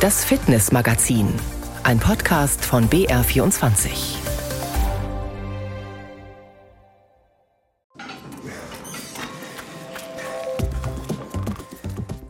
Das 0.00 0.24
Fitnessmagazin, 0.24 1.28
ein 1.82 1.98
Podcast 1.98 2.64
von 2.64 2.88
BR24. 2.88 4.16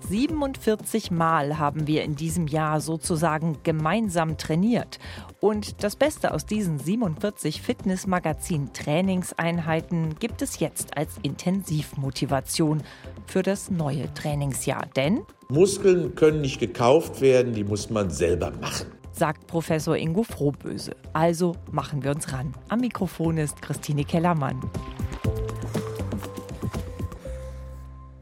47 0.08 1.12
Mal 1.12 1.60
haben 1.60 1.86
wir 1.86 2.02
in 2.02 2.16
diesem 2.16 2.48
Jahr 2.48 2.80
sozusagen 2.80 3.58
gemeinsam 3.62 4.36
trainiert. 4.36 4.98
Und 5.38 5.84
das 5.84 5.94
Beste 5.94 6.34
aus 6.34 6.46
diesen 6.46 6.80
47 6.80 7.62
Fitnessmagazin-Trainingseinheiten 7.62 10.16
gibt 10.18 10.42
es 10.42 10.58
jetzt 10.58 10.96
als 10.96 11.18
Intensivmotivation 11.22 12.82
für 13.26 13.44
das 13.44 13.70
neue 13.70 14.12
Trainingsjahr. 14.14 14.86
Denn 14.96 15.20
Muskeln 15.50 16.14
können 16.14 16.40
nicht 16.40 16.60
gekauft 16.60 17.20
werden, 17.20 17.52
die 17.52 17.64
muss 17.64 17.90
man 17.90 18.10
selber 18.10 18.52
machen 18.60 18.86
sagt 19.20 19.46
Professor 19.48 19.98
Ingo 19.98 20.22
Frohböse. 20.22 20.92
Also 21.12 21.54
machen 21.70 22.02
wir 22.02 22.12
uns 22.12 22.32
ran. 22.32 22.54
Am 22.68 22.80
Mikrofon 22.80 23.36
ist 23.36 23.60
Christine 23.60 24.02
Kellermann. 24.04 24.58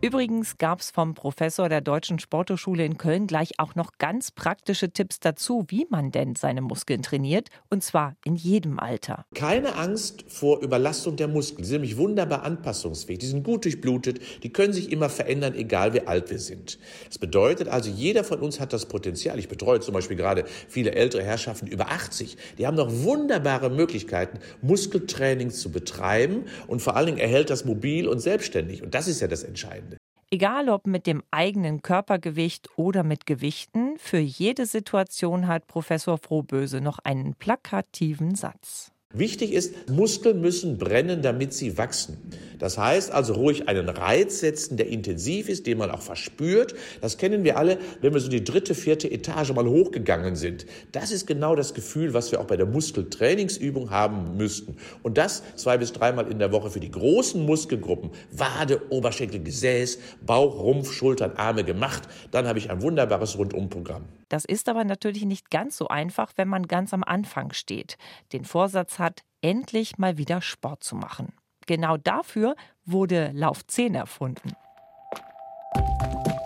Übrigens 0.01 0.59
gab 0.59 0.79
es 0.79 0.93
vom 0.93 1.15
Professor 1.15 1.69
der 1.69 1.80
Deutschen 1.80 2.20
Sporthochschule 2.20 2.84
in 2.84 2.98
Köln 2.98 3.27
gleich 3.27 3.59
auch 3.59 3.75
noch 3.75 3.98
ganz 3.98 4.30
praktische 4.30 4.93
Tipps 4.93 5.19
dazu, 5.19 5.65
wie 5.66 5.88
man 5.91 6.12
denn 6.12 6.37
seine 6.37 6.61
Muskeln 6.61 7.02
trainiert, 7.02 7.48
und 7.69 7.83
zwar 7.83 8.15
in 8.24 8.37
jedem 8.37 8.79
Alter. 8.79 9.24
Keine 9.34 9.74
Angst 9.74 10.24
vor 10.29 10.62
Überlastung 10.62 11.16
der 11.16 11.27
Muskeln. 11.27 11.62
Die 11.62 11.65
sind 11.65 11.80
nämlich 11.80 11.97
wunderbar 11.97 12.45
anpassungsfähig. 12.45 13.19
Die 13.19 13.27
sind 13.27 13.43
gut 13.43 13.65
durchblutet. 13.65 14.21
Die 14.45 14.52
können 14.52 14.73
sich 14.73 14.93
immer 14.93 15.09
verändern, 15.09 15.57
egal 15.57 15.95
wie 15.95 16.07
alt 16.07 16.30
wir 16.30 16.38
sind. 16.38 16.79
Das 17.09 17.19
bedeutet 17.19 17.66
also, 17.66 17.91
jeder 17.91 18.23
von 18.23 18.38
uns 18.38 18.60
hat 18.60 18.73
das 18.73 18.87
Potenzial. 18.87 19.37
Ich 19.41 19.49
betreue 19.49 19.80
zum 19.80 19.95
Beispiel 19.95 20.16
gerade 20.16 20.45
viele 20.69 20.93
ältere 20.93 21.24
Herrschaften 21.24 21.66
über 21.66 21.88
80. 21.88 22.37
Die 22.57 22.69
haben 22.69 22.76
noch 22.76 22.93
wunderbare 23.02 23.69
Möglichkeiten, 23.69 24.38
Muskeltraining 24.63 25.51
zu 25.51 25.73
betreiben 25.73 26.45
und 26.69 26.82
vor 26.82 26.95
allen 26.95 27.07
Dingen 27.07 27.19
erhält 27.19 27.51
das 27.51 27.65
mobil 27.65 28.07
und 28.07 28.21
selbstständig. 28.21 28.85
Und 28.85 28.95
das 28.95 29.09
ist 29.09 29.21
ja 29.21 29.26
das 29.26 29.43
Entscheidende. 29.43 29.88
Egal 30.30 30.68
ob 30.68 30.87
mit 30.87 31.07
dem 31.07 31.23
eigenen 31.30 31.80
Körpergewicht 31.80 32.68
oder 32.76 33.02
mit 33.02 33.24
Gewichten, 33.24 33.96
für 33.96 34.18
jede 34.18 34.66
Situation 34.66 35.46
hat 35.46 35.66
Professor 35.66 36.18
Frohböse 36.18 36.82
noch 36.82 36.98
einen 36.98 37.35
plakativen 37.35 38.35
Satz. 38.35 38.93
Wichtig 39.14 39.54
ist, 39.54 39.88
Muskeln 39.88 40.42
müssen 40.42 40.76
brennen, 40.76 41.23
damit 41.23 41.54
sie 41.54 41.78
wachsen. 41.78 42.18
Das 42.59 42.76
heißt 42.76 43.10
also 43.10 43.32
ruhig 43.32 43.66
einen 43.66 43.88
Reiz 43.88 44.40
setzen, 44.40 44.76
der 44.76 44.88
intensiv 44.88 45.48
ist, 45.48 45.66
den 45.66 45.78
man 45.78 45.90
auch 45.90 46.02
verspürt. 46.02 46.74
Das 47.01 47.16
kennen 47.16 47.42
wir 47.42 47.56
alle, 47.56 47.79
wenn 48.02 48.12
wir 48.12 48.20
so 48.20 48.29
die 48.29 48.45
dritte, 48.45 48.74
vierte 48.74 49.10
Etage 49.10 49.54
mal 49.54 49.66
hochgegangen 49.66 50.36
sind. 50.36 50.66
Das 50.92 51.10
ist 51.10 51.26
genau 51.26 51.56
das 51.56 51.73
Gefühl, 51.73 52.12
was 52.12 52.32
wir 52.32 52.38
auch 52.38 52.45
bei 52.45 52.59
der 52.59 52.66
Muskeltrainingsübung 52.66 53.88
haben 53.88 54.36
müssten. 54.36 54.76
Und 55.02 55.16
das 55.16 55.42
zwei 55.56 55.79
bis 55.79 55.95
dreimal 55.95 56.30
in 56.30 56.38
der 56.38 56.52
Woche 56.52 56.70
für 56.70 56.80
die 56.80 56.90
großen 56.90 57.46
Muskelgruppen. 57.46 58.10
Wade, 58.30 58.82
Oberschenkel, 58.90 59.42
Gesäß, 59.42 60.01
Bauch, 60.26 60.62
Rumpf, 60.62 60.92
Schultern, 60.92 61.32
Arme 61.36 61.64
gemacht. 61.64 62.02
Dann 62.30 62.46
habe 62.46 62.59
ich 62.59 62.68
ein 62.68 62.82
wunderbares 62.82 63.38
Rundumprogramm. 63.38 64.04
Das 64.28 64.44
ist 64.44 64.69
aber 64.69 64.84
natürlich 64.84 65.25
nicht 65.25 65.50
ganz 65.50 65.76
so 65.76 65.88
einfach, 65.88 66.32
wenn 66.37 66.48
man 66.48 66.66
ganz 66.66 66.93
am 66.93 67.03
Anfang 67.04 67.53
steht, 67.53 67.97
den 68.32 68.44
Vorsatz 68.44 68.98
hat, 68.98 69.22
endlich 69.41 69.98
mal 69.98 70.19
wieder 70.19 70.43
Sport 70.43 70.84
zu 70.84 70.97
machen. 70.97 71.32
Genau 71.66 71.97
dafür 71.97 72.56
wurde 72.84 73.31
Lauf 73.34 73.66
10 73.66 73.94
erfunden. 73.94 74.53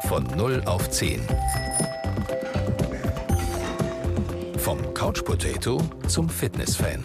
Von 0.08 0.24
0 0.36 0.62
auf 0.66 0.90
10. 0.90 1.20
Vom 4.58 4.94
Couch 4.94 5.24
Potato 5.24 5.80
zum 6.06 6.28
Fitnessfan. 6.28 7.02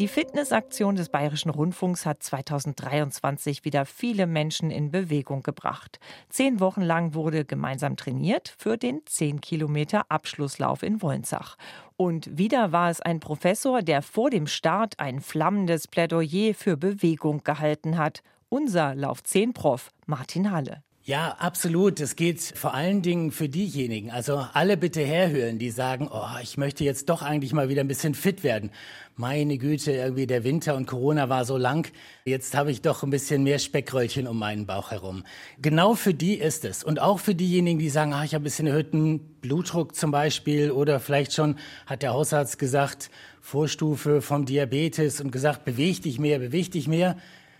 Die 0.00 0.08
Fitnessaktion 0.08 0.96
des 0.96 1.08
Bayerischen 1.08 1.50
Rundfunks 1.50 2.04
hat 2.04 2.20
2023 2.20 3.64
wieder 3.64 3.84
viele 3.86 4.26
Menschen 4.26 4.72
in 4.72 4.90
Bewegung 4.90 5.44
gebracht. 5.44 6.00
Zehn 6.28 6.58
Wochen 6.58 6.80
lang 6.80 7.14
wurde 7.14 7.44
gemeinsam 7.44 7.96
trainiert 7.96 8.56
für 8.58 8.76
den 8.76 9.02
10 9.06 9.40
Kilometer 9.40 10.06
Abschlusslauf 10.08 10.82
in 10.82 11.00
Wolnzach. 11.00 11.56
Und 11.96 12.36
wieder 12.36 12.72
war 12.72 12.90
es 12.90 13.00
ein 13.00 13.20
Professor, 13.20 13.82
der 13.82 14.02
vor 14.02 14.30
dem 14.30 14.48
Start 14.48 14.98
ein 14.98 15.20
flammendes 15.20 15.86
Plädoyer 15.86 16.54
für 16.54 16.76
Bewegung 16.76 17.44
gehalten 17.44 17.96
hat. 17.96 18.24
Unser 18.48 18.96
Lauf 18.96 19.22
10 19.22 19.52
Prof 19.52 19.92
Martin 20.06 20.50
Halle. 20.50 20.82
Ja, 21.06 21.32
absolut. 21.38 22.00
Es 22.00 22.16
geht 22.16 22.40
vor 22.40 22.72
allen 22.72 23.02
Dingen 23.02 23.30
für 23.30 23.46
diejenigen, 23.46 24.10
also 24.10 24.46
alle 24.54 24.78
bitte 24.78 25.02
herhören, 25.02 25.58
die 25.58 25.68
sagen, 25.68 26.08
oh, 26.10 26.38
ich 26.42 26.56
möchte 26.56 26.82
jetzt 26.82 27.10
doch 27.10 27.20
eigentlich 27.20 27.52
mal 27.52 27.68
wieder 27.68 27.82
ein 27.82 27.88
bisschen 27.88 28.14
fit 28.14 28.42
werden. 28.42 28.70
Meine 29.14 29.58
Güte, 29.58 29.92
irgendwie 29.92 30.26
der 30.26 30.44
Winter 30.44 30.74
und 30.74 30.86
Corona 30.86 31.28
war 31.28 31.44
so 31.44 31.58
lang. 31.58 31.92
Jetzt 32.24 32.56
habe 32.56 32.70
ich 32.70 32.80
doch 32.80 33.02
ein 33.02 33.10
bisschen 33.10 33.42
mehr 33.42 33.58
Speckröllchen 33.58 34.26
um 34.26 34.38
meinen 34.38 34.64
Bauch 34.64 34.92
herum. 34.92 35.24
Genau 35.60 35.94
für 35.94 36.14
die 36.14 36.36
ist 36.36 36.64
es. 36.64 36.82
Und 36.82 37.02
auch 37.02 37.20
für 37.20 37.34
diejenigen, 37.34 37.78
die 37.78 37.90
sagen, 37.90 38.14
ah, 38.14 38.24
ich 38.24 38.32
habe 38.32 38.40
ein 38.40 38.44
bisschen 38.44 38.66
erhöhten 38.66 39.18
Blutdruck 39.42 39.94
zum 39.94 40.10
Beispiel 40.10 40.70
oder 40.70 41.00
vielleicht 41.00 41.34
schon 41.34 41.56
hat 41.84 42.00
der 42.00 42.14
Hausarzt 42.14 42.58
gesagt, 42.58 43.10
Vorstufe 43.42 44.22
vom 44.22 44.46
Diabetes 44.46 45.20
und 45.20 45.32
gesagt, 45.32 45.66
beweg 45.66 46.00
dich 46.00 46.18
mehr, 46.18 46.38
beweg 46.38 46.70
dich 46.70 46.88
mehr. 46.88 47.18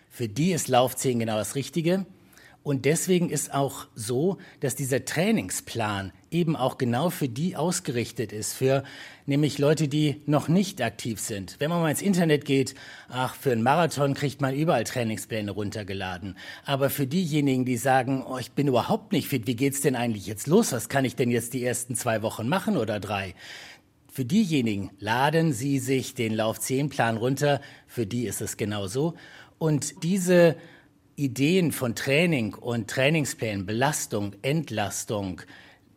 Für 0.08 0.28
die 0.28 0.52
ist 0.52 0.68
Laufzehen 0.68 1.18
genau 1.18 1.36
das 1.36 1.56
Richtige. 1.56 2.06
Und 2.64 2.86
deswegen 2.86 3.28
ist 3.28 3.52
auch 3.52 3.88
so, 3.94 4.38
dass 4.60 4.74
dieser 4.74 5.04
Trainingsplan 5.04 6.12
eben 6.30 6.56
auch 6.56 6.78
genau 6.78 7.10
für 7.10 7.28
die 7.28 7.56
ausgerichtet 7.56 8.32
ist, 8.32 8.54
für 8.54 8.84
nämlich 9.26 9.58
Leute, 9.58 9.86
die 9.86 10.22
noch 10.24 10.48
nicht 10.48 10.80
aktiv 10.80 11.20
sind. 11.20 11.56
Wenn 11.58 11.68
man 11.68 11.82
mal 11.82 11.90
ins 11.90 12.00
Internet 12.00 12.46
geht, 12.46 12.74
ach, 13.10 13.34
für 13.34 13.52
einen 13.52 13.62
Marathon 13.62 14.14
kriegt 14.14 14.40
man 14.40 14.54
überall 14.54 14.84
Trainingspläne 14.84 15.50
runtergeladen. 15.50 16.38
Aber 16.64 16.88
für 16.88 17.06
diejenigen, 17.06 17.66
die 17.66 17.76
sagen, 17.76 18.24
oh, 18.26 18.38
ich 18.38 18.52
bin 18.52 18.66
überhaupt 18.66 19.12
nicht 19.12 19.28
fit, 19.28 19.46
wie 19.46 19.56
geht's 19.56 19.82
denn 19.82 19.94
eigentlich 19.94 20.26
jetzt 20.26 20.46
los? 20.46 20.72
Was 20.72 20.88
kann 20.88 21.04
ich 21.04 21.16
denn 21.16 21.30
jetzt 21.30 21.52
die 21.52 21.64
ersten 21.64 21.94
zwei 21.94 22.22
Wochen 22.22 22.48
machen 22.48 22.78
oder 22.78 22.98
drei? 22.98 23.34
Für 24.10 24.24
diejenigen 24.24 24.90
laden 25.00 25.52
Sie 25.52 25.78
sich 25.78 26.14
den 26.14 26.32
Lauf 26.32 26.60
10 26.60 26.88
Plan 26.88 27.18
runter. 27.18 27.60
Für 27.86 28.06
die 28.06 28.24
ist 28.24 28.40
es 28.40 28.56
genauso. 28.56 29.16
Und 29.58 30.02
diese 30.02 30.56
Ideen 31.16 31.70
von 31.70 31.94
Training 31.94 32.54
und 32.54 32.90
Trainingsplänen, 32.90 33.66
Belastung, 33.66 34.34
Entlastung, 34.42 35.42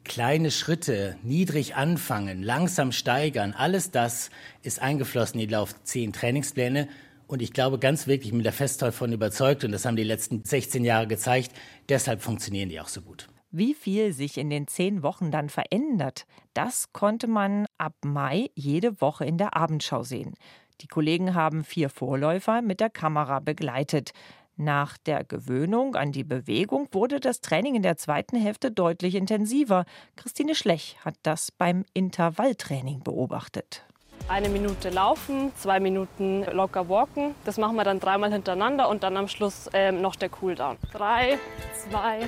kleine 0.03 0.51
Schritte, 0.51 1.17
niedrig 1.23 1.75
anfangen, 1.75 2.43
langsam 2.43 2.91
steigern, 2.91 3.53
alles 3.57 3.89
das 3.91 4.29
ist 4.61 4.81
eingeflossen 4.81 5.39
in 5.39 5.47
die 5.47 5.53
Lauf 5.53 5.73
10 5.83 6.13
Trainingspläne. 6.13 6.87
Und 7.25 7.41
ich 7.41 7.51
glaube 7.51 7.79
ganz 7.79 8.07
wirklich, 8.07 8.31
mit 8.31 8.45
der 8.45 8.53
fest 8.53 8.81
davon 8.81 9.11
überzeugt, 9.11 9.63
und 9.63 9.71
das 9.71 9.85
haben 9.85 9.97
die 9.97 10.03
letzten 10.03 10.43
16 10.45 10.85
Jahre 10.85 11.07
gezeigt, 11.07 11.51
deshalb 11.89 12.21
funktionieren 12.21 12.69
die 12.69 12.79
auch 12.79 12.87
so 12.87 13.01
gut. 13.01 13.27
Wie 13.49 13.73
viel 13.73 14.13
sich 14.13 14.37
in 14.37 14.49
den 14.49 14.67
zehn 14.67 15.03
Wochen 15.03 15.31
dann 15.31 15.49
verändert, 15.49 16.25
das 16.53 16.93
konnte 16.93 17.27
man 17.27 17.65
ab 17.77 17.95
Mai 18.05 18.49
jede 18.55 19.01
Woche 19.01 19.25
in 19.25 19.37
der 19.37 19.55
Abendschau 19.55 20.03
sehen. 20.03 20.35
Die 20.81 20.87
Kollegen 20.87 21.33
haben 21.33 21.63
vier 21.63 21.89
Vorläufer 21.89 22.61
mit 22.61 22.79
der 22.79 22.91
Kamera 22.91 23.39
begleitet. 23.39 24.11
Nach 24.59 24.97
der 24.97 25.23
Gewöhnung 25.23 25.95
an 25.95 26.11
die 26.11 26.23
Bewegung 26.23 26.87
wurde 26.91 27.19
das 27.19 27.41
Training 27.41 27.75
in 27.75 27.83
der 27.83 27.97
zweiten 27.97 28.35
Hälfte 28.35 28.71
deutlich 28.71 29.13
intensiver. 29.13 29.85
Christine 30.15 30.55
Schlech 30.55 30.97
hat 31.05 31.13
das 31.21 31.51
beim 31.51 31.85
Intervalltraining 31.93 33.03
beobachtet. 33.03 33.85
Eine 34.27 34.49
Minute 34.49 34.89
laufen, 34.89 35.51
zwei 35.57 35.79
Minuten 35.79 36.43
locker 36.51 36.89
walken. 36.89 37.35
Das 37.45 37.59
machen 37.59 37.75
wir 37.75 37.83
dann 37.83 37.99
dreimal 37.99 38.33
hintereinander 38.33 38.89
und 38.89 39.03
dann 39.03 39.15
am 39.15 39.27
Schluss 39.27 39.67
äh, 39.73 39.91
noch 39.91 40.15
der 40.15 40.29
Cooldown. 40.29 40.77
Drei, 40.91 41.37
zwei, 41.73 42.27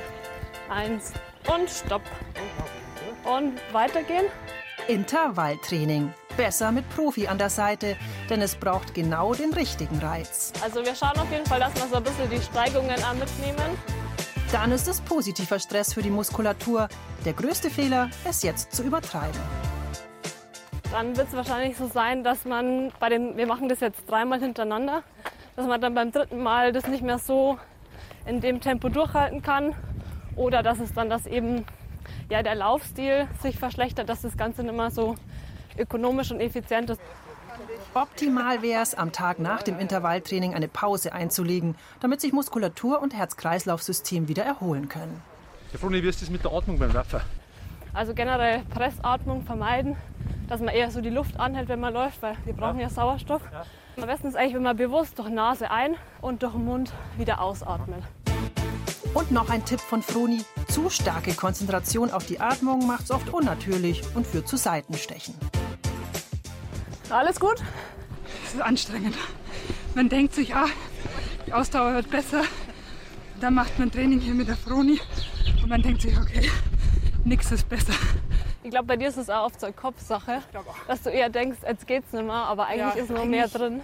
eins 0.70 1.12
und 1.52 1.68
stopp. 1.68 2.04
Und 3.26 3.60
weitergehen. 3.74 4.26
Intervalltraining. 4.90 6.12
Besser 6.36 6.72
mit 6.72 6.90
Profi 6.90 7.28
an 7.28 7.38
der 7.38 7.52
Seite, 7.52 7.96
denn 8.28 8.42
es 8.42 8.56
braucht 8.56 8.96
genau 8.96 9.36
den 9.36 9.54
richtigen 9.54 10.00
Reiz. 10.00 10.52
Also 10.64 10.84
wir 10.84 10.96
schauen 10.96 11.16
auf 11.20 11.32
jeden 11.32 11.46
Fall, 11.46 11.60
dass 11.60 11.76
wir 11.76 11.88
so 11.88 11.98
ein 11.98 12.04
bisschen 12.04 12.28
die 12.28 12.42
Steigungen 12.42 12.96
mitnehmen. 13.20 13.78
Dann 14.52 14.72
ist 14.72 14.88
es 14.88 15.00
positiver 15.02 15.60
Stress 15.60 15.94
für 15.94 16.02
die 16.02 16.10
Muskulatur. 16.10 16.88
Der 17.24 17.34
größte 17.34 17.70
Fehler, 17.70 18.10
es 18.28 18.42
jetzt 18.42 18.74
zu 18.74 18.82
übertreiben. 18.82 19.40
Dann 20.92 21.16
wird 21.16 21.28
es 21.28 21.36
wahrscheinlich 21.36 21.78
so 21.78 21.86
sein, 21.86 22.24
dass 22.24 22.46
man 22.46 22.92
bei 23.00 23.10
dem, 23.10 23.38
wir 23.38 23.46
machen 23.46 23.70
das 23.70 23.82
jetzt 23.82 24.10
dreimal 24.10 24.40
hintereinander, 24.40 25.04
dass 25.56 25.68
man 25.68 25.80
dann 25.80 25.94
beim 25.94 26.12
dritten 26.12 26.42
Mal 26.42 26.72
das 26.72 26.88
nicht 26.88 27.04
mehr 27.04 27.20
so 27.20 27.60
in 28.26 28.42
dem 28.42 28.60
Tempo 28.60 28.90
durchhalten 28.90 29.44
kann 29.44 29.76
oder 30.36 30.64
dass 30.64 30.80
es 30.80 30.94
dann 30.94 31.12
das 31.12 31.28
eben 31.28 31.64
ja, 32.30 32.44
der 32.44 32.56
Laufstil 32.56 33.28
sich 33.42 33.58
verschlechtert, 33.58 34.10
dass 34.10 34.22
das 34.22 34.38
Ganze 34.38 34.64
nicht 34.64 34.76
mehr 34.76 34.92
so 34.92 35.16
ökonomisch 35.78 36.32
und 36.32 36.40
effizient 36.40 36.90
ist. 36.90 37.02
Optimal 37.94 38.62
wäre 38.62 38.84
es, 38.84 38.94
am 38.94 39.12
Tag 39.12 39.40
nach 39.40 39.64
dem 39.64 39.80
Intervalltraining 39.80 40.54
eine 40.54 40.68
Pause 40.68 41.14
einzulegen, 41.14 41.76
damit 42.00 42.22
sich 42.22 42.34
Muskulatur 42.34 43.02
und 43.02 43.16
Herz-Kreislauf-System 43.16 44.28
wieder 44.28 44.44
erholen 44.44 44.90
können. 44.90 45.22
Ja, 45.74 45.80
Froni, 45.80 46.02
wie 46.04 46.08
ist 46.08 46.22
das 46.22 46.30
mit 46.30 46.44
der 46.44 46.54
Atmung 46.54 46.80
beim 46.80 46.94
Laufen? 46.94 47.22
Also 47.94 48.14
generell 48.14 48.62
Pressatmung 48.70 49.44
vermeiden, 49.44 49.96
dass 50.48 50.62
man 50.62 50.74
eher 50.74 50.92
so 50.92 51.02
die 51.02 51.10
Luft 51.10 51.40
anhält, 51.40 51.68
wenn 51.70 51.80
man 51.80 51.94
läuft, 51.94 52.22
weil 52.22 52.36
wir 52.46 52.54
brauchen 52.54 52.78
ja, 52.78 52.84
ja 52.84 52.90
Sauerstoff. 52.90 53.42
Ja. 53.52 53.66
Am 54.02 54.08
besten 54.08 54.28
ist 54.28 54.36
eigentlich, 54.36 54.56
wenn 54.56 54.64
man 54.64 54.78
bewusst 54.78 55.18
durch 55.20 55.30
Nase 55.30 55.72
ein 55.72 55.96
und 56.22 56.44
durch 56.44 56.54
den 56.54 56.66
Mund 56.66 56.94
wieder 57.18 57.42
ausatmet. 57.42 58.04
Und 59.14 59.32
noch 59.32 59.50
ein 59.50 59.66
Tipp 59.66 59.80
von 59.80 60.04
Froni. 60.04 60.44
Zu 60.68 60.90
starke 60.90 61.34
Konzentration 61.34 62.12
auf 62.12 62.28
die 62.28 62.40
Atmung 62.40 62.86
macht 62.86 63.06
es 63.06 63.12
oft 63.12 63.34
unnatürlich 63.34 64.04
und 64.14 64.28
führt 64.28 64.48
zu 64.48 64.56
Seitenstechen. 64.56 65.34
Alles 67.10 67.40
gut? 67.40 67.56
Es 68.46 68.54
ist 68.54 68.62
anstrengend. 68.62 69.16
Man 69.96 70.10
denkt 70.10 70.36
sich, 70.36 70.54
ah, 70.54 70.68
die 71.48 71.54
Ausdauer 71.54 71.96
wird 71.96 72.12
besser. 72.12 72.44
Dann 73.40 73.56
macht 73.56 73.80
man 73.80 73.92
Training 73.92 74.20
hier 74.20 74.36
mit 74.36 74.48
der 74.48 74.58
Froni 74.58 75.00
und 75.62 75.70
man 75.70 75.82
denkt 75.82 76.02
sich, 76.04 76.16
okay, 76.16 76.50
nichts 77.26 77.52
ist 77.52 77.68
besser. 77.68 77.94
Ich 78.62 78.70
glaube, 78.70 78.86
bei 78.86 78.98
dir 78.98 79.08
ist 79.08 79.18
es 79.18 79.30
auch 79.30 79.46
oft 79.46 79.60
so 79.60 79.66
eine 79.66 79.74
Kopfsache, 79.74 80.44
dass 80.88 81.02
du 81.02 81.10
eher 81.10 81.30
denkst, 81.30 81.60
jetzt 81.68 81.88
geht's 81.88 82.12
nicht 82.14 82.26
mehr, 82.26 82.34
aber 82.34 82.68
eigentlich 82.68 82.96
ja, 82.96 83.02
ist 83.02 83.10
noch 83.10 83.26
mehr 83.26 83.48
drin. 83.48 83.82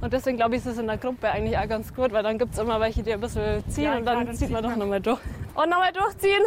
Und 0.00 0.12
deswegen 0.12 0.36
glaube 0.36 0.56
ich, 0.56 0.62
ist 0.62 0.66
es 0.66 0.78
in 0.78 0.86
der 0.86 0.98
Gruppe 0.98 1.30
eigentlich 1.30 1.56
auch 1.56 1.68
ganz 1.68 1.94
gut, 1.94 2.12
weil 2.12 2.22
dann 2.22 2.38
gibt 2.38 2.54
es 2.54 2.58
immer 2.58 2.80
welche, 2.80 3.02
die 3.02 3.12
ein 3.12 3.20
bisschen 3.20 3.62
ziehen 3.68 3.84
ja, 3.84 3.96
und 3.96 4.04
dann, 4.04 4.26
dann 4.26 4.34
zieht 4.34 4.50
man 4.50 4.62
doch 4.62 4.74
nochmal 4.74 5.00
durch. 5.00 5.20
Und 5.54 5.70
nochmal 5.70 5.92
durchziehen. 5.92 6.42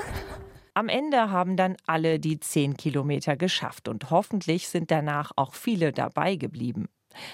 Am 0.74 0.90
Ende 0.90 1.32
haben 1.32 1.56
dann 1.56 1.78
alle 1.86 2.20
die 2.20 2.40
10 2.40 2.76
Kilometer 2.76 3.38
geschafft 3.38 3.88
und 3.88 4.12
hoffentlich 4.12 4.68
sind 4.68 4.92
danach 4.92 5.32
auch 5.38 5.54
viele 5.54 5.94
dabei 5.94 6.36
geblieben. 6.36 6.90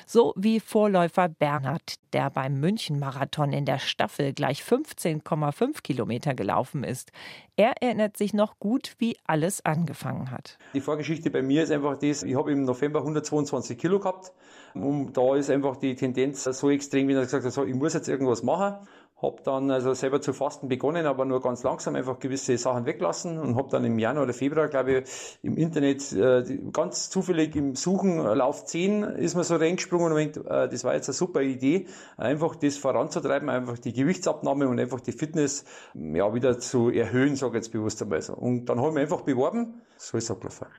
So 0.05 0.33
wie 0.35 0.59
Vorläufer 0.59 1.29
Bernhard, 1.29 1.95
der 2.13 2.29
beim 2.29 2.59
München-Marathon 2.59 3.51
in 3.53 3.65
der 3.65 3.79
Staffel 3.79 4.33
gleich 4.33 4.61
15,5 4.61 5.81
Kilometer 5.81 6.33
gelaufen 6.33 6.83
ist. 6.83 7.11
Er 7.55 7.81
erinnert 7.81 8.17
sich 8.17 8.33
noch 8.33 8.59
gut, 8.59 8.95
wie 8.99 9.17
alles 9.25 9.65
angefangen 9.65 10.31
hat. 10.31 10.57
Die 10.73 10.81
Vorgeschichte 10.81 11.31
bei 11.31 11.41
mir 11.41 11.63
ist 11.63 11.71
einfach 11.71 11.97
das, 11.97 12.23
ich 12.23 12.35
habe 12.35 12.51
im 12.51 12.63
November 12.63 12.99
122 12.99 13.77
Kilo 13.77 13.99
gehabt 13.99 14.33
und 14.73 15.13
da 15.13 15.35
ist 15.35 15.49
einfach 15.49 15.77
die 15.77 15.95
Tendenz 15.95 16.43
so 16.43 16.69
extrem, 16.69 17.07
wie 17.07 17.13
er 17.13 17.21
gesagt 17.21 17.45
hat, 17.45 17.51
so, 17.51 17.65
ich 17.65 17.75
muss 17.75 17.93
jetzt 17.93 18.07
irgendwas 18.07 18.43
machen 18.43 18.87
habe 19.21 19.37
dann 19.43 19.69
also 19.69 19.93
selber 19.93 20.21
zu 20.21 20.33
fasten 20.33 20.67
begonnen, 20.67 21.05
aber 21.05 21.25
nur 21.25 21.41
ganz 21.41 21.63
langsam 21.63 21.95
einfach 21.95 22.19
gewisse 22.19 22.57
Sachen 22.57 22.85
weglassen 22.85 23.37
und 23.37 23.55
habe 23.55 23.69
dann 23.69 23.85
im 23.85 23.99
Januar 23.99 24.23
oder 24.23 24.33
Februar, 24.33 24.67
glaube 24.67 24.99
ich, 24.99 25.39
im 25.43 25.57
Internet 25.57 26.11
äh, 26.13 26.43
ganz 26.73 27.09
zufällig 27.09 27.55
im 27.55 27.75
Suchen 27.75 28.19
äh, 28.19 28.33
Lauf 28.33 28.65
10 28.65 29.03
ist 29.03 29.35
mir 29.35 29.43
so 29.43 29.55
reingesprungen 29.55 30.11
und 30.11 30.17
denkt, 30.17 30.37
äh, 30.37 30.67
das 30.67 30.83
war 30.83 30.95
jetzt 30.95 31.09
eine 31.09 31.13
super 31.13 31.41
Idee, 31.41 31.87
einfach 32.17 32.55
das 32.55 32.77
voranzutreiben, 32.77 33.49
einfach 33.49 33.77
die 33.77 33.93
Gewichtsabnahme 33.93 34.67
und 34.67 34.79
einfach 34.79 34.99
die 34.99 35.11
Fitness 35.11 35.65
ja 35.93 36.33
wieder 36.33 36.59
zu 36.59 36.89
erhöhen, 36.89 37.35
sage 37.35 37.57
ich 37.57 37.65
jetzt 37.65 37.71
bewusst 37.71 38.01
einmal 38.01 38.21
so. 38.21 38.33
Und 38.33 38.65
dann 38.65 38.79
habe 38.79 38.89
ich 38.89 38.93
mich 38.95 39.03
einfach 39.03 39.21
beworben, 39.21 39.81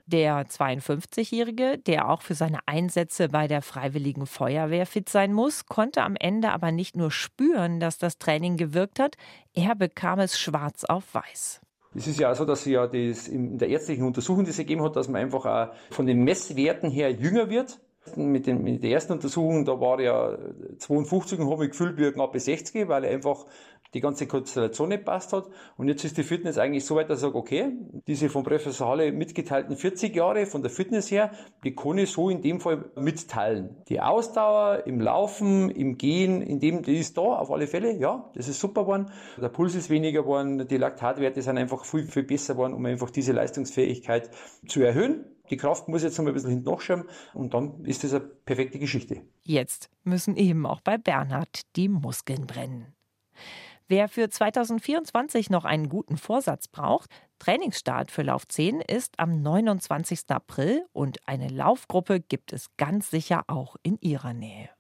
Der 0.07 0.47
52-Jährige, 0.47 1.79
der 1.79 2.09
auch 2.09 2.23
für 2.23 2.35
seine 2.35 2.59
Einsätze 2.67 3.29
bei 3.29 3.47
der 3.47 3.63
Freiwilligen 3.63 4.27
Feuerwehr 4.27 4.85
fit 4.85 5.09
sein 5.09 5.33
muss, 5.33 5.67
konnte 5.67 6.03
am 6.03 6.17
Ende 6.17 6.51
aber 6.51 6.73
nicht 6.73 6.97
nur 6.97 7.11
spüren, 7.11 7.79
dass 7.79 7.99
das 7.99 8.19
Training 8.19 8.57
gewirkt 8.57 8.99
hat. 8.99 9.17
Er 9.55 9.75
bekam 9.75 10.19
es 10.19 10.39
schwarz 10.39 10.85
auf 10.85 11.15
weiß. 11.15 11.61
Es 11.95 12.07
ist 12.07 12.19
ja 12.19 12.35
so, 12.35 12.45
dass 12.45 12.65
sie 12.65 12.73
ja 12.73 12.87
das 12.87 13.29
in 13.29 13.59
der 13.59 13.69
ärztlichen 13.69 14.05
Untersuchung, 14.05 14.45
die 14.45 14.51
es 14.51 14.57
gegeben 14.57 14.83
hat, 14.83 14.97
dass 14.97 15.09
man 15.09 15.21
einfach 15.21 15.45
auch 15.45 15.75
von 15.91 16.07
den 16.07 16.25
Messwerten 16.25 16.91
her 16.91 17.11
jünger 17.11 17.51
wird. 17.51 17.79
Mit, 18.17 18.49
den, 18.49 18.65
mit 18.65 18.83
der 18.83 18.91
ersten 18.91 19.13
Untersuchung, 19.13 19.65
da 19.65 19.81
war 19.81 20.01
er 20.01 20.37
52 20.79 21.39
und 21.39 21.49
habe 21.49 21.61
mich 21.61 21.71
gefühlt 21.71 21.97
wie 21.99 22.11
knapp 22.11 22.37
60, 22.37 22.89
weil 22.89 23.05
er 23.05 23.13
einfach 23.13 23.47
die 23.95 24.01
ganze 24.01 24.27
Konstellation 24.27 24.89
nicht 24.89 25.05
passt 25.05 25.33
hat. 25.33 25.49
Und 25.77 25.89
jetzt 25.89 26.05
ist 26.05 26.17
die 26.17 26.23
Fitness 26.23 26.59
eigentlich 26.59 26.85
so 26.85 26.97
weit, 26.97 27.11
dass 27.11 27.19
ich 27.19 27.23
sage, 27.23 27.37
okay, 27.37 27.73
diese 28.07 28.29
von 28.29 28.43
Professor 28.43 28.89
Halle 28.89 29.13
mitgeteilten 29.13 29.77
40 29.77 30.15
Jahre 30.15 30.47
von 30.47 30.63
der 30.63 30.71
Fitness 30.71 31.11
her, 31.11 31.33
die 31.65 31.75
kann 31.75 31.99
ich 31.99 32.11
so 32.11 32.31
in 32.31 32.43
dem 32.43 32.61
Fall 32.61 32.91
mitteilen. 32.97 33.77
Die 33.89 34.01
Ausdauer 34.01 34.87
im 34.87 35.01
Laufen, 35.01 35.71
im 35.71 35.99
Gehen, 35.99 36.43
in 36.43 36.61
dem, 36.61 36.83
die 36.83 36.97
ist 36.97 37.17
da 37.19 37.23
auf 37.23 37.51
alle 37.51 37.67
Fälle, 37.67 37.97
ja, 37.99 38.31
das 38.35 38.49
ist 38.49 38.61
super 38.61 38.83
geworden. 38.83 39.11
Der 39.41 39.49
Puls 39.49 39.75
ist 39.75 39.91
weniger 39.91 40.23
geworden, 40.23 40.67
die 40.67 40.77
Laktatwerte 40.77 41.43
sind 41.43 41.59
einfach 41.59 41.85
viel, 41.85 42.05
viel 42.05 42.23
besser 42.23 42.55
geworden, 42.55 42.75
um 42.75 42.85
einfach 42.87 43.11
diese 43.11 43.33
Leistungsfähigkeit 43.33 44.31
zu 44.67 44.83
erhöhen. 44.83 45.25
Die 45.51 45.57
Kraft 45.59 45.89
muss 45.89 46.03
jetzt 46.03 46.19
noch 46.19 46.27
ein 46.27 46.33
bisschen 46.33 46.51
hinten 46.51 47.05
und 47.35 47.53
dann 47.53 47.85
ist 47.85 48.05
das 48.05 48.15
eine 48.15 48.25
perfekte 48.25 48.79
Geschichte. 48.79 49.23
Jetzt 49.43 49.91
müssen 50.03 50.37
eben 50.37 50.65
auch 50.65 50.81
bei 50.81 50.97
Bernhard 50.97 51.63
die 51.77 51.89
Muskeln 51.89 52.47
brennen. 52.47 52.95
Wer 53.93 54.09
für 54.09 54.31
2024 54.31 55.51
noch 55.51 55.67
einen 55.67 55.91
guten 55.91 56.17
Vorsatz 56.17 56.67
braucht, 56.67 57.11
Trainingsstart 57.39 58.11
für 58.11 58.23
Lauf 58.23 58.49
10 58.49 58.81
ist 58.81 59.21
am 59.21 59.43
29. 59.43 60.21
April 60.29 60.87
und 60.95 61.19
eine 61.29 61.49
Laufgruppe 61.49 62.21
gibt 62.21 62.55
es 62.55 62.69
ganz 62.79 63.11
sicher 63.11 63.43
auch 63.49 63.77
in 63.83 63.99
Ihrer 64.01 64.33
Nähe. 64.33 64.71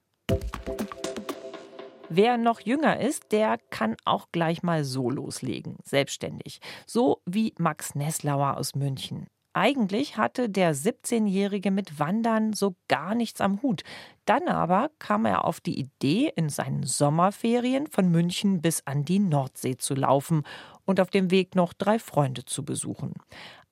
Wer 2.08 2.38
noch 2.38 2.60
jünger 2.60 3.00
ist, 3.00 3.32
der 3.32 3.58
kann 3.68 3.96
auch 4.06 4.28
gleich 4.32 4.62
mal 4.62 4.82
so 4.82 5.10
loslegen, 5.10 5.76
selbstständig. 5.84 6.60
So 6.86 7.20
wie 7.26 7.52
Max 7.58 7.94
Nesslauer 7.94 8.56
aus 8.56 8.74
München. 8.74 9.26
Eigentlich 9.54 10.16
hatte 10.16 10.48
der 10.48 10.74
17-Jährige 10.74 11.70
mit 11.70 11.98
Wandern 11.98 12.54
so 12.54 12.74
gar 12.88 13.14
nichts 13.14 13.40
am 13.40 13.60
Hut. 13.60 13.82
Dann 14.24 14.48
aber 14.48 14.90
kam 14.98 15.26
er 15.26 15.44
auf 15.44 15.60
die 15.60 15.78
Idee, 15.78 16.32
in 16.34 16.48
seinen 16.48 16.84
Sommerferien 16.84 17.86
von 17.86 18.10
München 18.10 18.62
bis 18.62 18.86
an 18.86 19.04
die 19.04 19.18
Nordsee 19.18 19.76
zu 19.76 19.94
laufen 19.94 20.44
und 20.86 21.00
auf 21.00 21.10
dem 21.10 21.30
Weg 21.30 21.54
noch 21.54 21.74
drei 21.74 21.98
Freunde 21.98 22.44
zu 22.46 22.64
besuchen. 22.64 23.14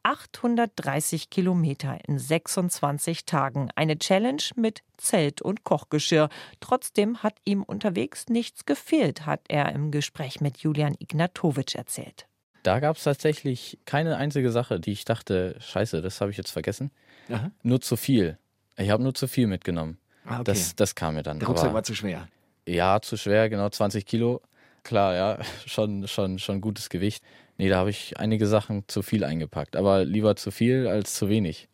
830 0.03 1.31
Kilometer 1.31 1.99
in 2.07 2.19
26 2.19 3.27
Tagen. 3.27 3.71
Eine 3.75 3.99
Challenge 3.99 4.43
mit 4.57 4.83
Zelt 4.97 5.43
und 5.43 5.65
Kochgeschirr. 5.65 6.29
Trotzdem 6.61 7.23
hat 7.23 7.37
ihm 7.45 7.63
unterwegs 7.63 8.29
nichts 8.29 8.65
gefehlt, 8.65 9.27
hat 9.27 9.43
er 9.49 9.73
im 9.73 9.91
Gespräch 9.91 10.41
mit 10.41 10.59
Julian 10.59 10.95
Ignatowitsch 10.99 11.75
erzählt. 11.75 12.30
Da 12.63 12.81
gab 12.81 12.97
es 12.97 13.05
tatsächlich 13.05 13.79
keine 13.85 14.17
einzige 14.17 14.51
Sache, 14.51 14.81
die 14.81 14.93
ich 14.93 15.05
dachte, 15.05 15.57
scheiße, 15.61 16.03
das 16.03 16.21
habe 16.21 16.31
ich 16.31 16.37
jetzt 16.37 16.51
vergessen. 16.51 16.91
Aha. 17.31 17.51
Nur 17.63 17.81
zu 17.81 17.97
viel. 17.97 18.39
Ich 18.77 18.91
habe 18.91 19.03
nur 19.03 19.15
zu 19.15 19.29
viel 19.29 19.47
mitgenommen. 19.47 19.99
Ah, 20.25 20.41
okay. 20.41 20.45
das, 20.45 20.77
das 20.77 20.95
kam 20.95 21.15
mir 21.15 21.23
dann. 21.23 21.39
Der 21.39 21.49
Rucksack 21.49 21.73
war 21.73 21.83
zu 21.83 21.95
schwer. 21.95 22.29
Ja, 22.67 23.01
zu 23.01 23.17
schwer, 23.17 23.49
genau 23.49 23.69
20 23.69 24.05
Kilo. 24.07 24.43
Klar, 24.83 25.15
ja, 25.15 25.39
schon, 25.67 26.07
schon, 26.07 26.39
schon 26.39 26.61
gutes 26.61 26.89
Gewicht. 26.89 27.25
Nee, 27.57 27.69
da 27.69 27.79
habe 27.79 27.91
ich 27.91 28.19
einige 28.19 28.47
Sachen 28.47 28.85
zu 28.87 29.03
viel 29.03 29.25
eingepackt. 29.25 29.77
Aber 29.77 30.05
lieber 30.05 30.37
zu 30.37 30.51
viel 30.51 30.87
als 30.87 31.15
zu 31.15 31.29
wenig. 31.29 31.69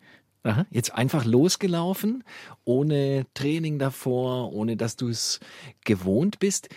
Aha. 0.47 0.65
Jetzt 0.71 0.95
einfach 0.95 1.25
losgelaufen, 1.25 2.23
ohne 2.65 3.27
Training 3.35 3.81
davor, 3.81 4.53
ohne 4.53 4.77
dass 4.77 4.95
du 4.95 5.09
es 5.09 5.41
gewohnt 5.85 6.39
bist. 6.39 6.69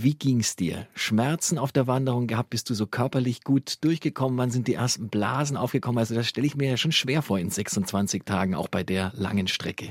Wie 0.00 0.14
ging's 0.14 0.54
dir? 0.54 0.86
Schmerzen 0.94 1.58
auf 1.58 1.72
der 1.72 1.88
Wanderung 1.88 2.28
gehabt? 2.28 2.50
Bist 2.50 2.70
du 2.70 2.74
so 2.74 2.86
körperlich 2.86 3.42
gut 3.42 3.82
durchgekommen? 3.82 4.38
Wann 4.38 4.52
sind 4.52 4.68
die 4.68 4.74
ersten 4.74 5.08
Blasen 5.08 5.56
aufgekommen? 5.56 5.98
Also 5.98 6.14
das 6.14 6.28
stelle 6.28 6.46
ich 6.46 6.54
mir 6.54 6.70
ja 6.70 6.76
schon 6.76 6.92
schwer 6.92 7.20
vor 7.20 7.40
in 7.40 7.50
26 7.50 8.22
Tagen, 8.24 8.54
auch 8.54 8.68
bei 8.68 8.84
der 8.84 9.10
langen 9.16 9.48
Strecke. 9.48 9.90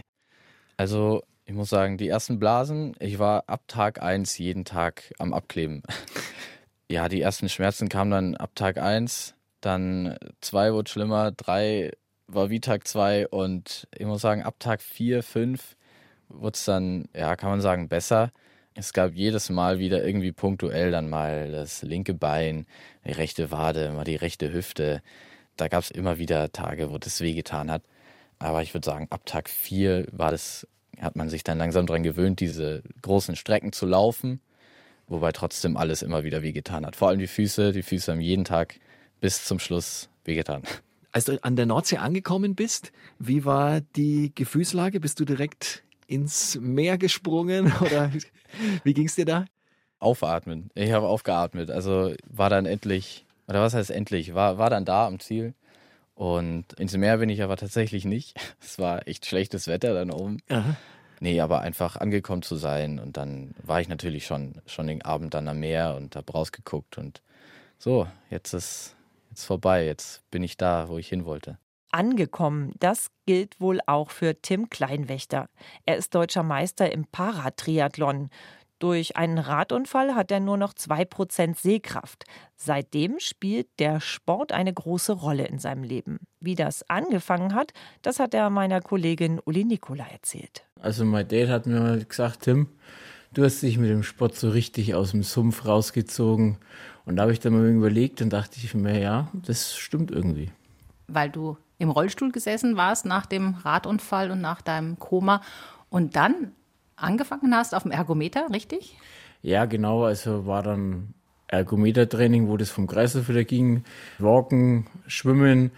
Also 0.77 1.23
ich 1.43 1.53
muss 1.53 1.67
sagen, 1.67 1.97
die 1.97 2.07
ersten 2.07 2.39
Blasen, 2.39 2.95
ich 2.99 3.19
war 3.19 3.43
ab 3.47 3.63
Tag 3.67 4.01
1 4.01 4.37
jeden 4.37 4.63
Tag 4.63 5.13
am 5.19 5.33
Abkleben. 5.33 5.83
ja, 6.89 7.09
die 7.09 7.19
ersten 7.19 7.49
Schmerzen 7.49 7.89
kamen 7.89 8.11
dann 8.11 8.35
ab 8.37 8.51
Tag 8.55 8.77
1, 8.77 9.35
dann 9.59 10.15
2 10.39 10.71
wurde 10.71 10.89
schlimmer, 10.89 11.33
3 11.33 11.91
war 12.27 12.49
wie 12.49 12.61
Tag 12.61 12.87
2 12.87 13.27
und 13.27 13.89
ich 13.93 14.05
muss 14.05 14.21
sagen, 14.21 14.41
ab 14.41 14.55
Tag 14.59 14.81
4, 14.81 15.21
5 15.21 15.75
wurde 16.29 16.55
es 16.55 16.63
dann, 16.63 17.09
ja, 17.13 17.35
kann 17.35 17.49
man 17.49 17.59
sagen, 17.59 17.89
besser. 17.89 18.31
Es 18.79 18.93
gab 18.93 19.15
jedes 19.15 19.49
Mal 19.49 19.79
wieder 19.79 20.05
irgendwie 20.05 20.31
punktuell 20.31 20.91
dann 20.91 21.09
mal 21.09 21.51
das 21.51 21.81
linke 21.81 22.13
Bein, 22.13 22.67
die 23.07 23.11
rechte 23.11 23.49
Wade, 23.49 23.89
mal 23.89 24.03
die 24.03 24.15
rechte 24.15 24.53
Hüfte. 24.53 25.01
Da 25.55 25.67
gab 25.67 25.81
es 25.81 25.89
immer 25.89 26.19
wieder 26.19 26.51
Tage, 26.51 26.91
wo 26.91 26.99
das 26.99 27.19
wehgetan 27.19 27.71
hat. 27.71 27.81
Aber 28.37 28.61
ich 28.61 28.75
würde 28.75 28.85
sagen, 28.85 29.07
ab 29.09 29.25
Tag 29.25 29.49
4 29.49 30.05
war 30.11 30.29
das, 30.29 30.67
hat 31.01 31.15
man 31.15 31.27
sich 31.27 31.43
dann 31.43 31.57
langsam 31.57 31.87
daran 31.87 32.03
gewöhnt, 32.03 32.39
diese 32.39 32.83
großen 33.01 33.35
Strecken 33.35 33.73
zu 33.73 33.87
laufen, 33.87 34.41
wobei 35.07 35.31
trotzdem 35.31 35.75
alles 35.75 36.03
immer 36.03 36.23
wieder 36.23 36.43
wehgetan 36.43 36.85
hat. 36.85 36.95
Vor 36.95 37.07
allem 37.07 37.17
die 37.17 37.25
Füße, 37.25 37.71
die 37.71 37.81
Füße 37.81 38.11
haben 38.11 38.21
jeden 38.21 38.45
Tag 38.45 38.79
bis 39.19 39.43
zum 39.43 39.57
Schluss 39.57 40.07
wehgetan. 40.23 40.61
Als 41.11 41.25
du 41.25 41.43
an 41.43 41.55
der 41.55 41.65
Nordsee 41.65 41.97
angekommen 41.97 42.53
bist, 42.53 42.91
wie 43.17 43.43
war 43.43 43.81
die 43.81 44.33
Gefühlslage? 44.35 44.99
Bist 44.99 45.19
du 45.19 45.25
direkt 45.25 45.83
ins 46.07 46.57
Meer 46.59 46.97
gesprungen 46.97 47.71
oder 47.81 48.11
wie 48.83 48.93
ging 48.93 49.07
es 49.07 49.15
dir 49.15 49.25
da? 49.25 49.45
Aufatmen. 49.99 50.69
Ich 50.75 50.91
habe 50.91 51.07
aufgeatmet. 51.07 51.71
Also 51.71 52.13
war 52.27 52.49
dann 52.49 52.65
endlich, 52.65 53.25
oder 53.47 53.61
was 53.61 53.73
heißt 53.73 53.91
endlich, 53.91 54.33
war, 54.33 54.57
war 54.57 54.69
dann 54.69 54.85
da 54.85 55.07
am 55.07 55.19
Ziel. 55.19 55.53
Und 56.15 56.73
ins 56.73 56.97
Meer 56.97 57.17
bin 57.17 57.29
ich 57.29 57.43
aber 57.43 57.57
tatsächlich 57.57 58.05
nicht. 58.05 58.35
Es 58.61 58.79
war 58.79 59.07
echt 59.07 59.25
schlechtes 59.25 59.67
Wetter 59.67 59.93
dann 59.93 60.11
oben. 60.11 60.39
Aha. 60.49 60.75
Nee, 61.19 61.41
aber 61.41 61.61
einfach 61.61 61.95
angekommen 61.95 62.41
zu 62.41 62.55
sein. 62.55 62.99
Und 62.99 63.17
dann 63.17 63.55
war 63.63 63.81
ich 63.81 63.87
natürlich 63.87 64.25
schon, 64.25 64.55
schon 64.65 64.87
den 64.87 65.01
Abend 65.03 65.33
dann 65.33 65.47
am 65.47 65.59
Meer 65.59 65.95
und 65.95 66.15
habe 66.15 66.31
rausgeguckt 66.31 66.97
und 66.97 67.21
so, 67.79 68.07
jetzt 68.29 68.53
ist 68.53 68.95
jetzt 69.29 69.45
vorbei, 69.45 69.85
jetzt 69.85 70.29
bin 70.31 70.41
ich 70.41 70.57
da, 70.57 70.89
wo 70.89 70.97
ich 70.97 71.07
hin 71.07 71.25
wollte. 71.25 71.59
Angekommen, 71.97 72.73
das 72.79 73.07
gilt 73.25 73.59
wohl 73.59 73.79
auch 73.87 74.11
für 74.11 74.39
Tim 74.39 74.69
Kleinwächter. 74.69 75.49
Er 75.83 75.97
ist 75.97 76.13
deutscher 76.13 76.43
Meister 76.43 76.91
im 76.91 77.05
Paratriathlon. 77.05 78.29
Durch 78.77 79.15
einen 79.15 79.39
Radunfall 79.39 80.13
hat 80.13 80.29
er 80.29 80.39
nur 80.39 80.57
noch 80.57 80.75
2% 80.75 81.59
Sehkraft. 81.59 82.25
Seitdem 82.55 83.15
spielt 83.17 83.67
der 83.79 83.99
Sport 83.99 84.51
eine 84.51 84.71
große 84.71 85.13
Rolle 85.13 85.47
in 85.47 85.57
seinem 85.57 85.81
Leben. 85.81 86.19
Wie 86.39 86.53
das 86.53 86.87
angefangen 86.87 87.55
hat, 87.55 87.73
das 88.03 88.19
hat 88.19 88.35
er 88.35 88.51
meiner 88.51 88.81
Kollegin 88.81 89.41
Uli 89.43 89.65
Nikola 89.65 90.05
erzählt. 90.05 90.67
Also 90.79 91.03
mein 91.03 91.27
Dad 91.27 91.49
hat 91.49 91.65
mir 91.65 91.79
mal 91.79 92.05
gesagt, 92.05 92.43
Tim, 92.43 92.67
du 93.33 93.43
hast 93.43 93.63
dich 93.63 93.79
mit 93.79 93.89
dem 93.89 94.03
Sport 94.03 94.35
so 94.35 94.51
richtig 94.51 94.93
aus 94.93 95.09
dem 95.09 95.23
Sumpf 95.23 95.65
rausgezogen. 95.65 96.59
Und 97.05 97.15
da 97.15 97.23
habe 97.23 97.33
ich 97.33 97.39
dann 97.39 97.53
mal 97.53 97.67
überlegt 97.67 98.21
und 98.21 98.31
dachte 98.31 98.59
ich 98.61 98.75
mir, 98.75 98.99
ja, 98.99 99.31
das 99.33 99.75
stimmt 99.75 100.11
irgendwie. 100.11 100.51
Weil 101.07 101.31
du 101.31 101.57
im 101.79 101.89
Rollstuhl 101.89 102.31
gesessen 102.31 102.77
warst 102.77 103.05
nach 103.05 103.25
dem 103.25 103.55
Radunfall 103.55 104.31
und 104.31 104.41
nach 104.41 104.61
deinem 104.61 104.97
Koma 104.99 105.41
und 105.89 106.15
dann 106.15 106.53
angefangen 106.95 107.55
hast 107.55 107.75
auf 107.75 107.83
dem 107.83 107.91
Ergometer, 107.91 108.47
richtig? 108.51 108.97
Ja, 109.41 109.65
genau. 109.65 110.03
Also 110.03 110.45
war 110.45 110.63
dann 110.63 111.13
Ergometertraining, 111.47 112.47
wo 112.47 112.57
das 112.57 112.69
vom 112.69 112.87
Kreislauf 112.87 113.29
wieder 113.29 113.43
ging, 113.43 113.83
Walken, 114.17 114.87
Schwimmen 115.07 115.71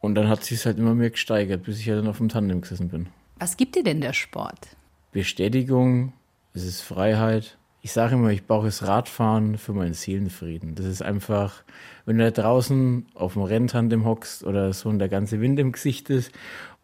und 0.00 0.14
dann 0.14 0.28
hat 0.28 0.44
sich 0.44 0.64
halt 0.66 0.78
immer 0.78 0.94
mehr 0.94 1.10
gesteigert, 1.10 1.64
bis 1.64 1.78
ich 1.78 1.86
ja 1.86 1.96
dann 1.96 2.08
auf 2.08 2.18
dem 2.18 2.28
Tandem 2.28 2.60
gesessen 2.60 2.88
bin. 2.88 3.08
Was 3.38 3.56
gibt 3.56 3.76
dir 3.76 3.84
denn 3.84 4.00
der 4.00 4.12
Sport? 4.12 4.68
Bestätigung, 5.12 6.12
es 6.54 6.64
ist 6.64 6.80
Freiheit. 6.80 7.57
Ich 7.80 7.92
sage 7.92 8.14
immer, 8.14 8.30
ich 8.30 8.46
brauche 8.46 8.66
das 8.66 8.86
Radfahren 8.86 9.56
für 9.56 9.72
meinen 9.72 9.94
Seelenfrieden. 9.94 10.74
Das 10.74 10.86
ist 10.86 11.02
einfach, 11.02 11.62
wenn 12.04 12.18
du 12.18 12.30
da 12.30 12.42
draußen 12.42 13.06
auf 13.14 13.34
dem 13.34 13.42
Renntandem 13.42 14.04
hockst 14.04 14.44
oder 14.44 14.72
so 14.72 14.88
und 14.88 14.98
der 14.98 15.08
ganze 15.08 15.40
Wind 15.40 15.58
im 15.60 15.72
Gesicht 15.72 16.10
ist 16.10 16.32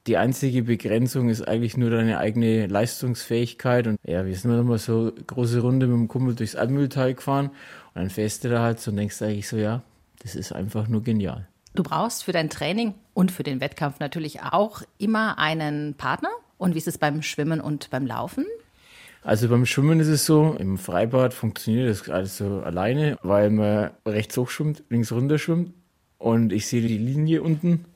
die 0.07 0.19
einzige 0.19 0.63
Begrenzung 0.63 1.31
ist 1.31 1.47
eigentlich 1.47 1.77
nur 1.77 1.91
deine 1.91 2.19
eigene 2.19 2.67
Leistungsfähigkeit. 2.67 3.87
Und 3.87 3.99
ja, 4.05 4.27
wir 4.27 4.37
sind 4.37 4.51
dann 4.51 4.67
mal 4.67 4.79
so 4.79 5.13
große 5.27 5.61
Runde 5.61 5.87
mit 5.87 5.97
dem 5.97 6.09
Kumpel 6.09 6.35
durchs 6.35 6.57
Almühltal 6.57 7.15
gefahren. 7.15 7.47
Und 7.47 7.55
dann 7.95 8.11
fährst 8.11 8.45
du 8.45 8.51
da 8.51 8.63
halt 8.63 8.81
so 8.81 8.91
und 8.91 8.99
denkst 8.99 9.23
eigentlich 9.23 9.49
so, 9.49 9.57
ja, 9.57 9.83
das 10.23 10.35
ist 10.35 10.53
einfach 10.53 10.89
nur 10.89 11.03
genial. 11.03 11.49
Du 11.75 11.83
brauchst 11.83 12.25
für 12.25 12.33
dein 12.33 12.51
Training 12.51 12.95
und 13.15 13.33
für 13.33 13.43
den 13.43 13.61
Wettkampf 13.61 13.99
natürlich 13.99 14.43
auch 14.43 14.83
immer 14.99 15.39
einen 15.39 15.95
Partner. 15.95 16.29
Und 16.59 16.75
wie 16.75 16.79
ist 16.79 16.89
es 16.89 16.99
beim 16.99 17.23
Schwimmen 17.23 17.61
und 17.61 17.91
beim 17.91 18.07
Laufen? 18.07 18.47
Also 19.25 19.49
beim 19.49 19.65
Schwimmen 19.65 20.01
ist 20.01 20.09
es 20.09 20.27
so, 20.27 20.55
im 20.59 20.77
Freibad 20.77 21.33
funktioniert 21.33 21.89
das 21.89 22.11
alles 22.11 22.37
so 22.37 22.61
alleine, 22.61 23.17
weil 23.23 23.49
man 23.49 23.91
rechts 24.07 24.37
hoch 24.37 24.51
schwimmt, 24.51 24.83
links 24.91 25.13
runter 25.13 25.39
schwimmt 25.39 25.73
und 26.19 26.53
ich 26.53 26.67
sehe 26.67 26.83
die 26.83 26.99
Linie 26.99 27.41
unten 27.41 27.87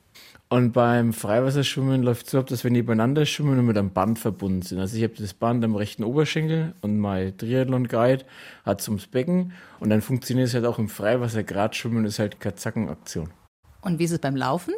und 0.49 0.71
beim 0.71 1.13
Freiwasserschwimmen 1.13 2.01
läuft 2.01 2.25
es 2.25 2.31
so 2.31 2.39
ab, 2.39 2.47
dass 2.47 2.63
wir 2.63 2.71
nebeneinander 2.71 3.27
schwimmen 3.27 3.59
und 3.59 3.67
mit 3.67 3.77
einem 3.77 3.91
Band 3.91 4.17
verbunden 4.17 4.63
sind. 4.63 4.79
Also 4.79 4.97
ich 4.97 5.03
habe 5.03 5.13
das 5.19 5.35
Band 5.35 5.63
am 5.63 5.75
rechten 5.75 6.03
Oberschenkel 6.03 6.73
und 6.81 6.97
mein 6.97 7.37
Triathlon-Guide 7.37 8.25
hat 8.65 8.87
ums 8.87 9.05
Becken 9.05 9.53
und 9.79 9.91
dann 9.91 10.01
funktioniert 10.01 10.47
es 10.47 10.55
halt 10.55 10.65
auch 10.65 10.79
im 10.79 10.89
Freiwasser. 10.89 11.43
Gerade 11.43 11.75
schwimmen 11.75 12.05
ist 12.05 12.17
halt 12.17 12.39
keine 12.39 12.55
Zackenaktion. 12.55 13.29
Und 13.81 13.99
wie 13.99 14.05
ist 14.05 14.11
es 14.11 14.19
beim 14.19 14.35
Laufen? 14.35 14.73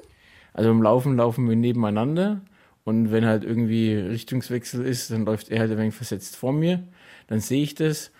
Also 0.51 0.69
beim 0.69 0.81
Laufen 0.81 1.15
laufen 1.15 1.47
wir 1.47 1.55
nebeneinander 1.55 2.41
und 2.83 3.11
wenn 3.11 3.25
halt 3.25 3.43
irgendwie 3.43 3.93
Richtungswechsel 3.93 4.85
ist, 4.85 5.11
dann 5.11 5.25
läuft 5.25 5.49
er 5.49 5.59
halt 5.59 5.71
ein 5.71 5.77
wenig 5.77 5.95
versetzt 5.95 6.35
vor 6.35 6.53
mir. 6.53 6.83
Dann 7.27 7.39
sehe 7.39 7.63
ich 7.63 7.75
das 7.75 8.11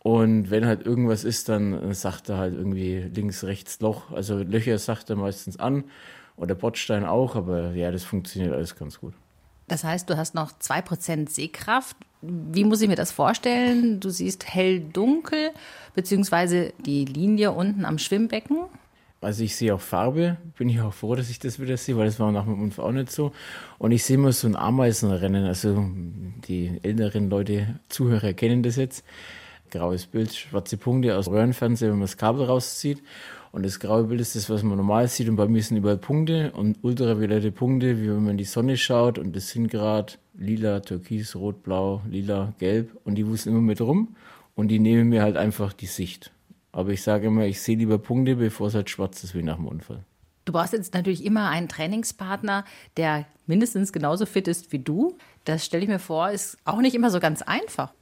und 0.00 0.50
wenn 0.50 0.64
halt 0.66 0.86
irgendwas 0.86 1.24
ist, 1.24 1.48
dann 1.48 1.92
sagt 1.92 2.28
er 2.30 2.38
halt 2.38 2.54
irgendwie 2.54 3.00
links, 3.14 3.44
rechts 3.44 3.80
Loch. 3.80 4.10
Also 4.12 4.38
Löcher 4.38 4.78
sagt 4.78 5.10
er 5.10 5.16
meistens 5.16 5.58
an 5.58 5.84
oder 6.36 6.54
Bordstein 6.54 7.04
auch, 7.04 7.36
aber 7.36 7.72
ja, 7.72 7.90
das 7.90 8.04
funktioniert 8.04 8.52
alles 8.52 8.76
ganz 8.76 9.00
gut. 9.00 9.12
Das 9.68 9.84
heißt, 9.84 10.08
du 10.10 10.16
hast 10.16 10.34
noch 10.34 10.52
2% 10.58 11.28
Sehkraft. 11.28 11.96
Wie 12.22 12.64
muss 12.64 12.80
ich 12.80 12.88
mir 12.88 12.96
das 12.96 13.12
vorstellen? 13.12 14.00
Du 14.00 14.10
siehst 14.10 14.52
hell-dunkel, 14.52 15.50
beziehungsweise 15.94 16.72
die 16.84 17.04
Linie 17.04 17.52
unten 17.52 17.84
am 17.84 17.98
Schwimmbecken. 17.98 18.58
Also 19.22 19.44
ich 19.44 19.54
sehe 19.54 19.74
auch 19.74 19.80
Farbe, 19.80 20.38
bin 20.56 20.70
ich 20.70 20.80
auch 20.80 20.94
froh, 20.94 21.14
dass 21.14 21.28
ich 21.28 21.38
das 21.38 21.60
wieder 21.60 21.76
sehe, 21.76 21.96
weil 21.98 22.06
das 22.06 22.18
war 22.18 22.32
nach 22.32 22.44
dem 22.44 22.60
Unfall 22.60 22.86
auch 22.86 22.92
nicht 22.92 23.10
so. 23.10 23.32
Und 23.78 23.92
ich 23.92 24.02
sehe 24.02 24.16
immer 24.16 24.32
so 24.32 24.48
ein 24.48 24.56
Ameisenrennen, 24.56 25.44
also 25.44 25.90
die 26.48 26.78
älteren 26.82 27.28
Leute, 27.28 27.78
Zuhörer 27.90 28.32
kennen 28.32 28.62
das 28.62 28.76
jetzt. 28.76 29.04
Graues 29.70 30.06
Bild, 30.06 30.34
schwarze 30.34 30.78
Punkte 30.78 31.16
aus 31.18 31.28
Röhrenfernseher, 31.28 31.90
wenn 31.90 31.98
man 31.98 32.06
das 32.06 32.16
Kabel 32.16 32.46
rauszieht. 32.46 33.02
Und 33.52 33.64
das 33.66 33.78
graue 33.78 34.04
Bild 34.04 34.20
ist 34.20 34.36
das, 34.36 34.48
was 34.48 34.62
man 34.62 34.76
normal 34.76 35.06
sieht. 35.08 35.28
Und 35.28 35.36
bei 35.36 35.46
mir 35.48 35.62
sind 35.62 35.76
überall 35.76 35.98
Punkte 35.98 36.52
und 36.52 36.78
ultraviolette 36.82 37.52
Punkte, 37.52 38.00
wie 38.00 38.08
wenn 38.08 38.22
man 38.22 38.30
in 38.30 38.38
die 38.38 38.44
Sonne 38.44 38.76
schaut. 38.76 39.18
Und 39.18 39.34
das 39.36 39.50
sind 39.50 39.68
gerade 39.68 40.14
lila, 40.34 40.80
türkis, 40.80 41.36
rot, 41.36 41.62
blau, 41.62 42.02
lila, 42.08 42.54
gelb. 42.58 42.96
Und 43.04 43.16
die 43.16 43.26
wuseln 43.26 43.54
immer 43.54 43.64
mit 43.64 43.80
rum. 43.80 44.16
Und 44.54 44.68
die 44.68 44.78
nehmen 44.78 45.08
mir 45.08 45.22
halt 45.22 45.36
einfach 45.36 45.72
die 45.72 45.86
Sicht. 45.86 46.30
Aber 46.72 46.90
ich 46.90 47.02
sage 47.02 47.26
immer, 47.26 47.46
ich 47.46 47.60
sehe 47.60 47.76
lieber 47.76 47.98
Punkte, 47.98 48.36
bevor 48.36 48.68
es 48.68 48.74
halt 48.74 48.90
schwarz 48.90 49.24
ist 49.24 49.34
wie 49.34 49.42
nach 49.42 49.56
dem 49.56 49.66
Unfall. 49.66 50.04
Du 50.44 50.52
brauchst 50.52 50.72
jetzt 50.72 50.94
natürlich 50.94 51.24
immer 51.24 51.48
einen 51.48 51.68
Trainingspartner, 51.68 52.64
der 52.96 53.26
mindestens 53.46 53.92
genauso 53.92 54.26
fit 54.26 54.48
ist 54.48 54.72
wie 54.72 54.78
du. 54.78 55.16
Das 55.44 55.64
stelle 55.64 55.82
ich 55.82 55.88
mir 55.88 55.98
vor, 55.98 56.30
ist 56.30 56.56
auch 56.64 56.80
nicht 56.80 56.94
immer 56.94 57.10
so 57.10 57.20
ganz 57.20 57.42
einfach. 57.42 57.92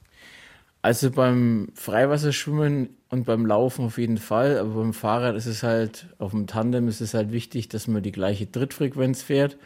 Also 0.81 1.11
beim 1.11 1.69
Freiwasserschwimmen 1.73 2.95
und 3.09 3.25
beim 3.25 3.45
Laufen 3.45 3.85
auf 3.85 3.97
jeden 3.97 4.17
Fall, 4.17 4.57
aber 4.57 4.75
beim 4.75 4.93
Fahrrad 4.93 5.35
ist 5.35 5.45
es 5.45 5.61
halt, 5.61 6.07
auf 6.19 6.31
dem 6.31 6.47
Tandem 6.47 6.87
ist 6.87 7.01
es 7.01 7.13
halt 7.13 7.33
wichtig, 7.33 7.67
dass 7.67 7.87
man 7.87 8.01
die 8.01 8.13
gleiche 8.13 8.49
Trittfrequenz 8.49 9.21
fährt. 9.21 9.57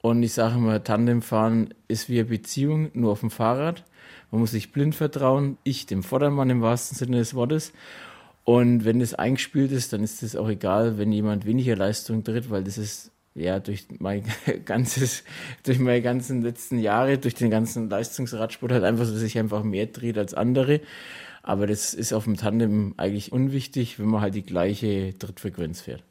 Und 0.00 0.22
ich 0.22 0.34
sage 0.34 0.56
immer, 0.56 0.84
Tandemfahren 0.84 1.74
ist 1.88 2.08
wie 2.08 2.20
eine 2.20 2.28
Beziehung, 2.28 2.90
nur 2.92 3.10
auf 3.10 3.20
dem 3.20 3.30
Fahrrad. 3.30 3.84
Man 4.30 4.40
muss 4.40 4.52
sich 4.52 4.70
blind 4.70 4.94
vertrauen, 4.94 5.58
ich 5.64 5.86
dem 5.86 6.02
Vordermann 6.02 6.50
im 6.50 6.62
wahrsten 6.62 6.96
Sinne 6.96 7.16
des 7.16 7.34
Wortes. 7.34 7.72
Und 8.44 8.84
wenn 8.84 9.00
das 9.00 9.14
eingespielt 9.14 9.72
ist, 9.72 9.92
dann 9.92 10.02
ist 10.02 10.22
es 10.22 10.36
auch 10.36 10.48
egal, 10.48 10.98
wenn 10.98 11.12
jemand 11.12 11.46
weniger 11.46 11.76
Leistung 11.76 12.24
tritt, 12.24 12.50
weil 12.50 12.62
das 12.62 12.78
ist 12.78 13.10
ja, 13.34 13.58
durch 13.58 13.86
mein 13.98 14.24
ganzes, 14.64 15.24
durch 15.64 15.78
meine 15.78 16.02
ganzen 16.02 16.42
letzten 16.42 16.78
Jahre, 16.78 17.18
durch 17.18 17.34
den 17.34 17.50
ganzen 17.50 17.90
Leistungsradsport 17.90 18.72
halt 18.72 18.84
einfach 18.84 19.04
so, 19.04 19.12
dass 19.12 19.22
ich 19.22 19.38
einfach 19.38 19.62
mehr 19.62 19.86
dreht 19.86 20.18
als 20.18 20.34
andere. 20.34 20.80
Aber 21.42 21.66
das 21.66 21.92
ist 21.92 22.12
auf 22.12 22.24
dem 22.24 22.36
Tandem 22.36 22.94
eigentlich 22.96 23.32
unwichtig, 23.32 23.98
wenn 23.98 24.06
man 24.06 24.22
halt 24.22 24.34
die 24.34 24.44
gleiche 24.44 25.16
Trittfrequenz 25.18 25.82
fährt. 25.82 26.02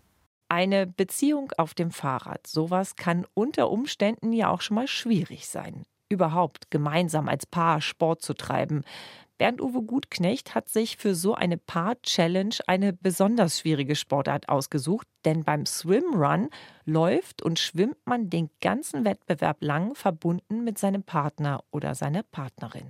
Eine 0.49 0.85
Beziehung 0.85 1.51
auf 1.57 1.73
dem 1.73 1.89
Fahrrad, 1.89 2.45
sowas 2.45 2.95
kann 2.95 3.25
unter 3.33 3.71
Umständen 3.71 4.33
ja 4.33 4.49
auch 4.49 4.61
schon 4.61 4.75
mal 4.75 4.87
schwierig 4.87 5.47
sein. 5.47 5.83
Überhaupt 6.09 6.69
gemeinsam 6.69 7.27
als 7.27 7.47
Paar 7.47 7.81
Sport 7.81 8.21
zu 8.21 8.35
treiben. 8.35 8.83
Bernd-Uwe 9.37 9.81
Gutknecht 9.83 10.55
hat 10.55 10.69
sich 10.69 10.97
für 10.97 11.15
so 11.15 11.33
eine 11.33 11.57
Paar-Challenge 11.57 12.55
eine 12.67 12.93
besonders 12.93 13.59
schwierige 13.59 13.95
Sportart 13.95 14.47
ausgesucht, 14.49 15.07
denn 15.25 15.43
beim 15.43 15.65
Swimrun 15.65 16.49
läuft 16.85 17.41
und 17.41 17.59
schwimmt 17.59 17.97
man 18.05 18.29
den 18.29 18.49
ganzen 18.61 19.05
Wettbewerb 19.05 19.57
lang 19.61 19.95
verbunden 19.95 20.63
mit 20.63 20.77
seinem 20.77 21.03
Partner 21.03 21.63
oder 21.71 21.95
seiner 21.95 22.23
Partnerin. 22.23 22.85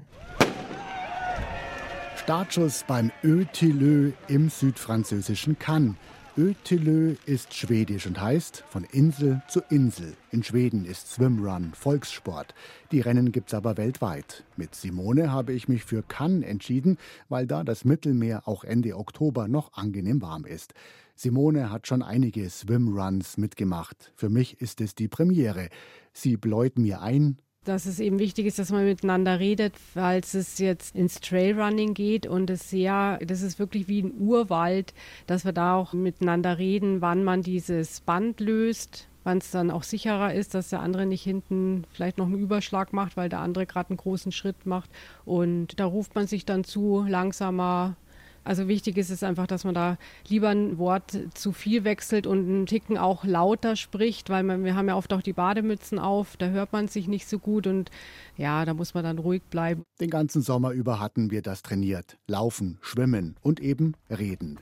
Startschuss 2.17 2.85
beim 2.87 3.11
Ötilö 3.23 4.11
im 4.27 4.49
südfranzösischen 4.49 5.59
Cannes. 5.59 5.95
Ötilö 6.35 7.13
ist 7.27 7.53
schwedisch 7.53 8.07
und 8.07 8.19
heißt 8.19 8.63
von 8.67 8.85
Insel 8.85 9.43
zu 9.47 9.61
Insel. 9.69 10.15
In 10.31 10.41
Schweden 10.41 10.83
ist 10.83 11.11
Swimrun 11.11 11.73
Volkssport. 11.75 12.55
Die 12.91 13.01
Rennen 13.01 13.31
gibt's 13.31 13.53
aber 13.53 13.77
weltweit. 13.77 14.43
Mit 14.57 14.73
Simone 14.73 15.31
habe 15.31 15.53
ich 15.53 15.67
mich 15.67 15.83
für 15.83 16.01
Cannes 16.01 16.43
entschieden, 16.43 16.97
weil 17.29 17.45
da 17.45 17.63
das 17.63 17.85
Mittelmeer 17.85 18.47
auch 18.47 18.63
Ende 18.63 18.97
Oktober 18.97 19.47
noch 19.47 19.73
angenehm 19.73 20.23
warm 20.23 20.45
ist. 20.45 20.73
Simone 21.15 21.69
hat 21.69 21.85
schon 21.85 22.01
einige 22.01 22.49
Swimruns 22.49 23.37
mitgemacht. 23.37 24.11
Für 24.15 24.29
mich 24.29 24.59
ist 24.59 24.81
es 24.81 24.95
die 24.95 25.07
Premiere. 25.07 25.69
Sie 26.13 26.35
bläut 26.35 26.79
mir 26.79 27.01
ein, 27.01 27.37
dass 27.63 27.85
es 27.85 27.99
eben 27.99 28.19
wichtig 28.19 28.45
ist, 28.45 28.59
dass 28.59 28.71
man 28.71 28.85
miteinander 28.85 29.39
redet, 29.39 29.73
weil 29.93 30.19
es 30.19 30.57
jetzt 30.57 30.95
ins 30.95 31.19
Trailrunning 31.19 31.93
geht 31.93 32.27
und 32.27 32.49
es 32.49 32.69
sehr, 32.69 33.19
das 33.25 33.41
ist 33.41 33.59
wirklich 33.59 33.87
wie 33.87 34.01
ein 34.01 34.13
Urwald, 34.19 34.93
dass 35.27 35.45
wir 35.45 35.53
da 35.53 35.75
auch 35.75 35.93
miteinander 35.93 36.57
reden, 36.57 37.01
wann 37.01 37.23
man 37.23 37.41
dieses 37.41 38.01
Band 38.01 38.39
löst, 38.39 39.07
wann 39.23 39.37
es 39.37 39.51
dann 39.51 39.71
auch 39.71 39.83
sicherer 39.83 40.33
ist, 40.33 40.53
dass 40.53 40.69
der 40.69 40.81
andere 40.81 41.05
nicht 41.05 41.23
hinten 41.23 41.85
vielleicht 41.91 42.17
noch 42.17 42.25
einen 42.25 42.39
Überschlag 42.39 42.93
macht, 42.93 43.17
weil 43.17 43.29
der 43.29 43.39
andere 43.39 43.65
gerade 43.65 43.89
einen 43.89 43.97
großen 43.97 44.31
Schritt 44.31 44.65
macht. 44.65 44.89
Und 45.25 45.79
da 45.79 45.85
ruft 45.85 46.15
man 46.15 46.27
sich 46.27 46.45
dann 46.45 46.63
zu, 46.63 47.05
langsamer, 47.07 47.95
also 48.43 48.67
wichtig 48.67 48.97
ist 48.97 49.09
es 49.09 49.23
einfach, 49.23 49.47
dass 49.47 49.63
man 49.63 49.73
da 49.73 49.97
lieber 50.27 50.49
ein 50.49 50.77
Wort 50.77 51.17
zu 51.33 51.51
viel 51.51 51.83
wechselt 51.83 52.27
und 52.27 52.39
einen 52.39 52.65
Ticken 52.65 52.97
auch 52.97 53.23
lauter 53.23 53.75
spricht, 53.75 54.29
weil 54.29 54.43
man, 54.43 54.63
wir 54.63 54.75
haben 54.75 54.87
ja 54.87 54.95
oft 54.95 55.13
auch 55.13 55.21
die 55.21 55.33
Bademützen 55.33 55.99
auf, 55.99 56.37
da 56.37 56.47
hört 56.47 56.73
man 56.73 56.87
sich 56.87 57.07
nicht 57.07 57.27
so 57.27 57.39
gut 57.39 57.67
und 57.67 57.89
ja, 58.37 58.65
da 58.65 58.73
muss 58.73 58.93
man 58.93 59.03
dann 59.03 59.19
ruhig 59.19 59.43
bleiben. 59.49 59.83
Den 59.99 60.09
ganzen 60.09 60.41
Sommer 60.41 60.71
über 60.71 60.99
hatten 60.99 61.31
wir 61.31 61.41
das 61.41 61.61
trainiert. 61.61 62.17
Laufen, 62.27 62.79
schwimmen 62.81 63.35
und 63.41 63.59
eben 63.59 63.93
reden. 64.09 64.59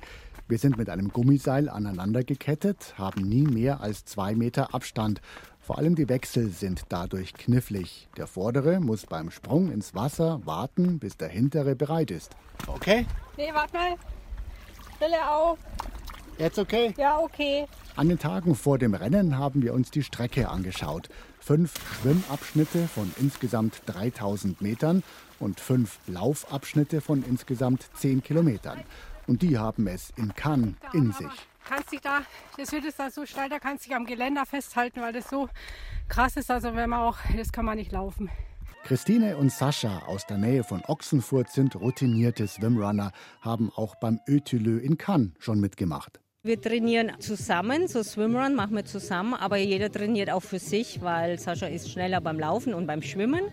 Wir 0.51 0.57
sind 0.57 0.77
mit 0.77 0.89
einem 0.89 1.07
Gummiseil 1.13 1.69
aneinander 1.69 2.25
gekettet, 2.25 2.95
haben 2.97 3.21
nie 3.21 3.43
mehr 3.47 3.79
als 3.79 4.03
zwei 4.03 4.35
Meter 4.35 4.75
Abstand. 4.75 5.21
Vor 5.61 5.77
allem 5.77 5.95
die 5.95 6.09
Wechsel 6.09 6.49
sind 6.49 6.83
dadurch 6.89 7.33
knifflig. 7.33 8.09
Der 8.17 8.27
vordere 8.27 8.81
muss 8.81 9.05
beim 9.05 9.31
Sprung 9.31 9.71
ins 9.71 9.95
Wasser 9.95 10.41
warten, 10.43 10.99
bis 10.99 11.15
der 11.15 11.29
hintere 11.29 11.73
bereit 11.77 12.11
ist. 12.11 12.35
Okay? 12.67 13.05
Nee, 13.37 13.51
warte 13.53 13.73
mal. 13.73 13.95
Brille 14.99 15.31
auf. 15.31 15.57
Jetzt 16.37 16.59
okay? 16.59 16.93
Ja, 16.97 17.19
okay. 17.19 17.65
An 17.95 18.09
den 18.09 18.19
Tagen 18.19 18.53
vor 18.53 18.77
dem 18.77 18.93
Rennen 18.93 19.37
haben 19.37 19.61
wir 19.61 19.73
uns 19.73 19.89
die 19.89 20.03
Strecke 20.03 20.49
angeschaut. 20.49 21.07
Fünf 21.39 21.75
Schwimmabschnitte 22.01 22.89
von 22.89 23.09
insgesamt 23.21 23.83
3000 23.85 24.59
Metern 24.59 25.01
und 25.39 25.61
fünf 25.61 25.99
Laufabschnitte 26.07 26.99
von 26.99 27.23
insgesamt 27.23 27.87
10 27.95 28.21
Kilometern. 28.21 28.83
Und 29.31 29.41
die 29.43 29.57
haben 29.57 29.87
es 29.87 30.11
in 30.17 30.35
Cannes 30.35 30.75
in 30.91 31.13
sich. 31.13 31.31
Kannst 31.65 31.93
dich 31.93 32.01
da, 32.01 32.19
das 32.57 32.69
wird 32.73 32.83
jetzt 32.83 32.99
da 32.99 33.09
so 33.09 33.25
steil, 33.25 33.47
da 33.47 33.59
kannst 33.59 33.85
dich 33.85 33.95
am 33.95 34.05
Geländer 34.05 34.45
festhalten, 34.45 34.99
weil 34.99 35.13
das 35.13 35.29
so 35.29 35.47
krass 36.09 36.35
ist. 36.35 36.51
Also 36.51 36.75
wenn 36.75 36.89
man 36.89 36.99
auch, 36.99 37.17
das 37.37 37.53
kann 37.53 37.63
man 37.63 37.77
nicht 37.77 37.93
laufen. 37.93 38.29
Christine 38.83 39.37
und 39.37 39.49
Sascha 39.49 39.99
aus 39.99 40.27
der 40.27 40.37
Nähe 40.37 40.65
von 40.65 40.83
Ochsenfurt 40.85 41.49
sind 41.49 41.77
routinierte 41.77 42.45
Swimrunner, 42.45 43.13
haben 43.39 43.71
auch 43.73 43.95
beim 43.95 44.19
Ötülö 44.27 44.79
in 44.79 44.97
Cannes 44.97 45.31
schon 45.39 45.61
mitgemacht. 45.61 46.19
Wir 46.43 46.59
trainieren 46.59 47.13
zusammen, 47.19 47.87
so 47.87 48.03
Swimrun 48.03 48.53
machen 48.53 48.75
wir 48.75 48.83
zusammen, 48.83 49.33
aber 49.33 49.55
jeder 49.55 49.89
trainiert 49.89 50.29
auch 50.29 50.43
für 50.43 50.59
sich, 50.59 51.01
weil 51.01 51.39
Sascha 51.39 51.67
ist 51.67 51.89
schneller 51.89 52.19
beim 52.19 52.37
Laufen 52.37 52.73
und 52.73 52.85
beim 52.85 53.01
Schwimmen. 53.01 53.43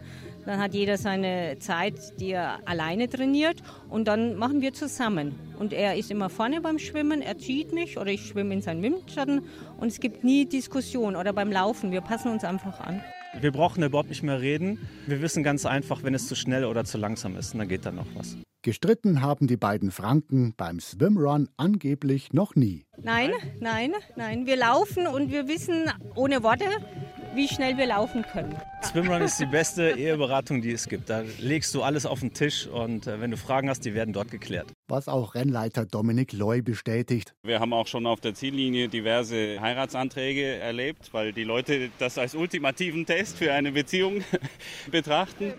Dann 0.48 0.60
hat 0.60 0.72
jeder 0.72 0.96
seine 0.96 1.58
Zeit, 1.58 2.18
die 2.18 2.30
er 2.30 2.66
alleine 2.66 3.06
trainiert 3.06 3.62
und 3.90 4.08
dann 4.08 4.36
machen 4.36 4.62
wir 4.62 4.72
zusammen. 4.72 5.38
Und 5.58 5.74
er 5.74 5.96
ist 5.96 6.10
immer 6.10 6.30
vorne 6.30 6.62
beim 6.62 6.78
Schwimmen, 6.78 7.20
er 7.20 7.36
zieht 7.36 7.74
mich 7.74 7.98
oder 7.98 8.10
ich 8.10 8.28
schwimme 8.28 8.54
in 8.54 8.62
seinen 8.62 8.82
Windschatten 8.82 9.42
und 9.78 9.88
es 9.88 10.00
gibt 10.00 10.24
nie 10.24 10.46
Diskussion 10.46 11.16
oder 11.16 11.34
beim 11.34 11.52
Laufen, 11.52 11.92
wir 11.92 12.00
passen 12.00 12.32
uns 12.32 12.44
einfach 12.44 12.80
an. 12.80 13.02
Wir 13.38 13.52
brauchen 13.52 13.82
überhaupt 13.82 14.08
nicht 14.08 14.22
mehr 14.22 14.40
reden. 14.40 14.78
Wir 15.06 15.20
wissen 15.20 15.42
ganz 15.42 15.66
einfach, 15.66 16.02
wenn 16.02 16.14
es 16.14 16.28
zu 16.28 16.34
schnell 16.34 16.64
oder 16.64 16.86
zu 16.86 16.96
langsam 16.96 17.36
ist, 17.36 17.52
dann 17.52 17.68
geht 17.68 17.84
da 17.84 17.92
noch 17.92 18.06
was. 18.14 18.38
Gestritten 18.62 19.20
haben 19.20 19.48
die 19.48 19.58
beiden 19.58 19.90
Franken 19.90 20.54
beim 20.56 20.80
Swimrun 20.80 21.50
angeblich 21.58 22.32
noch 22.32 22.54
nie. 22.54 22.86
Nein, 22.96 23.32
nein, 23.60 23.92
nein. 24.16 24.46
Wir 24.46 24.56
laufen 24.56 25.06
und 25.06 25.30
wir 25.30 25.46
wissen 25.46 25.90
ohne 26.14 26.42
Worte, 26.42 26.64
wie 27.34 27.48
schnell 27.48 27.76
wir 27.76 27.86
laufen 27.86 28.22
können. 28.22 28.56
Swimrun 28.82 29.22
ist 29.22 29.38
die 29.38 29.46
beste 29.46 29.90
Eheberatung, 29.90 30.62
die 30.62 30.72
es 30.72 30.88
gibt. 30.88 31.10
Da 31.10 31.22
legst 31.38 31.74
du 31.74 31.82
alles 31.82 32.06
auf 32.06 32.20
den 32.20 32.32
Tisch 32.32 32.66
und 32.66 33.06
äh, 33.06 33.20
wenn 33.20 33.30
du 33.30 33.36
Fragen 33.36 33.68
hast, 33.68 33.84
die 33.84 33.94
werden 33.94 34.12
dort 34.12 34.30
geklärt. 34.30 34.72
Was 34.88 35.08
auch 35.08 35.34
Rennleiter 35.34 35.86
Dominik 35.86 36.32
Loy 36.32 36.62
bestätigt. 36.62 37.34
Wir 37.42 37.60
haben 37.60 37.72
auch 37.72 37.86
schon 37.86 38.06
auf 38.06 38.20
der 38.20 38.34
Ziellinie 38.34 38.88
diverse 38.88 39.60
Heiratsanträge 39.60 40.56
erlebt, 40.56 41.12
weil 41.12 41.32
die 41.32 41.44
Leute 41.44 41.90
das 41.98 42.18
als 42.18 42.34
ultimativen 42.34 43.06
Test 43.06 43.36
für 43.36 43.52
eine 43.52 43.72
Beziehung 43.72 44.24
betrachten. 44.90 45.52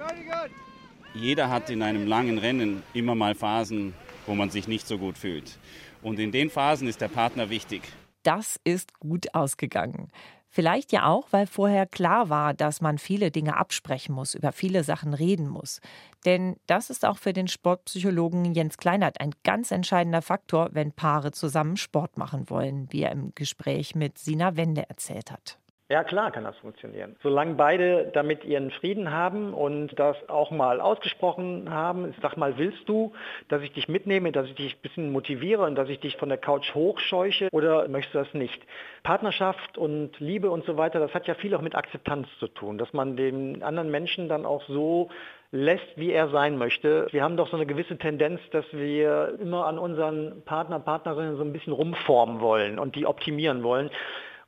Jeder 1.14 1.50
hat 1.50 1.70
in 1.70 1.82
einem 1.82 2.08
langen 2.08 2.38
Rennen 2.38 2.84
immer 2.94 3.16
mal 3.16 3.36
Phasen, 3.36 3.94
wo 4.26 4.36
man 4.36 4.50
sich 4.50 4.68
nicht 4.68 4.88
so 4.88 4.98
gut 4.98 5.18
fühlt. 5.18 5.58
Und 6.02 6.20
in 6.20 6.32
den 6.32 6.50
Phasen 6.50 6.88
ist 6.88 7.02
der 7.02 7.08
Partner 7.08 7.50
wichtig. 7.50 7.82
Das 8.24 8.60
ist 8.64 9.00
gut 9.00 9.34
ausgegangen. 9.34 10.12
Vielleicht 10.52 10.92
ja 10.92 11.06
auch, 11.06 11.28
weil 11.30 11.46
vorher 11.46 11.86
klar 11.86 12.30
war, 12.30 12.56
dass 12.56 12.82
man 12.82 12.98
viele 12.98 13.30
Dinge 13.30 13.56
absprechen 13.56 14.16
muss, 14.16 14.34
über 14.34 14.52
viele 14.52 14.84
Sachen 14.84 15.14
reden 15.14 15.48
muss. 15.48 15.80
Denn 16.26 16.56
das 16.66 16.90
ist 16.90 17.06
auch 17.06 17.20
für 17.20 17.34
den 17.34 17.48
Sportpsychologen 17.48 18.54
Jens 18.56 18.78
Kleinert 18.78 19.22
ein 19.22 19.36
ganz 19.44 19.70
entscheidender 19.70 20.24
Faktor, 20.24 20.70
wenn 20.72 20.92
Paare 20.92 21.32
zusammen 21.32 21.78
Sport 21.78 22.18
machen 22.18 22.50
wollen, 22.50 22.92
wie 22.92 23.04
er 23.04 23.12
im 23.12 23.34
Gespräch 23.36 23.94
mit 23.94 24.18
Sina 24.18 24.56
Wende 24.56 24.90
erzählt 24.90 25.32
hat. 25.32 25.59
Ja, 25.92 26.04
klar 26.04 26.30
kann 26.30 26.44
das 26.44 26.56
funktionieren. 26.58 27.16
Solange 27.24 27.56
beide 27.56 28.12
damit 28.14 28.46
ihren 28.46 28.70
Frieden 28.70 29.12
haben 29.12 29.56
und 29.56 29.98
das 29.98 30.16
auch 30.30 30.52
mal 30.52 30.82
ausgesprochen 30.82 31.72
haben, 31.72 32.14
sag 32.22 32.38
mal, 32.38 32.60
willst 32.60 32.88
du, 32.88 33.12
dass 33.48 33.64
ich 33.64 33.72
dich 33.72 33.88
mitnehme, 33.88 34.32
dass 34.32 34.46
ich 34.46 34.54
dich 34.54 34.76
ein 34.76 34.82
bisschen 34.84 35.12
motiviere 35.12 35.64
und 35.64 35.74
dass 35.74 35.90
ich 35.90 36.00
dich 36.00 36.16
von 36.18 36.30
der 36.30 36.38
Couch 36.38 36.76
hochscheuche 36.76 37.50
oder 37.52 37.88
möchtest 37.88 38.14
du 38.14 38.20
das 38.20 38.34
nicht? 38.36 38.62
Partnerschaft 39.02 39.80
und 39.80 40.20
Liebe 40.20 40.52
und 40.52 40.64
so 40.66 40.78
weiter, 40.78 41.00
das 41.00 41.12
hat 41.16 41.26
ja 41.26 41.34
viel 41.34 41.56
auch 41.56 41.62
mit 41.62 41.74
Akzeptanz 41.74 42.28
zu 42.38 42.48
tun, 42.48 42.78
dass 42.78 42.94
man 42.94 43.18
den 43.18 43.64
anderen 43.64 43.90
Menschen 43.90 44.30
dann 44.30 44.46
auch 44.46 44.62
so 44.68 45.10
lässt, 45.52 45.88
wie 45.96 46.12
er 46.12 46.30
sein 46.30 46.60
möchte. 46.60 47.08
Wir 47.10 47.24
haben 47.24 47.36
doch 47.36 47.50
so 47.50 47.56
eine 47.56 47.66
gewisse 47.66 47.98
Tendenz, 47.98 48.40
dass 48.52 48.66
wir 48.72 49.40
immer 49.42 49.66
an 49.66 49.80
unseren 49.80 50.44
Partner, 50.46 50.80
Partnerinnen 50.80 51.38
so 51.38 51.44
ein 51.44 51.52
bisschen 51.52 51.74
rumformen 51.74 52.42
wollen 52.42 52.78
und 52.78 52.96
die 52.96 53.08
optimieren 53.08 53.64
wollen. 53.64 53.90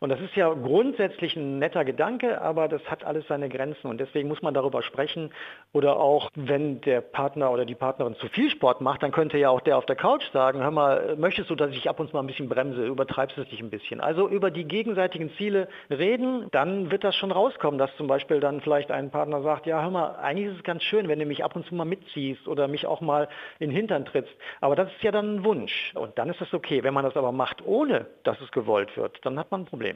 Und 0.02 0.10
das 0.10 0.20
ist 0.20 0.36
ja 0.36 0.52
grundsätzlich 0.52 1.36
ein 1.36 1.60
netter 1.60 1.86
Gedanke, 1.86 2.42
aber 2.42 2.68
das 2.68 2.82
hat 2.90 3.04
alles 3.04 3.28
seine 3.28 3.50
Grenzen 3.50 3.86
und 3.86 4.00
deswegen 4.00 4.28
muss 4.28 4.42
man 4.42 4.56
darüber 4.56 4.82
sprechen. 4.82 5.32
Oder 5.74 5.98
auch, 5.98 6.32
wenn 6.34 6.82
der 6.82 7.02
Partner 7.02 7.52
oder 7.52 7.66
die 7.66 7.76
Partnerin 7.76 8.16
zu 8.16 8.28
viel 8.30 8.50
Sport 8.50 8.82
macht, 8.82 9.04
dann 9.04 9.12
könnte 9.12 9.38
ja 9.38 9.52
auch 9.52 9.62
der 9.62 9.78
auf 9.78 9.86
der 9.86 9.96
Couch 9.96 10.24
sagen, 10.34 10.64
hör 10.64 10.72
mal, 10.72 11.16
möchtest 11.18 11.52
du, 11.52 11.56
dass 11.56 11.70
ich 11.70 11.88
ab 11.88 12.00
und 12.00 12.10
zu 12.10 12.16
mal 12.16 12.24
ein 12.24 12.28
bisschen 12.28 12.50
bremse, 12.50 12.84
übertreibst 12.84 13.38
du 13.38 13.42
es 13.44 13.50
dich 13.50 13.62
ein 13.62 13.70
bisschen. 13.70 14.02
Also 14.02 14.28
über 14.28 14.50
die 14.50 14.64
gegenseitigen 14.64 15.32
Ziele 15.38 15.68
reden, 15.92 16.48
dann 16.52 16.90
wird 16.90 17.04
das 17.04 17.16
schon 17.16 17.32
rauskommen, 17.32 17.78
dass 17.78 17.96
zum 17.96 18.08
Beispiel 18.08 18.40
dann 18.40 18.60
vielleicht 18.62 18.90
ein 18.90 19.12
Partner 19.12 19.44
sagt, 19.44 19.68
ja 19.68 19.84
hör 19.84 19.92
mal, 19.92 20.16
eigentlich 20.16 20.48
ist 20.48 20.58
es 20.58 20.64
ganz 20.64 20.82
schön, 20.82 21.10
wenn 21.10 21.20
du 21.20 21.28
mich 21.28 21.44
ab 21.44 21.56
und 21.56 21.68
zu 21.68 21.76
mal 21.76 21.86
mitziehst 21.86 22.48
oder 22.48 22.68
mich 22.68 22.88
auch 22.88 23.02
mal 23.02 23.28
in 23.60 23.70
den 23.70 23.76
Hintern 23.76 24.06
trittst. 24.06 24.34
Aber 24.62 24.76
das 24.76 24.92
ist 24.94 25.04
ja 25.04 25.12
dann 25.12 25.36
ein 25.36 25.46
Wunsch 25.46 25.92
und 25.94 26.18
dann 26.18 26.28
ist 26.32 26.42
das 26.42 26.52
okay. 26.56 26.82
Wenn 26.82 26.96
man 26.96 27.06
das 27.06 27.16
aber 27.16 27.32
macht, 27.32 27.64
ohne 27.68 28.08
dass 28.24 28.42
es 28.42 28.50
gewollt 28.52 28.98
wird, 28.98 29.24
dann 29.24 29.38
hat 29.38 29.52
man 29.52 29.62
ein 29.62 29.66
Problem. 29.66 29.91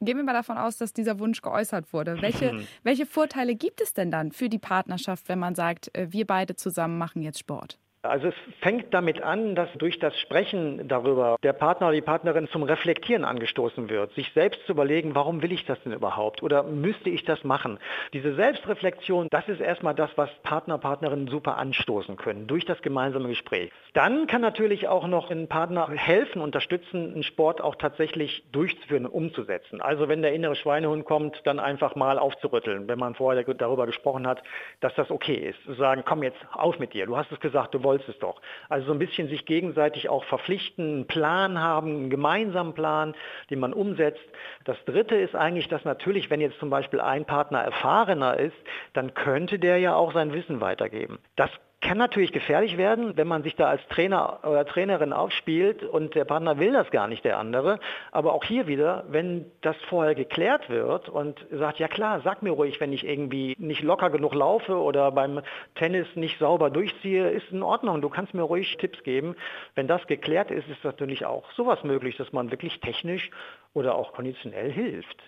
Gehen 0.00 0.16
wir 0.16 0.24
mal 0.24 0.32
davon 0.32 0.58
aus, 0.58 0.78
dass 0.78 0.92
dieser 0.92 1.20
Wunsch 1.20 1.42
geäußert 1.42 1.92
wurde. 1.92 2.20
Welche, 2.20 2.66
welche 2.82 3.06
Vorteile 3.06 3.54
gibt 3.54 3.80
es 3.80 3.94
denn 3.94 4.10
dann 4.10 4.32
für 4.32 4.48
die 4.48 4.58
Partnerschaft, 4.58 5.28
wenn 5.28 5.38
man 5.38 5.54
sagt, 5.54 5.96
äh, 5.96 6.08
wir 6.10 6.26
beide 6.26 6.56
zusammen 6.56 6.98
machen 6.98 7.22
jetzt 7.22 7.38
Sport? 7.38 7.78
Also 8.04 8.26
es 8.26 8.34
fängt 8.60 8.92
damit 8.92 9.22
an, 9.22 9.54
dass 9.54 9.72
durch 9.74 10.00
das 10.00 10.18
Sprechen 10.18 10.88
darüber 10.88 11.36
der 11.44 11.52
Partner 11.52 11.86
oder 11.86 11.94
die 11.94 12.02
Partnerin 12.02 12.48
zum 12.48 12.64
Reflektieren 12.64 13.24
angestoßen 13.24 13.88
wird, 13.88 14.12
sich 14.14 14.28
selbst 14.32 14.66
zu 14.66 14.72
überlegen, 14.72 15.14
warum 15.14 15.40
will 15.40 15.52
ich 15.52 15.64
das 15.66 15.80
denn 15.84 15.92
überhaupt 15.92 16.42
oder 16.42 16.64
müsste 16.64 17.10
ich 17.10 17.24
das 17.24 17.44
machen. 17.44 17.78
Diese 18.12 18.34
Selbstreflexion, 18.34 19.28
das 19.30 19.46
ist 19.46 19.60
erstmal 19.60 19.94
das, 19.94 20.10
was 20.16 20.28
Partner, 20.42 20.78
Partnerinnen 20.78 21.28
super 21.28 21.58
anstoßen 21.58 22.16
können 22.16 22.48
durch 22.48 22.64
das 22.64 22.82
gemeinsame 22.82 23.28
Gespräch. 23.28 23.70
Dann 23.92 24.26
kann 24.26 24.40
natürlich 24.40 24.88
auch 24.88 25.06
noch 25.06 25.30
ein 25.30 25.46
Partner 25.46 25.88
helfen, 25.88 26.42
unterstützen, 26.42 27.12
einen 27.12 27.22
Sport 27.22 27.60
auch 27.60 27.76
tatsächlich 27.76 28.42
durchzuführen 28.50 29.06
und 29.06 29.12
umzusetzen. 29.12 29.80
Also 29.80 30.08
wenn 30.08 30.22
der 30.22 30.32
innere 30.32 30.56
Schweinehund 30.56 31.04
kommt, 31.04 31.40
dann 31.44 31.60
einfach 31.60 31.94
mal 31.94 32.18
aufzurütteln, 32.18 32.88
wenn 32.88 32.98
man 32.98 33.14
vorher 33.14 33.44
darüber 33.44 33.86
gesprochen 33.86 34.26
hat, 34.26 34.42
dass 34.80 34.92
das 34.96 35.08
okay 35.12 35.36
ist. 35.36 35.62
Zu 35.66 35.74
sagen, 35.74 36.02
komm 36.04 36.24
jetzt 36.24 36.44
auf 36.52 36.80
mit 36.80 36.94
dir, 36.94 37.06
du 37.06 37.16
hast 37.16 37.30
es 37.30 37.38
gesagt, 37.38 37.74
du 37.74 37.84
wolltest 37.84 37.91
wolltest 37.92 38.08
es 38.08 38.18
doch. 38.18 38.40
Also 38.68 38.86
so 38.86 38.92
ein 38.92 38.98
bisschen 38.98 39.28
sich 39.28 39.44
gegenseitig 39.44 40.08
auch 40.08 40.24
verpflichten, 40.24 40.94
einen 40.94 41.06
Plan 41.06 41.60
haben, 41.60 41.88
einen 41.88 42.10
gemeinsamen 42.10 42.72
Plan, 42.72 43.14
den 43.50 43.60
man 43.60 43.74
umsetzt. 43.74 44.24
Das 44.64 44.82
Dritte 44.86 45.16
ist 45.16 45.36
eigentlich, 45.36 45.68
dass 45.68 45.84
natürlich, 45.84 46.30
wenn 46.30 46.40
jetzt 46.40 46.58
zum 46.58 46.70
Beispiel 46.70 47.00
ein 47.00 47.26
Partner 47.26 47.60
erfahrener 47.60 48.38
ist, 48.38 48.56
dann 48.94 49.12
könnte 49.12 49.58
der 49.58 49.78
ja 49.78 49.94
auch 49.94 50.12
sein 50.12 50.32
Wissen 50.32 50.60
weitergeben. 50.60 51.18
Das 51.36 51.50
kann 51.82 51.98
natürlich 51.98 52.32
gefährlich 52.32 52.78
werden, 52.78 53.16
wenn 53.16 53.26
man 53.26 53.42
sich 53.42 53.56
da 53.56 53.66
als 53.68 53.86
Trainer 53.88 54.38
oder 54.44 54.64
Trainerin 54.64 55.12
aufspielt 55.12 55.82
und 55.82 56.14
der 56.14 56.24
Partner 56.24 56.58
will 56.58 56.72
das 56.72 56.90
gar 56.90 57.08
nicht, 57.08 57.24
der 57.24 57.38
andere. 57.38 57.80
Aber 58.12 58.32
auch 58.32 58.44
hier 58.44 58.68
wieder, 58.68 59.04
wenn 59.08 59.46
das 59.62 59.76
vorher 59.88 60.14
geklärt 60.14 60.70
wird 60.70 61.08
und 61.08 61.44
sagt, 61.50 61.80
ja 61.80 61.88
klar, 61.88 62.20
sag 62.22 62.40
mir 62.40 62.52
ruhig, 62.52 62.80
wenn 62.80 62.92
ich 62.92 63.04
irgendwie 63.04 63.56
nicht 63.58 63.82
locker 63.82 64.10
genug 64.10 64.32
laufe 64.32 64.76
oder 64.76 65.10
beim 65.10 65.42
Tennis 65.74 66.06
nicht 66.14 66.38
sauber 66.38 66.70
durchziehe, 66.70 67.28
ist 67.30 67.50
in 67.50 67.64
Ordnung. 67.64 68.00
Du 68.00 68.08
kannst 68.08 68.32
mir 68.32 68.42
ruhig 68.42 68.76
Tipps 68.78 69.02
geben. 69.02 69.34
Wenn 69.74 69.88
das 69.88 70.06
geklärt 70.06 70.52
ist, 70.52 70.68
ist 70.68 70.84
natürlich 70.84 71.26
auch 71.26 71.50
sowas 71.52 71.82
möglich, 71.82 72.16
dass 72.16 72.32
man 72.32 72.52
wirklich 72.52 72.80
technisch 72.80 73.30
oder 73.74 73.96
auch 73.96 74.12
konditionell 74.12 74.70
hilft. 74.70 75.18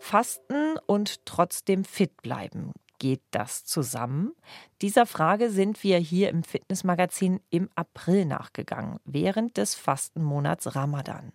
Fasten 0.00 0.78
und 0.86 1.24
trotzdem 1.26 1.84
fit 1.84 2.22
bleiben. 2.22 2.72
Geht 2.98 3.22
das 3.30 3.64
zusammen? 3.64 4.32
Dieser 4.82 5.06
Frage 5.06 5.50
sind 5.50 5.84
wir 5.84 5.98
hier 5.98 6.30
im 6.30 6.42
Fitnessmagazin 6.42 7.40
im 7.48 7.68
April 7.76 8.24
nachgegangen, 8.24 8.98
während 9.04 9.56
des 9.56 9.76
Fastenmonats 9.76 10.74
Ramadan. 10.74 11.32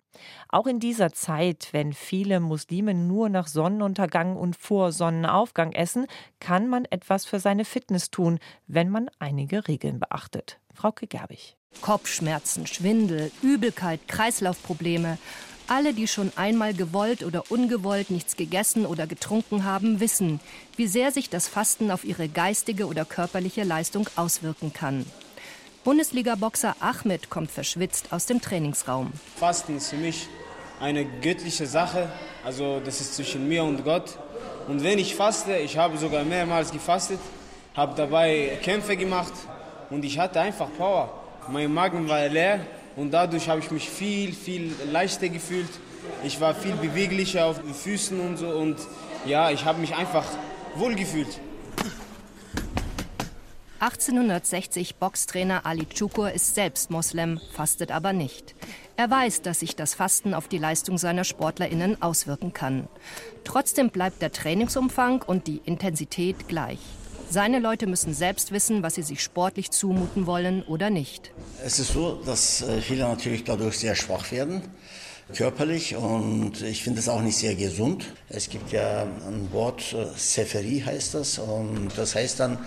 Auch 0.50 0.66
in 0.66 0.78
dieser 0.78 1.12
Zeit, 1.12 1.68
wenn 1.72 1.94
viele 1.94 2.40
Muslime 2.40 2.92
nur 2.92 3.30
nach 3.30 3.46
Sonnenuntergang 3.46 4.36
und 4.36 4.56
vor 4.56 4.92
Sonnenaufgang 4.92 5.72
essen, 5.72 6.06
kann 6.38 6.68
man 6.68 6.84
etwas 6.84 7.24
für 7.24 7.40
seine 7.40 7.64
Fitness 7.64 8.10
tun, 8.10 8.38
wenn 8.66 8.90
man 8.90 9.08
einige 9.18 9.66
Regeln 9.66 9.98
beachtet. 10.00 10.60
Frau 10.74 10.92
Gerbig. 10.92 11.56
Kopfschmerzen, 11.80 12.66
Schwindel, 12.66 13.32
Übelkeit, 13.42 14.06
Kreislaufprobleme. 14.06 15.18
Alle, 15.66 15.94
die 15.94 16.06
schon 16.06 16.30
einmal 16.36 16.74
gewollt 16.74 17.24
oder 17.24 17.50
ungewollt 17.50 18.10
nichts 18.10 18.36
gegessen 18.36 18.84
oder 18.84 19.06
getrunken 19.06 19.64
haben, 19.64 19.98
wissen, 19.98 20.40
wie 20.76 20.86
sehr 20.86 21.10
sich 21.10 21.30
das 21.30 21.48
Fasten 21.48 21.90
auf 21.90 22.04
ihre 22.04 22.28
geistige 22.28 22.86
oder 22.86 23.06
körperliche 23.06 23.64
Leistung 23.64 24.06
auswirken 24.14 24.74
kann. 24.74 25.06
Bundesliga-Boxer 25.82 26.76
Ahmed 26.80 27.30
kommt 27.30 27.50
verschwitzt 27.50 28.08
aus 28.10 28.26
dem 28.26 28.42
Trainingsraum. 28.42 29.12
Fasten 29.36 29.78
ist 29.78 29.88
für 29.88 29.96
mich 29.96 30.28
eine 30.80 31.06
göttliche 31.06 31.66
Sache. 31.66 32.10
Also 32.44 32.80
das 32.84 33.00
ist 33.00 33.14
zwischen 33.16 33.48
mir 33.48 33.64
und 33.64 33.84
Gott. 33.84 34.18
Und 34.68 34.82
wenn 34.82 34.98
ich 34.98 35.14
faste, 35.14 35.56
ich 35.56 35.78
habe 35.78 35.96
sogar 35.96 36.24
mehrmals 36.24 36.72
gefastet, 36.72 37.20
habe 37.74 37.94
dabei 37.96 38.58
Kämpfe 38.62 38.98
gemacht 38.98 39.32
und 39.88 40.04
ich 40.04 40.18
hatte 40.18 40.40
einfach 40.40 40.68
Power. 40.76 41.22
Mein 41.48 41.72
Magen 41.72 42.06
war 42.08 42.28
leer 42.28 42.60
und 42.96 43.10
dadurch 43.12 43.48
habe 43.48 43.60
ich 43.60 43.70
mich 43.70 43.88
viel, 43.88 44.32
viel 44.32 44.72
leichter 44.90 45.28
gefühlt. 45.28 45.68
Ich 46.22 46.40
war 46.40 46.54
viel 46.54 46.74
beweglicher 46.74 47.46
auf 47.46 47.60
den 47.60 47.74
Füßen 47.74 48.18
und 48.20 48.36
so 48.36 48.48
und 48.48 48.76
ja, 49.26 49.50
ich 49.50 49.64
habe 49.64 49.80
mich 49.80 49.94
einfach 49.94 50.24
wohl 50.76 50.94
gefühlt. 50.94 51.40
1860 53.80 54.96
Boxtrainer 54.96 55.66
Ali 55.66 55.84
Chukur 55.84 56.32
ist 56.32 56.54
selbst 56.54 56.90
Moslem, 56.90 57.38
fastet 57.52 57.90
aber 57.90 58.14
nicht. 58.14 58.54
Er 58.96 59.10
weiß, 59.10 59.42
dass 59.42 59.60
sich 59.60 59.76
das 59.76 59.94
Fasten 59.94 60.32
auf 60.32 60.48
die 60.48 60.56
Leistung 60.56 60.96
seiner 60.96 61.24
SportlerInnen 61.24 62.00
auswirken 62.00 62.54
kann. 62.54 62.88
Trotzdem 63.44 63.90
bleibt 63.90 64.22
der 64.22 64.32
Trainingsumfang 64.32 65.20
und 65.20 65.48
die 65.48 65.60
Intensität 65.66 66.48
gleich. 66.48 66.78
Seine 67.30 67.58
Leute 67.58 67.86
müssen 67.86 68.14
selbst 68.14 68.52
wissen, 68.52 68.82
was 68.82 68.94
sie 68.94 69.02
sich 69.02 69.22
sportlich 69.22 69.70
zumuten 69.70 70.26
wollen 70.26 70.62
oder 70.62 70.90
nicht. 70.90 71.32
Es 71.64 71.78
ist 71.78 71.92
so, 71.92 72.20
dass 72.24 72.62
äh, 72.62 72.80
viele 72.80 73.04
natürlich 73.08 73.44
dadurch 73.44 73.78
sehr 73.78 73.94
schwach 73.94 74.30
werden, 74.30 74.62
körperlich. 75.34 75.96
Und 75.96 76.62
ich 76.62 76.82
finde 76.82 77.00
es 77.00 77.08
auch 77.08 77.22
nicht 77.22 77.36
sehr 77.36 77.54
gesund. 77.54 78.04
Es 78.28 78.48
gibt 78.48 78.72
ja 78.72 79.02
ein 79.02 79.48
Wort, 79.52 79.94
äh, 79.94 80.06
Sepheri 80.16 80.82
heißt 80.84 81.14
das. 81.14 81.38
Und 81.38 81.90
das 81.96 82.14
heißt 82.14 82.40
dann, 82.40 82.58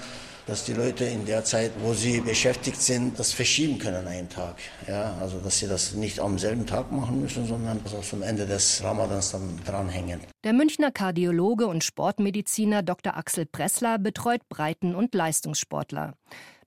dass 0.47 0.63
die 0.63 0.73
Leute 0.73 1.03
in 1.03 1.25
der 1.25 1.43
Zeit, 1.43 1.71
wo 1.81 1.93
sie 1.93 2.21
beschäftigt 2.21 2.81
sind, 2.81 3.19
das 3.19 3.33
verschieben 3.33 3.77
können 3.77 4.07
einen 4.07 4.29
Tag. 4.29 4.55
Ja, 4.87 5.15
also 5.19 5.39
dass 5.39 5.59
sie 5.59 5.67
das 5.67 5.93
nicht 5.93 6.19
am 6.19 6.39
selben 6.39 6.65
Tag 6.65 6.91
machen 6.91 7.21
müssen, 7.21 7.45
sondern 7.45 7.79
also 7.83 7.99
zum 7.99 8.23
Ende 8.23 8.45
des 8.45 8.81
Ramadans 8.83 9.31
dann 9.31 9.59
dranhängen. 9.65 10.21
Der 10.45 10.53
Münchner 10.53 10.91
Kardiologe 10.91 11.67
und 11.67 11.83
Sportmediziner 11.83 12.81
Dr. 12.81 13.17
Axel 13.17 13.45
Pressler 13.45 13.99
betreut 13.99 14.47
Breiten- 14.47 14.95
und 14.95 15.13
Leistungssportler. 15.13 16.13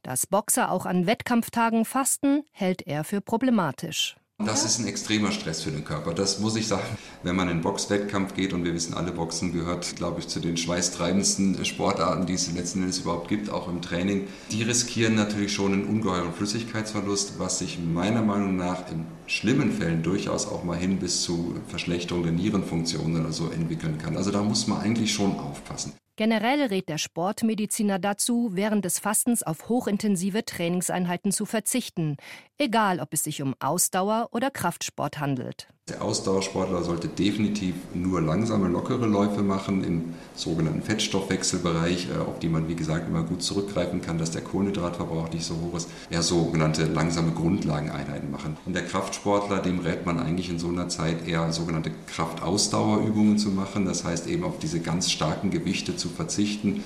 Dass 0.03 0.27
Boxer 0.27 0.71
auch 0.71 0.87
an 0.87 1.07
Wettkampftagen 1.07 1.85
fasten, 1.85 2.45
hält 2.53 2.87
er 2.87 3.05
für 3.05 3.21
problematisch. 3.21 4.17
Das 4.47 4.65
ist 4.65 4.79
ein 4.79 4.87
extremer 4.87 5.33
Stress 5.33 5.63
für 5.63 5.71
den 5.71 5.85
Körper. 5.85 6.15
Das 6.15 6.39
muss 6.39 6.57
ich 6.57 6.67
sagen. 6.67 6.97
Wenn 7.23 7.37
man 7.37 7.49
in 7.49 7.55
einen 7.55 7.61
Boxwettkampf 7.61 8.35
geht 8.35 8.55
und 8.55 8.65
wir 8.65 8.73
wissen 8.73 8.95
alle, 8.95 9.13
Boxen 9.13 9.53
gehört, 9.53 9.97
glaube 9.97 10.21
ich, 10.21 10.29
zu 10.29 10.41
den 10.41 10.57
schweißtreibendsten 10.57 11.63
Sportarten, 11.67 12.25
die 12.25 12.33
es 12.33 12.51
letzten 12.51 12.81
Endes 12.81 13.01
überhaupt 13.01 13.29
gibt, 13.29 13.51
auch 13.51 13.69
im 13.69 13.83
Training. 13.83 14.27
Die 14.51 14.63
riskieren 14.63 15.15
natürlich 15.15 15.53
schon 15.53 15.75
einen 15.75 15.85
ungeheuren 15.85 16.33
Flüssigkeitsverlust, 16.33 17.39
was 17.39 17.59
sich 17.59 17.79
meiner 17.79 18.23
Meinung 18.23 18.57
nach 18.57 18.91
in 18.91 19.05
schlimmen 19.31 19.71
Fällen 19.71 20.03
durchaus 20.03 20.49
auch 20.49 20.65
mal 20.65 20.77
hin 20.77 20.99
bis 20.99 21.23
zu 21.23 21.55
Verschlechterung 21.69 22.25
der 22.25 22.33
Nierenfunktionen 22.33 23.21
oder 23.21 23.33
so 23.33 23.49
entwickeln 23.51 23.97
kann. 23.97 24.17
Also 24.17 24.33
da 24.33 24.43
muss 24.43 24.67
man 24.67 24.81
eigentlich 24.81 25.13
schon 25.15 25.39
aufpassen. 25.39 25.93
Generell 26.17 26.65
rät 26.65 26.89
der 26.89 26.99
Sportmediziner 26.99 27.99
dazu, 27.99 28.51
während 28.53 28.85
des 28.85 28.99
Fastens 28.99 29.43
auf 29.43 29.69
hochintensive 29.71 30.45
Trainingseinheiten 30.45 31.33
zu 31.33 31.47
verzichten, 31.47 32.17
egal 32.59 33.01
ob 33.01 33.15
es 33.15 33.25
sich 33.25 33.41
um 33.41 33.55
Ausdauer 33.59 34.29
oder 34.33 34.51
Kraftsport 34.51 35.19
handelt. 35.19 35.69
Der 35.91 36.03
Ausdauersportler 36.03 36.85
sollte 36.85 37.09
definitiv 37.09 37.75
nur 37.95 38.21
langsame, 38.21 38.69
lockere 38.69 39.07
Läufe 39.07 39.43
machen 39.43 39.83
im 39.83 40.15
sogenannten 40.37 40.83
Fettstoffwechselbereich, 40.83 42.09
äh, 42.11 42.21
auf 42.21 42.39
die 42.39 42.49
man, 42.49 42.69
wie 42.69 42.77
gesagt, 42.77 43.09
immer 43.09 43.25
gut 43.25 43.43
zurückgreifen 43.43 44.01
kann, 44.01 44.17
dass 44.17 44.31
der 44.31 44.43
Kohlenhydratverbrauch 44.43 45.33
nicht 45.33 45.45
so 45.45 45.55
hoch 45.57 45.77
ist. 45.77 45.89
Ja, 46.09 46.23
sogenannte 46.23 46.85
langsame 46.85 47.33
Grundlageneinheiten 47.33 48.31
machen. 48.31 48.57
Und 48.67 48.75
der 48.75 48.85
Kraftsportler, 48.85 49.59
dem 49.59 49.81
rät 49.81 50.07
man 50.07 50.21
eigentlich 50.21 50.49
in 50.49 50.61
so 50.61 50.69
einer 50.69 50.89
Zeit 50.89 51.27
eher 51.27 51.53
sogenannte 51.53 51.91
Kraftausdauerübungen 52.07 53.37
zu 53.37 53.49
machen. 53.49 53.85
Das 53.85 54.05
heißt 54.05 54.29
eben 54.29 54.45
auf 54.45 54.61
diese 54.61 54.79
ganz 54.79 55.11
starken 55.11 55.51
Gewichte 55.51 55.97
zu 55.97 56.09
verzichten. 56.09 56.85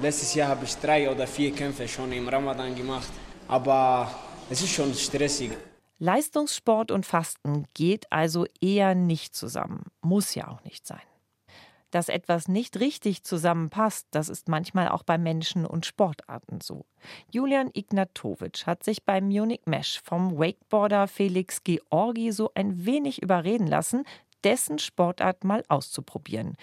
Letztes 0.00 0.32
Jahr 0.32 0.48
habe 0.48 0.64
ich 0.64 0.74
drei 0.76 1.10
oder 1.10 1.26
vier 1.26 1.52
Kämpfe 1.52 1.86
schon 1.86 2.10
im 2.12 2.26
Ramadan 2.26 2.74
gemacht, 2.74 3.10
aber 3.46 4.10
es 4.48 4.62
ist 4.62 4.72
schon 4.72 4.94
stressig. 4.94 5.50
Leistungssport 6.02 6.90
und 6.92 7.04
Fasten 7.04 7.66
geht 7.74 8.10
also 8.10 8.46
eher 8.62 8.94
nicht 8.94 9.36
zusammen. 9.36 9.84
Muss 10.00 10.34
ja 10.34 10.48
auch 10.48 10.64
nicht 10.64 10.86
sein. 10.86 11.02
Dass 11.90 12.08
etwas 12.08 12.48
nicht 12.48 12.80
richtig 12.80 13.22
zusammenpasst, 13.22 14.06
das 14.10 14.30
ist 14.30 14.48
manchmal 14.48 14.88
auch 14.88 15.02
bei 15.02 15.18
Menschen 15.18 15.66
und 15.66 15.84
Sportarten 15.84 16.62
so. 16.62 16.86
Julian 17.30 17.68
Ignatowitsch 17.74 18.64
hat 18.64 18.82
sich 18.82 19.04
beim 19.04 19.28
Munich 19.28 19.60
Mesh 19.66 20.00
vom 20.02 20.38
Wakeboarder 20.38 21.06
Felix 21.06 21.62
Georgi 21.64 22.32
so 22.32 22.50
ein 22.54 22.86
wenig 22.86 23.20
überreden 23.20 23.66
lassen, 23.66 24.04
dessen 24.42 24.78
Sportart 24.78 25.44
mal 25.44 25.64
auszuprobieren. 25.68 26.56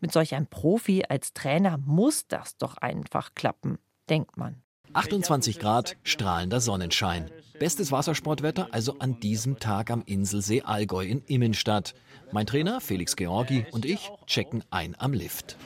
Mit 0.00 0.12
solch 0.12 0.34
einem 0.34 0.48
Profi 0.48 1.04
als 1.08 1.32
Trainer 1.32 1.78
muss 1.78 2.26
das 2.26 2.56
doch 2.56 2.76
einfach 2.78 3.36
klappen, 3.36 3.78
denkt 4.08 4.36
man. 4.36 4.64
28 4.92 5.60
Grad, 5.60 5.96
strahlender 6.02 6.60
Sonnenschein. 6.60 7.30
Bestes 7.60 7.92
Wassersportwetter 7.92 8.68
also 8.72 8.96
an 8.98 9.20
diesem 9.20 9.60
Tag 9.60 9.90
am 9.90 10.02
Inselsee 10.04 10.62
Allgäu 10.62 11.04
in 11.04 11.22
Immenstadt. 11.26 11.94
Mein 12.32 12.46
Trainer 12.46 12.80
Felix 12.80 13.14
Georgi 13.14 13.66
und 13.70 13.84
ich 13.84 14.10
checken 14.26 14.64
ein 14.70 14.96
am 14.98 15.12
Lift. 15.12 15.56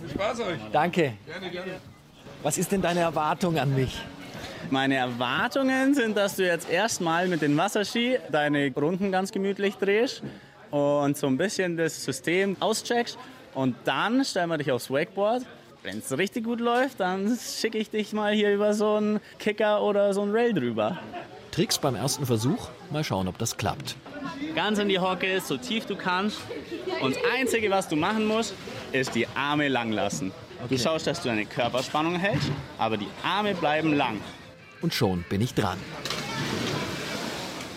Viel 0.00 0.10
Spaß 0.10 0.40
euch. 0.40 0.58
Danke. 0.72 1.12
Gerne, 1.26 1.50
gerne. 1.50 1.72
Was 2.42 2.58
ist 2.58 2.72
denn 2.72 2.82
deine 2.82 3.00
Erwartung 3.00 3.58
an 3.58 3.74
mich? 3.74 3.96
Meine 4.70 4.96
Erwartungen 4.96 5.94
sind, 5.94 6.16
dass 6.16 6.36
du 6.36 6.44
jetzt 6.44 6.68
erstmal 6.68 7.28
mit 7.28 7.42
den 7.42 7.56
Wasserski 7.56 8.18
deine 8.32 8.72
Runden 8.74 9.12
ganz 9.12 9.30
gemütlich 9.30 9.76
drehst 9.76 10.22
und 10.72 11.16
so 11.16 11.28
ein 11.28 11.36
bisschen 11.36 11.76
das 11.76 12.02
System 12.02 12.56
auscheckst. 12.58 13.16
Und 13.54 13.76
dann 13.84 14.24
stellen 14.24 14.48
wir 14.48 14.58
dich 14.58 14.72
aufs 14.72 14.90
Wakeboard 14.90 15.44
wenn 15.86 15.98
es 15.98 16.18
richtig 16.18 16.44
gut 16.44 16.60
läuft, 16.60 16.98
dann 16.98 17.38
schicke 17.38 17.78
ich 17.78 17.90
dich 17.90 18.12
mal 18.12 18.34
hier 18.34 18.52
über 18.52 18.74
so 18.74 18.96
einen 18.96 19.20
Kicker 19.38 19.82
oder 19.82 20.12
so 20.12 20.22
einen 20.22 20.32
Rail 20.32 20.52
drüber. 20.52 20.98
Tricks 21.52 21.78
beim 21.78 21.94
ersten 21.94 22.26
Versuch. 22.26 22.68
Mal 22.90 23.04
schauen, 23.04 23.28
ob 23.28 23.38
das 23.38 23.56
klappt. 23.56 23.96
Ganz 24.56 24.80
in 24.80 24.88
die 24.88 24.98
Hocke, 24.98 25.40
so 25.40 25.56
tief 25.56 25.86
du 25.86 25.94
kannst. 25.94 26.40
Und 27.00 27.14
das 27.14 27.22
Einzige, 27.32 27.70
was 27.70 27.88
du 27.88 27.94
machen 27.94 28.26
musst, 28.26 28.54
ist 28.90 29.14
die 29.14 29.28
Arme 29.36 29.68
lang 29.68 29.92
lassen. 29.92 30.32
Okay. 30.64 30.74
Du 30.74 30.78
schaust, 30.78 31.06
dass 31.06 31.22
du 31.22 31.28
deine 31.28 31.46
Körperspannung 31.46 32.16
hältst, 32.16 32.50
aber 32.78 32.96
die 32.96 33.08
Arme 33.22 33.54
bleiben 33.54 33.94
lang. 33.94 34.20
Und 34.82 34.92
schon 34.92 35.24
bin 35.28 35.40
ich 35.40 35.54
dran. 35.54 35.78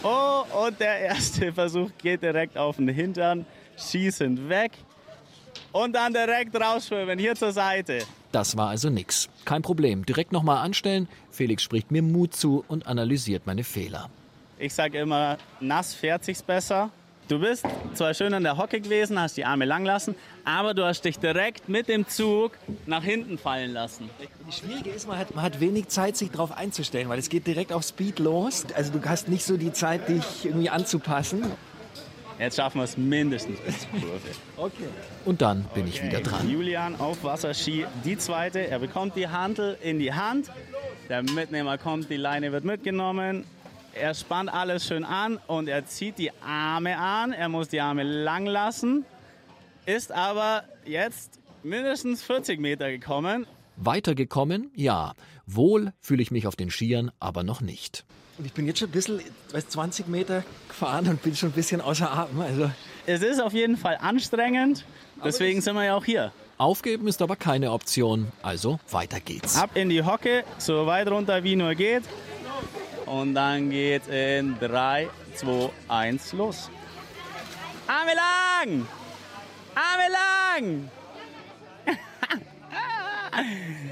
Oh, 0.02 0.46
und 0.66 0.80
der 0.80 1.00
erste 1.00 1.54
Versuch 1.54 1.92
geht 2.00 2.24
direkt 2.24 2.58
auf 2.58 2.78
den 2.78 2.90
Hintern. 2.90 3.46
Schießend 3.78 4.50
weg. 4.50 4.72
Und 5.72 5.94
dann 5.94 6.14
direkt 6.14 6.56
rausschwimmen, 6.56 7.20
hier 7.20 7.36
zur 7.36 7.52
Seite. 7.52 8.00
Das 8.32 8.58
war 8.58 8.70
also 8.70 8.90
nix. 8.90 9.30
Kein 9.46 9.62
Problem. 9.62 10.06
Direkt 10.06 10.32
nochmal 10.32 10.58
anstellen. 10.58 11.08
Felix 11.32 11.64
spricht 11.64 11.92
mir 11.92 12.02
Mut 12.02 12.36
zu 12.36 12.64
und 12.68 12.88
analysiert 12.88 13.46
meine 13.46 13.64
Fehler. 13.64 14.10
Ich 14.58 14.74
sage 14.74 15.00
immer, 15.00 15.38
nass 15.60 15.94
fährt 15.94 16.24
sich's 16.26 16.42
besser. 16.42 16.92
Du 17.30 17.38
bist 17.38 17.64
zwar 17.94 18.16
schön 18.16 18.34
an 18.34 18.42
der 18.42 18.58
Hocke 18.58 18.82
gewesen, 18.82 19.20
hast 19.20 19.38
die 19.38 19.46
Arme 19.46 19.66
lang 19.66 19.86
lassen, 19.86 20.16
aber 20.46 20.74
du 20.74 20.84
hast 20.84 21.06
dich 21.06 21.20
direkt 21.20 21.70
mit 21.70 21.88
dem 21.88 22.08
Zug 22.08 22.54
nach 22.88 23.04
hinten 23.04 23.38
fallen 23.38 23.72
lassen. 23.72 24.10
Das 24.48 24.58
Schwierige 24.58 24.90
ist, 24.90 25.08
man 25.08 25.20
hat, 25.20 25.36
man 25.36 25.44
hat 25.44 25.60
wenig 25.60 25.90
Zeit, 25.90 26.18
sich 26.18 26.32
darauf 26.32 26.52
einzustellen, 26.52 27.08
weil 27.08 27.20
es 27.20 27.30
geht 27.30 27.46
direkt 27.46 27.72
auf 27.72 27.84
Speed 27.84 28.18
los. 28.18 28.66
Also 28.76 28.92
du 28.92 29.08
hast 29.08 29.30
nicht 29.30 29.46
so 29.46 29.58
die 29.58 29.72
Zeit, 29.72 30.10
dich 30.10 30.46
irgendwie 30.46 30.72
anzupassen. 30.72 31.44
Jetzt 32.40 32.56
schaffen 32.56 32.80
wir 32.80 32.86
es 32.86 32.98
mindestens 32.98 33.60
bis 33.60 33.82
zur 33.82 33.90
Kurve. 34.00 34.22
Okay. 34.56 34.88
Und 35.26 35.42
dann 35.42 35.66
bin 35.74 35.84
okay. 35.84 35.92
ich 35.94 36.04
wieder 36.04 36.22
dran. 36.22 36.50
Julian 36.50 36.96
auf 36.96 37.24
Wasserski, 37.26 37.86
die 38.06 38.18
zweite. 38.18 38.66
Er 38.66 38.80
bekommt 38.80 39.18
die 39.18 39.28
Handel 39.28 39.78
in 39.82 40.00
die 40.00 40.14
Hand. 40.14 40.50
Der 41.10 41.22
Mitnehmer 41.22 41.78
kommt, 41.78 42.10
die 42.10 42.16
Leine 42.16 42.54
wird 42.54 42.64
mitgenommen. 42.64 43.44
Er 43.94 44.14
spannt 44.14 44.54
alles 44.54 44.86
schön 44.86 45.04
an 45.04 45.38
und 45.48 45.68
er 45.68 45.86
zieht 45.86 46.18
die 46.18 46.32
Arme 46.42 46.98
an. 46.98 47.34
Er 47.34 47.50
muss 47.50 47.68
die 47.68 47.82
Arme 47.82 48.04
lang 48.04 48.46
lassen. 48.46 49.04
Ist 49.86 50.14
aber 50.14 50.64
jetzt 50.86 51.40
mindestens 51.64 52.24
40 52.24 52.60
Meter 52.62 52.90
gekommen. 52.90 53.48
Weitergekommen? 53.76 54.72
Ja. 54.76 55.14
Wohl 55.46 55.92
fühle 56.00 56.22
ich 56.22 56.32
mich 56.32 56.48
auf 56.48 56.56
den 56.56 56.72
Skiern, 56.72 57.12
aber 57.20 57.44
noch 57.44 57.60
nicht. 57.60 58.06
Und 58.40 58.46
ich 58.46 58.54
bin 58.54 58.66
jetzt 58.66 58.80
schon 58.80 58.88
ein 58.88 58.94
bisschen, 58.94 59.20
weiß, 59.52 59.68
20 59.68 60.08
Meter 60.08 60.46
gefahren 60.70 61.10
und 61.10 61.22
bin 61.22 61.36
schon 61.36 61.50
ein 61.50 61.52
bisschen 61.52 61.82
außer 61.82 62.10
Atem. 62.10 62.40
Also. 62.40 62.72
Es 63.06 63.22
ist 63.22 63.42
auf 63.42 63.52
jeden 63.52 63.76
Fall 63.76 63.98
anstrengend, 64.00 64.86
deswegen 65.22 65.60
sind 65.60 65.76
wir 65.76 65.84
ja 65.84 65.96
auch 65.96 66.06
hier. 66.06 66.32
Aufgeben 66.58 67.10
ist 67.10 67.22
aber 67.22 67.36
keine 67.36 67.74
Option, 67.74 68.32
also 68.42 68.80
weiter 68.92 69.20
geht's. 69.20 69.58
Ab 69.58 69.72
in 69.74 69.90
die 69.90 70.04
Hocke, 70.04 70.46
so 70.58 70.86
weit 70.86 71.10
runter 71.10 71.44
wie 71.44 71.58
nur 71.58 71.76
geht. 71.76 72.04
Und 73.06 73.36
dann 73.36 73.72
geht's 73.72 74.08
in 74.08 74.58
3, 74.58 75.10
2, 75.36 75.70
1 75.90 76.32
los. 76.34 76.70
Arme 77.88 78.12
lang! 78.16 78.88
Arme 79.76 80.64
lang! 80.64 80.90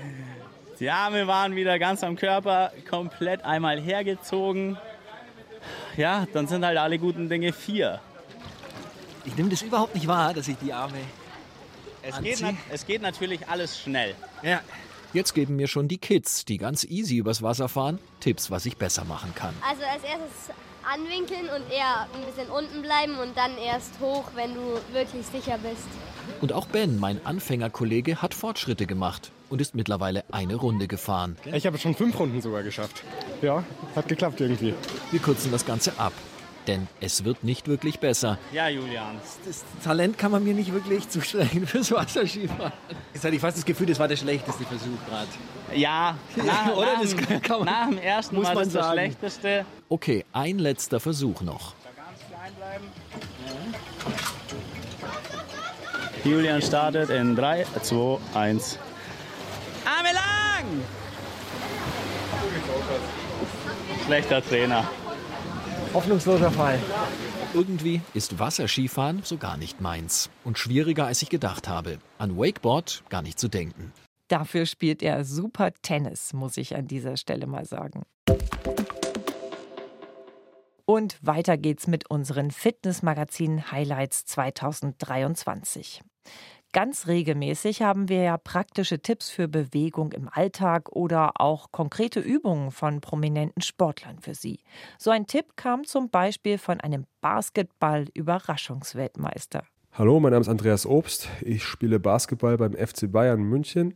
Die 0.80 0.90
Arme 0.90 1.28
waren 1.28 1.56
wieder 1.56 1.80
ganz 1.80 2.04
am 2.04 2.16
Körper, 2.16 2.72
komplett 2.90 3.44
einmal 3.44 3.80
hergezogen. 3.80 4.78
Ja, 5.96 6.28
dann 6.34 6.48
sind 6.48 6.64
halt 6.64 6.78
alle 6.78 7.00
guten 7.00 7.30
Dinge 7.30 7.52
vier. 7.52 8.00
Ich 9.26 9.36
nehme 9.36 9.50
das 9.50 9.62
überhaupt 9.62 9.96
nicht 9.96 10.08
wahr, 10.08 10.34
dass 10.34 10.48
ich 10.48 10.58
die 10.58 10.72
Arme 10.72 11.00
es 12.08 12.22
geht, 12.22 12.44
es 12.72 12.86
geht 12.86 13.02
natürlich 13.02 13.48
alles 13.48 13.80
schnell. 13.80 14.16
Ja. 14.42 14.62
Jetzt 15.14 15.34
geben 15.34 15.56
mir 15.56 15.68
schon 15.68 15.88
die 15.88 15.98
Kids, 15.98 16.46
die 16.46 16.58
ganz 16.58 16.84
easy 16.84 17.18
übers 17.18 17.42
Wasser 17.42 17.70
fahren, 17.70 18.00
Tipps, 18.20 18.52
was 18.52 18.66
ich 18.66 18.78
besser 18.78 19.04
machen 19.06 19.34
kann. 19.36 19.54
Also 19.68 19.84
als 19.84 20.04
erstes 20.04 20.56
anwinkeln 20.84 21.50
und 21.50 21.72
eher 21.72 22.08
ein 22.14 22.26
bisschen 22.26 22.50
unten 22.50 22.82
bleiben 22.82 23.18
und 23.18 23.36
dann 23.36 23.58
erst 23.58 24.00
hoch, 24.00 24.26
wenn 24.36 24.54
du 24.54 24.80
wirklich 24.94 25.26
sicher 25.26 25.58
bist. 25.58 25.88
Und 26.42 26.54
auch 26.54 26.68
Ben, 26.68 27.00
mein 27.00 27.26
Anfängerkollege, 27.26 28.22
hat 28.22 28.34
Fortschritte 28.34 28.86
gemacht 28.86 29.32
und 29.50 29.62
ist 29.62 29.76
mittlerweile 29.76 30.24
eine 30.32 30.56
Runde 30.56 30.88
gefahren. 30.88 31.38
Ich 31.52 31.66
habe 31.66 31.78
schon 31.78 31.96
fünf 31.96 32.20
Runden 32.20 32.42
sogar 32.42 32.64
geschafft. 32.64 33.04
Ja, 33.42 33.64
hat 33.96 34.08
geklappt 34.08 34.42
irgendwie. 34.42 34.74
Wir 35.12 35.20
kürzen 35.20 35.52
das 35.52 35.66
Ganze 35.66 35.98
ab. 36.00 36.14
Denn 36.68 36.86
es 37.00 37.24
wird 37.24 37.46
nicht 37.46 37.70
wirklich 37.70 38.00
besser. 38.02 38.38
Ja, 38.52 38.68
Julian. 38.68 39.16
Das 39.46 39.64
Talent 39.86 40.18
kann 40.18 40.32
man 40.32 40.44
mir 40.44 40.54
nicht 40.54 40.74
wirklich 40.74 41.08
zuschlagen 41.08 41.66
fürs 41.68 41.92
Wasserskifahren. 41.94 42.74
Jetzt 43.14 43.24
hatte 43.24 43.36
ich 43.36 43.40
fast 43.42 43.56
das 43.56 43.64
Gefühl, 43.64 43.88
das 43.88 44.00
war 44.00 44.10
der 44.10 44.18
schlechteste 44.18 44.66
Versuch 44.66 44.98
gerade. 45.08 45.28
Ja, 45.80 46.18
nach, 46.36 46.76
Oder? 46.76 46.94
nach, 46.96 47.02
Das 47.02 47.16
dem- 47.16 47.42
kann 47.42 47.60
man- 47.60 47.66
nach 47.66 47.88
dem 47.90 47.98
ersten 48.00 48.36
muss 48.36 48.44
Mal 48.48 48.56
man 48.56 48.64
das 48.66 48.68
ist 48.68 48.76
das 48.76 48.84
sagen. 48.86 48.94
Schlechteste. 48.98 49.66
Okay, 49.88 50.26
ein 50.34 50.60
letzter 50.60 51.00
Versuch 51.00 51.40
noch. 51.42 51.74
Julian 56.26 56.62
startet 56.62 57.10
in 57.10 57.36
3, 57.36 57.66
2, 57.82 58.18
1. 58.34 58.80
Lang! 60.58 60.82
Schlechter 64.06 64.42
Trainer. 64.42 64.90
Hoffnungsloser 65.94 66.52
Fall. 66.52 66.80
Irgendwie 67.54 68.02
ist 68.14 68.40
Wasserskifahren 68.40 69.22
so 69.24 69.38
gar 69.38 69.58
nicht 69.58 69.82
meins. 69.82 70.30
Und 70.44 70.58
schwieriger, 70.58 71.06
als 71.06 71.22
ich 71.22 71.30
gedacht 71.30 71.68
habe. 71.68 72.00
An 72.18 72.38
Wakeboard 72.38 73.04
gar 73.10 73.22
nicht 73.22 73.40
zu 73.40 73.48
denken. 73.48 73.94
Dafür 74.30 74.66
spielt 74.66 75.04
er 75.04 75.24
super 75.24 75.72
Tennis, 75.82 76.34
muss 76.34 76.58
ich 76.58 76.76
an 76.76 76.88
dieser 76.88 77.18
Stelle 77.18 77.46
mal 77.48 77.66
sagen. 77.66 78.04
Und 80.86 81.18
weiter 81.22 81.58
geht's 81.58 81.88
mit 81.88 82.10
unseren 82.10 82.50
Fitnessmagazin-Highlights 82.50 84.26
2023. 84.26 86.02
Ganz 86.78 87.08
regelmäßig 87.08 87.82
haben 87.82 88.08
wir 88.08 88.22
ja 88.22 88.38
praktische 88.38 89.00
Tipps 89.00 89.32
für 89.32 89.48
Bewegung 89.48 90.12
im 90.12 90.30
Alltag 90.32 90.92
oder 90.92 91.42
auch 91.42 91.72
konkrete 91.72 92.20
Übungen 92.20 92.70
von 92.70 93.02
prominenten 93.02 93.64
Sportlern 93.64 94.20
für 94.20 94.36
Sie. 94.36 94.60
So 95.00 95.10
ein 95.10 95.26
Tipp 95.26 95.56
kam 95.56 95.86
zum 95.86 96.12
Beispiel 96.12 96.60
von 96.60 96.80
einem 96.80 97.06
Basketball-Überraschungsweltmeister. 97.22 99.64
Hallo, 99.94 100.20
mein 100.20 100.34
Name 100.34 100.42
ist 100.42 100.50
Andreas 100.50 100.86
Obst. 100.86 101.30
Ich 101.42 101.64
spiele 101.64 102.00
Basketball 102.00 102.58
beim 102.58 102.74
FC 102.74 103.12
Bayern 103.12 103.42
München. 103.42 103.96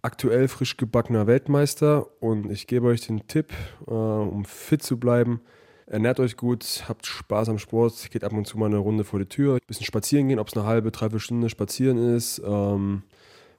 Aktuell 0.00 0.48
frisch 0.48 0.78
gebackener 0.78 1.26
Weltmeister 1.26 2.06
und 2.22 2.50
ich 2.50 2.66
gebe 2.66 2.86
euch 2.86 3.06
den 3.06 3.28
Tipp, 3.28 3.52
äh, 3.86 3.90
um 3.90 4.46
fit 4.46 4.82
zu 4.82 4.98
bleiben. 4.98 5.42
Ernährt 5.86 6.18
euch 6.18 6.36
gut, 6.36 6.84
habt 6.88 7.04
Spaß 7.04 7.50
am 7.50 7.58
Sport, 7.58 8.10
geht 8.10 8.24
ab 8.24 8.32
und 8.32 8.46
zu 8.46 8.58
mal 8.58 8.66
eine 8.66 8.78
Runde 8.78 9.04
vor 9.04 9.18
die 9.18 9.26
Tür, 9.26 9.56
ein 9.56 9.60
bisschen 9.66 9.84
spazieren 9.84 10.28
gehen, 10.28 10.38
ob 10.38 10.48
es 10.48 10.56
eine 10.56 10.64
halbe, 10.64 10.90
dreiviertel 10.90 11.20
Stunde 11.20 11.50
spazieren 11.50 11.98
ist. 12.16 12.40
Ähm, 12.44 13.02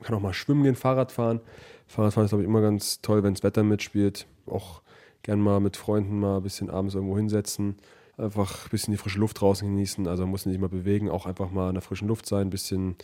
kann 0.05 0.15
auch 0.15 0.21
mal 0.21 0.33
schwimmen 0.33 0.63
gehen, 0.63 0.75
Fahrrad 0.75 1.11
fahren. 1.11 1.41
Fahrradfahren 1.87 2.25
ist, 2.25 2.31
glaube 2.31 2.43
ich, 2.43 2.49
immer 2.49 2.61
ganz 2.61 3.01
toll, 3.01 3.23
wenn 3.23 3.33
das 3.33 3.43
Wetter 3.43 3.63
mitspielt. 3.63 4.27
Auch 4.45 4.81
gern 5.23 5.39
mal 5.39 5.59
mit 5.59 5.77
Freunden 5.77 6.19
mal 6.19 6.37
ein 6.37 6.43
bisschen 6.43 6.69
abends 6.69 6.95
irgendwo 6.95 7.17
hinsetzen. 7.17 7.77
Einfach 8.17 8.65
ein 8.65 8.69
bisschen 8.69 8.91
die 8.91 8.97
frische 8.97 9.19
Luft 9.19 9.41
draußen 9.41 9.67
genießen. 9.67 10.07
Also 10.07 10.23
man 10.23 10.31
muss 10.31 10.45
nicht 10.45 10.55
immer 10.55 10.69
bewegen, 10.69 11.09
auch 11.09 11.25
einfach 11.25 11.51
mal 11.51 11.69
in 11.69 11.75
der 11.75 11.81
frischen 11.81 12.07
Luft 12.07 12.27
sein, 12.27 12.47
ein 12.47 12.51
bisschen 12.51 12.95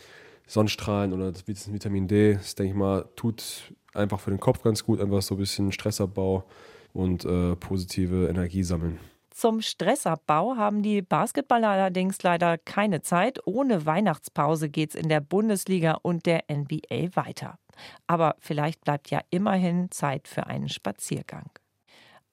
Sonnenstrahlen 0.46 1.12
oder 1.12 1.32
das 1.32 1.46
Vitamin 1.46 2.08
D. 2.08 2.34
Das 2.34 2.54
denke 2.54 2.72
ich 2.72 2.78
mal, 2.78 3.04
tut 3.16 3.72
einfach 3.94 4.20
für 4.20 4.30
den 4.30 4.40
Kopf 4.40 4.62
ganz 4.62 4.84
gut. 4.84 5.00
Einfach 5.00 5.22
so 5.22 5.34
ein 5.34 5.38
bisschen 5.38 5.72
Stressabbau 5.72 6.44
und 6.92 7.24
äh, 7.24 7.56
positive 7.56 8.28
Energie 8.28 8.62
sammeln. 8.62 8.98
Zum 9.32 9.62
Stressabbau 9.62 10.56
haben 10.56 10.82
die 10.82 11.00
Basketballer 11.00 11.68
allerdings 11.68 12.22
leider 12.22 12.58
keine 12.58 13.00
Zeit. 13.00 13.40
Ohne 13.46 13.86
Weihnachtspause 13.86 14.68
geht's 14.68 14.94
in 14.94 15.08
der 15.08 15.20
Bundesliga 15.20 15.98
und 16.02 16.26
der 16.26 16.44
NBA 16.50 17.16
weiter. 17.16 17.58
Aber 18.06 18.36
vielleicht 18.38 18.82
bleibt 18.84 19.10
ja 19.10 19.20
immerhin 19.30 19.90
Zeit 19.90 20.28
für 20.28 20.46
einen 20.46 20.68
Spaziergang. 20.68 21.50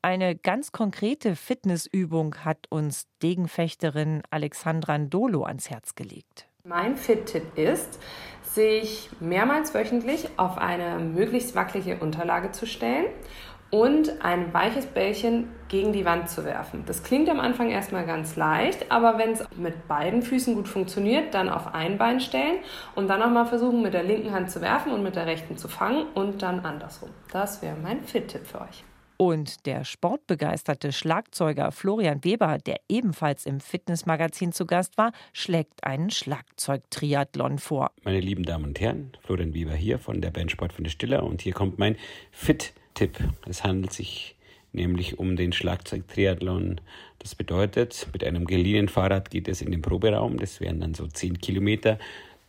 Eine 0.01 0.35
ganz 0.35 0.71
konkrete 0.71 1.35
Fitnessübung 1.35 2.35
hat 2.43 2.67
uns 2.69 3.07
Degenfechterin 3.21 4.21
Alexandra 4.29 4.97
Ndolo 4.97 5.43
ans 5.43 5.69
Herz 5.69 5.95
gelegt. 5.95 6.47
Mein 6.63 6.97
Fit-Tipp 6.97 7.57
ist, 7.57 7.99
sich 8.43 9.09
mehrmals 9.19 9.73
wöchentlich 9.73 10.27
auf 10.37 10.57
eine 10.57 10.99
möglichst 10.99 11.55
wackelige 11.55 11.97
Unterlage 11.99 12.51
zu 12.51 12.65
stellen 12.65 13.05
und 13.71 14.23
ein 14.23 14.53
weiches 14.53 14.85
Bällchen 14.85 15.47
gegen 15.67 15.93
die 15.93 16.05
Wand 16.05 16.29
zu 16.29 16.43
werfen. 16.43 16.83
Das 16.85 17.03
klingt 17.03 17.29
am 17.29 17.39
Anfang 17.39 17.69
erstmal 17.69 18.05
ganz 18.05 18.35
leicht, 18.35 18.91
aber 18.91 19.17
wenn 19.17 19.31
es 19.31 19.43
mit 19.55 19.87
beiden 19.87 20.21
Füßen 20.21 20.55
gut 20.55 20.67
funktioniert, 20.67 21.33
dann 21.33 21.49
auf 21.49 21.73
ein 21.73 21.97
Bein 21.97 22.19
stellen 22.19 22.59
und 22.95 23.07
dann 23.07 23.19
nochmal 23.19 23.45
versuchen, 23.45 23.81
mit 23.81 23.93
der 23.93 24.03
linken 24.03 24.31
Hand 24.31 24.49
zu 24.51 24.61
werfen 24.61 24.91
und 24.91 25.03
mit 25.03 25.15
der 25.15 25.27
rechten 25.27 25.57
zu 25.57 25.67
fangen 25.67 26.07
und 26.15 26.41
dann 26.41 26.61
andersrum. 26.61 27.09
Das 27.31 27.61
wäre 27.61 27.75
mein 27.81 28.03
Fit-Tipp 28.03 28.45
für 28.45 28.61
euch. 28.61 28.83
Und 29.21 29.65
der 29.65 29.83
sportbegeisterte 29.83 30.93
Schlagzeuger 30.93 31.73
Florian 31.73 32.23
Weber, 32.23 32.57
der 32.57 32.77
ebenfalls 32.87 33.45
im 33.45 33.59
Fitnessmagazin 33.59 34.53
zu 34.53 34.65
Gast 34.65 34.97
war, 34.97 35.11
schlägt 35.33 35.83
einen 35.83 36.09
Schlagzeugtriathlon 36.09 37.59
vor. 37.59 37.91
Meine 38.05 38.21
lieben 38.21 38.43
Damen 38.43 38.63
und 38.63 38.79
Herren, 38.79 39.11
Florian 39.21 39.53
Weber 39.53 39.73
hier 39.73 39.99
von 39.99 40.21
der 40.21 40.31
Band 40.31 40.51
Sport 40.51 40.71
von 40.71 40.85
der 40.85 40.91
Stiller 40.91 41.23
und 41.23 41.41
hier 41.41 41.51
kommt 41.51 41.77
mein 41.77 41.97
Fit-Tipp. 42.99 43.23
Es 43.47 43.63
handelt 43.63 43.93
sich 43.93 44.35
nämlich 44.73 45.19
um 45.19 45.37
den 45.37 45.53
Schlagzeug-Triathlon. 45.53 46.81
Das 47.19 47.33
bedeutet, 47.33 48.07
mit 48.11 48.25
einem 48.25 48.45
geliehenen 48.45 48.89
Fahrrad 48.89 49.31
geht 49.31 49.47
es 49.47 49.61
in 49.61 49.71
den 49.71 49.81
Proberaum. 49.81 50.37
Das 50.37 50.59
wären 50.59 50.81
dann 50.81 50.93
so 50.93 51.07
10 51.07 51.39
Kilometer 51.39 51.97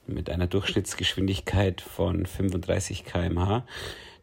mit 0.08 0.28
einer 0.28 0.48
Durchschnittsgeschwindigkeit 0.48 1.80
von 1.80 2.26
35 2.26 3.04
km/h. 3.04 3.64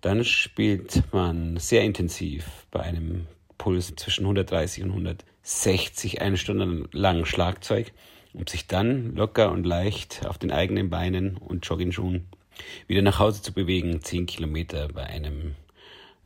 Dann 0.02 0.26
spielt 0.26 1.02
man 1.14 1.56
sehr 1.58 1.84
intensiv 1.84 2.46
bei 2.72 2.82
einem 2.82 3.28
Puls 3.58 3.96
zwischen 3.96 4.26
130 4.26 4.84
und 4.84 4.90
160 4.90 6.22
eine 6.22 6.36
Stunde 6.36 6.90
lang 6.92 7.24
Schlagzeug, 7.24 7.94
um 8.34 8.46
sich 8.48 8.68
dann 8.68 9.16
locker 9.16 9.50
und 9.52 9.66
leicht 9.66 10.26
auf 10.28 10.38
den 10.38 10.52
eigenen 10.52 10.90
Beinen 10.90 11.38
und 11.38 11.66
Joggingschuhen 11.66 12.28
wieder 12.86 13.02
nach 13.02 13.18
Hause 13.20 13.42
zu 13.42 13.54
bewegen. 13.54 14.02
10 14.02 14.26
Kilometer 14.26 14.90
bei 14.90 15.06
einem 15.06 15.56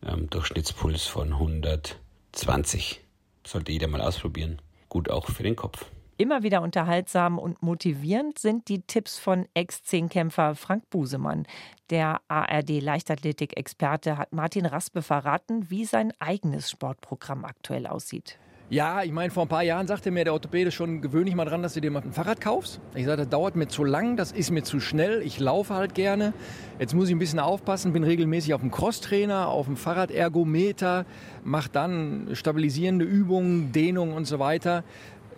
ähm, 0.05 0.29
Durchschnittspuls 0.29 1.05
von 1.05 1.33
120. 1.33 3.01
Sollte 3.45 3.71
jeder 3.71 3.87
mal 3.87 4.01
ausprobieren. 4.01 4.61
Gut 4.89 5.09
auch 5.09 5.27
für 5.27 5.43
den 5.43 5.55
Kopf. 5.55 5.85
Immer 6.17 6.43
wieder 6.43 6.61
unterhaltsam 6.61 7.39
und 7.39 7.63
motivierend 7.63 8.37
sind 8.37 8.67
die 8.67 8.83
Tipps 8.83 9.17
von 9.17 9.47
Ex-Zehnkämpfer 9.55 10.53
Frank 10.53 10.87
Busemann. 10.91 11.47
Der 11.89 12.21
ARD-Leichtathletik-Experte 12.27 14.19
hat 14.19 14.31
Martin 14.31 14.67
Raspe 14.67 15.01
verraten, 15.01 15.71
wie 15.71 15.85
sein 15.85 16.13
eigenes 16.19 16.69
Sportprogramm 16.69 17.43
aktuell 17.43 17.87
aussieht. 17.87 18.37
Ja, 18.71 19.03
ich 19.03 19.11
meine, 19.11 19.31
vor 19.31 19.43
ein 19.43 19.49
paar 19.49 19.63
Jahren 19.63 19.85
sagte 19.85 20.11
mir 20.11 20.23
der 20.23 20.31
Orthopäde 20.31 20.71
schon, 20.71 21.01
gewöhn 21.01 21.25
dich 21.25 21.35
mal 21.35 21.43
dran, 21.43 21.61
dass 21.61 21.73
du 21.73 21.81
dir 21.81 21.91
mal 21.91 22.01
ein 22.01 22.13
Fahrrad 22.13 22.39
kaufst. 22.39 22.79
Ich 22.95 23.03
sagte, 23.03 23.23
das 23.23 23.29
dauert 23.29 23.57
mir 23.57 23.67
zu 23.67 23.83
lang, 23.83 24.15
das 24.15 24.31
ist 24.31 24.49
mir 24.49 24.63
zu 24.63 24.79
schnell, 24.79 25.21
ich 25.23 25.41
laufe 25.41 25.73
halt 25.73 25.93
gerne. 25.93 26.33
Jetzt 26.79 26.93
muss 26.93 27.09
ich 27.09 27.13
ein 27.13 27.19
bisschen 27.19 27.39
aufpassen, 27.39 27.91
bin 27.91 28.05
regelmäßig 28.05 28.53
auf 28.53 28.61
dem 28.61 28.71
Crosstrainer, 28.71 29.49
auf 29.49 29.65
dem 29.65 29.75
Fahrradergometer, 29.75 31.05
mache 31.43 31.69
dann 31.69 32.29
stabilisierende 32.31 33.03
Übungen, 33.03 33.73
Dehnung 33.73 34.13
und 34.13 34.23
so 34.23 34.39
weiter. 34.39 34.85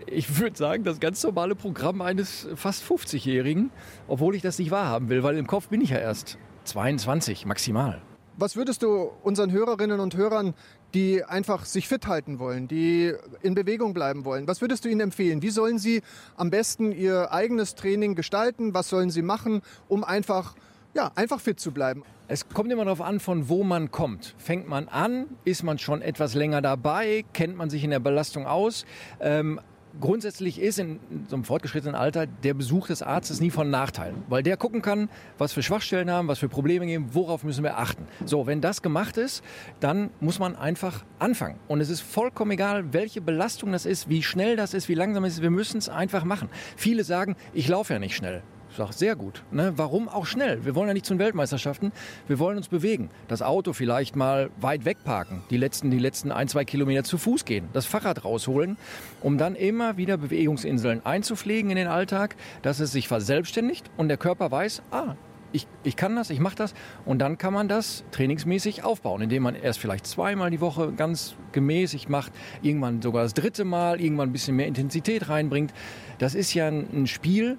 Ich 0.05 0.39
würde 0.39 0.55
sagen, 0.55 0.83
das 0.83 0.99
ganz 0.99 1.23
normale 1.23 1.55
Programm 1.55 2.03
eines 2.03 2.47
fast 2.53 2.83
50-Jährigen, 2.83 3.71
obwohl 4.07 4.35
ich 4.35 4.43
das 4.43 4.59
nicht 4.59 4.69
wahrhaben 4.69 5.09
will, 5.09 5.23
weil 5.23 5.37
im 5.37 5.47
Kopf 5.47 5.69
bin 5.69 5.81
ich 5.81 5.89
ja 5.89 5.97
erst 5.97 6.37
22 6.65 7.47
maximal. 7.47 7.99
Was 8.37 8.55
würdest 8.55 8.83
du 8.83 9.11
unseren 9.23 9.51
Hörerinnen 9.51 9.99
und 9.99 10.15
Hörern, 10.15 10.53
die 10.93 11.23
einfach 11.23 11.65
sich 11.65 11.88
fit 11.88 12.08
halten 12.08 12.39
wollen, 12.39 12.67
die 12.67 13.13
in 13.41 13.56
Bewegung 13.56 13.93
bleiben 13.93 14.25
wollen, 14.25 14.47
was 14.47 14.62
würdest 14.62 14.86
du 14.86 14.89
ihnen 14.89 15.01
empfehlen? 15.01 15.41
Wie 15.41 15.49
sollen 15.49 15.79
sie 15.79 16.01
am 16.38 16.49
besten 16.49 16.91
ihr 16.91 17.32
eigenes 17.32 17.75
Training 17.75 18.15
gestalten? 18.15 18.73
Was 18.73 18.89
sollen 18.89 19.10
sie 19.10 19.21
machen, 19.21 19.62
um 19.88 20.03
einfach, 20.03 20.56
ja, 20.93 21.12
einfach 21.15 21.39
fit 21.39 21.60
zu 21.60 21.71
bleiben? 21.71 22.03
Es 22.27 22.47
kommt 22.47 22.71
immer 22.71 22.86
darauf 22.86 23.01
an, 23.01 23.19
von 23.19 23.49
wo 23.49 23.63
man 23.63 23.91
kommt. 23.91 24.36
Fängt 24.38 24.67
man 24.67 24.88
an, 24.88 25.25
ist 25.43 25.63
man 25.63 25.77
schon 25.77 26.01
etwas 26.01 26.36
länger 26.36 26.62
dabei, 26.62 27.25
kennt 27.34 27.58
man 27.58 27.69
sich 27.69 27.84
in 27.84 27.89
der 27.89 27.99
Belastung 27.99 28.45
aus. 28.45 28.86
Ähm, 29.19 29.60
grundsätzlich 29.99 30.60
ist 30.60 30.79
in 30.79 30.99
so 31.27 31.36
einem 31.36 31.45
fortgeschrittenen 31.45 31.95
Alter 31.95 32.27
der 32.27 32.53
Besuch 32.53 32.88
des 32.88 33.01
Arztes 33.01 33.41
nie 33.41 33.51
von 33.51 33.69
Nachteil, 33.69 34.13
weil 34.29 34.43
der 34.43 34.58
gucken 34.58 34.82
kann, 34.82 35.10
was 35.38 35.53
für 35.53 35.63
Schwachstellen 35.63 36.10
haben, 36.10 36.27
was 36.27 36.39
für 36.39 36.49
Probleme 36.49 36.86
geben, 36.86 37.10
worauf 37.13 37.43
müssen 37.43 37.63
wir 37.63 37.77
achten. 37.77 38.08
So, 38.25 38.47
wenn 38.47 38.62
das 38.62 38.82
gemacht 38.82 39.17
ist, 39.17 39.43
dann 39.79 40.10
muss 40.19 40.39
man 40.39 40.56
einfach 40.56 41.03
anfangen. 41.19 41.60
Und 41.67 41.82
es 41.82 41.89
ist 41.89 42.01
vollkommen 42.01 42.51
egal, 42.51 42.93
welche 42.93 43.21
Belastung 43.21 43.71
das 43.71 43.86
ist, 43.86 44.10
wie 44.10 44.23
schnell 44.23 44.56
das 44.56 44.73
ist, 44.73 44.89
wie 44.89 44.95
langsam 44.95 45.25
es 45.25 45.36
ist. 45.36 45.41
Wir 45.41 45.49
müssen 45.49 45.77
es 45.77 45.89
einfach 45.89 46.23
machen. 46.23 46.49
Viele 46.75 47.03
sagen, 47.03 47.36
ich 47.53 47.67
laufe 47.67 47.93
ja 47.93 47.99
nicht 47.99 48.15
schnell. 48.15 48.43
Sage, 48.75 48.93
sehr 48.93 49.15
gut. 49.15 49.43
Ne? 49.51 49.73
Warum 49.75 50.09
auch 50.09 50.25
schnell? 50.25 50.65
Wir 50.65 50.75
wollen 50.75 50.88
ja 50.88 50.93
nicht 50.93 51.05
zu 51.05 51.13
den 51.13 51.19
Weltmeisterschaften. 51.19 51.91
Wir 52.27 52.39
wollen 52.39 52.57
uns 52.57 52.67
bewegen. 52.67 53.09
Das 53.27 53.41
Auto 53.41 53.73
vielleicht 53.73 54.15
mal 54.15 54.49
weit 54.59 54.86
wegparken. 54.86 55.43
Die 55.49 55.57
letzten, 55.57 55.91
die 55.91 55.99
letzten 55.99 56.31
ein, 56.31 56.47
zwei 56.47 56.65
Kilometer 56.65 57.03
zu 57.03 57.17
Fuß 57.17 57.45
gehen. 57.45 57.69
Das 57.73 57.86
Fahrrad 57.86 58.25
rausholen, 58.25 58.77
um 59.21 59.38
dann 59.38 59.55
immer 59.55 59.97
wieder 59.97 60.17
Bewegungsinseln 60.17 61.05
einzupflegen 61.05 61.69
in 61.69 61.77
den 61.77 61.88
Alltag, 61.88 62.36
dass 62.63 62.79
es 62.79 62.91
sich 62.91 63.07
verselbstständigt 63.07 63.89
und 63.97 64.07
der 64.07 64.17
Körper 64.17 64.49
weiß, 64.51 64.81
ah, 64.91 65.15
ich, 65.53 65.67
ich 65.83 65.95
kann 65.95 66.15
das, 66.15 66.29
ich 66.29 66.39
mache 66.39 66.55
das. 66.55 66.73
Und 67.05 67.19
dann 67.19 67.38
kann 67.38 67.53
man 67.53 67.67
das 67.67 68.03
trainingsmäßig 68.12 68.83
aufbauen, 68.83 69.21
indem 69.21 69.43
man 69.43 69.55
erst 69.55 69.79
vielleicht 69.79 70.05
zweimal 70.05 70.49
die 70.49 70.59
Woche 70.59 70.91
ganz 70.91 71.36
gemäßig 71.51 72.09
macht, 72.09 72.33
irgendwann 72.62 73.01
sogar 73.01 73.23
das 73.23 73.33
dritte 73.33 73.63
Mal, 73.63 74.01
irgendwann 74.01 74.29
ein 74.29 74.33
bisschen 74.33 74.55
mehr 74.55 74.67
Intensität 74.67 75.29
reinbringt. 75.29 75.73
Das 76.17 76.36
ist 76.36 76.53
ja 76.53 76.67
ein 76.67 77.07
Spiel, 77.07 77.57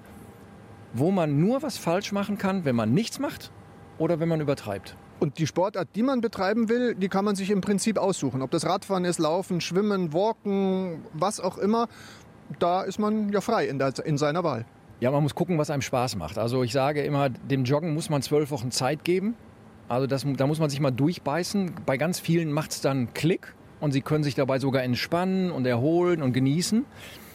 wo 0.95 1.11
man 1.11 1.39
nur 1.39 1.61
was 1.61 1.77
falsch 1.77 2.11
machen 2.11 2.37
kann, 2.37 2.65
wenn 2.65 2.75
man 2.75 2.93
nichts 2.93 3.19
macht 3.19 3.51
oder 3.97 4.19
wenn 4.19 4.29
man 4.29 4.41
übertreibt. 4.41 4.95
Und 5.19 5.37
die 5.39 5.47
Sportart, 5.47 5.89
die 5.95 6.03
man 6.03 6.21
betreiben 6.21 6.67
will, 6.67 6.95
die 6.95 7.07
kann 7.07 7.23
man 7.23 7.35
sich 7.35 7.49
im 7.49 7.61
Prinzip 7.61 7.97
aussuchen. 7.97 8.41
Ob 8.41 8.51
das 8.51 8.65
Radfahren 8.65 9.05
ist, 9.05 9.19
Laufen, 9.19 9.61
Schwimmen, 9.61 10.13
Walken, 10.13 11.03
was 11.13 11.39
auch 11.39 11.57
immer. 11.57 11.87
Da 12.59 12.81
ist 12.83 12.99
man 12.99 13.29
ja 13.31 13.41
frei 13.41 13.67
in, 13.67 13.79
der, 13.79 13.93
in 14.05 14.17
seiner 14.17 14.43
Wahl. 14.43 14.65
Ja, 14.99 15.11
man 15.11 15.23
muss 15.23 15.35
gucken, 15.35 15.57
was 15.57 15.69
einem 15.69 15.81
Spaß 15.81 16.15
macht. 16.15 16.37
Also 16.37 16.63
ich 16.63 16.71
sage 16.71 17.03
immer, 17.03 17.29
dem 17.29 17.63
Joggen 17.63 17.93
muss 17.93 18.09
man 18.09 18.21
zwölf 18.21 18.51
Wochen 18.51 18.71
Zeit 18.71 19.03
geben. 19.03 19.35
Also 19.87 20.07
das, 20.07 20.25
da 20.37 20.47
muss 20.47 20.59
man 20.59 20.69
sich 20.69 20.79
mal 20.79 20.91
durchbeißen. 20.91 21.75
Bei 21.85 21.97
ganz 21.97 22.19
vielen 22.19 22.51
macht 22.51 22.71
es 22.71 22.81
dann 22.81 23.13
Klick 23.13 23.53
und 23.79 23.91
sie 23.91 24.01
können 24.01 24.23
sich 24.23 24.35
dabei 24.35 24.59
sogar 24.59 24.83
entspannen 24.83 25.51
und 25.51 25.65
erholen 25.65 26.21
und 26.21 26.33
genießen. 26.33 26.85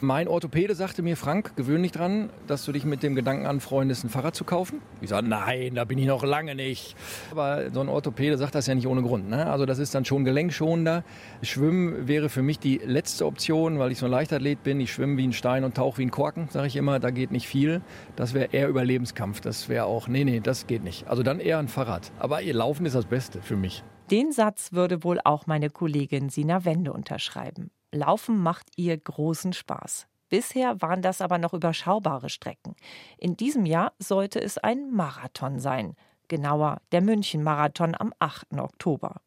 Mein 0.03 0.29
Orthopäde 0.29 0.75
sagte 0.75 1.03
mir, 1.03 1.15
Frank, 1.15 1.57
gewöhn 1.57 1.83
dich 1.83 1.93
dran, 1.93 2.31
dass 2.47 2.65
du 2.65 2.73
dich 2.73 2.87
mit 2.87 3.03
dem 3.03 3.15
Gedanken 3.15 3.45
anfreundest, 3.45 4.03
ein 4.03 4.09
Fahrrad 4.09 4.35
zu 4.35 4.45
kaufen. 4.45 4.81
Ich 5.03 5.11
sage, 5.11 5.29
nein, 5.29 5.75
da 5.75 5.85
bin 5.85 5.99
ich 5.99 6.07
noch 6.07 6.25
lange 6.25 6.55
nicht. 6.55 6.97
Aber 7.33 7.71
so 7.71 7.81
ein 7.81 7.89
Orthopäde 7.91 8.39
sagt 8.39 8.55
das 8.55 8.67
ja 8.67 8.75
nicht 8.75 8.87
ohne 8.87 9.03
Grund. 9.03 9.29
Ne? 9.29 9.45
Also 9.51 9.67
das 9.67 9.79
ist 9.79 9.95
dann 9.95 10.07
schon 10.07 10.25
gelenkschonender. 10.25 11.05
Schwimmen 11.43 12.09
wäre 12.09 12.31
für 12.31 12.41
mich 12.41 12.59
die 12.59 12.81
letzte 12.83 13.27
Option, 13.27 13.79
weil 13.79 13.93
ich 13.93 13.99
so 13.99 14.07
ein 14.07 14.11
Leichtathlet 14.11 14.63
bin. 14.63 14.81
Ich 14.81 14.91
schwimme 14.91 15.19
wie 15.19 15.27
ein 15.27 15.35
Stein 15.35 15.65
und 15.65 15.75
tauche 15.75 15.99
wie 15.99 16.07
ein 16.07 16.11
Korken, 16.11 16.49
sage 16.51 16.67
ich 16.67 16.77
immer. 16.77 16.99
Da 16.99 17.11
geht 17.11 17.31
nicht 17.31 17.47
viel. 17.47 17.83
Das 18.17 18.33
wäre 18.33 18.49
eher 18.53 18.69
Überlebenskampf. 18.69 19.43
Das 19.43 19.69
wäre 19.69 19.85
auch, 19.85 20.09
nee, 20.09 20.25
nee, 20.25 20.41
das 20.41 20.67
geht 20.67 20.83
nicht. 20.83 21.09
Also 21.09 21.23
dann 21.23 21.41
eher 21.41 21.59
ein 21.59 21.69
Fahrrad. 21.69 22.11
Aber 22.19 22.41
ihr 22.41 22.55
Laufen 22.55 22.87
ist 22.87 22.95
das 22.95 23.05
Beste 23.05 23.43
für 23.43 23.57
mich. 23.57 23.85
Den 24.11 24.33
Satz 24.33 24.73
würde 24.73 25.05
wohl 25.05 25.21
auch 25.23 25.47
meine 25.47 25.69
Kollegin 25.69 26.31
Sina 26.31 26.65
Wende 26.65 26.95
unterschreiben. 26.95 27.71
Laufen 27.92 28.38
macht 28.38 28.68
ihr 28.76 28.96
großen 28.96 29.53
Spaß. 29.53 30.07
Bisher 30.29 30.81
waren 30.81 31.03
das 31.03 31.20
aber 31.20 31.38
noch 31.38 31.53
überschaubare 31.53 32.31
Strecken. 32.31 32.76
In 33.18 33.37
diesem 33.37 33.66
Jahr 33.66 33.92
sollte 33.98 34.40
es 34.40 34.59
ein 34.59 34.92
Marathon 34.92 35.59
sein. 35.59 35.96
Genauer 36.29 36.81
der 36.92 37.00
München-Marathon 37.00 37.96
am 37.98 38.14
8. 38.20 38.53
Oktober. 38.59 39.20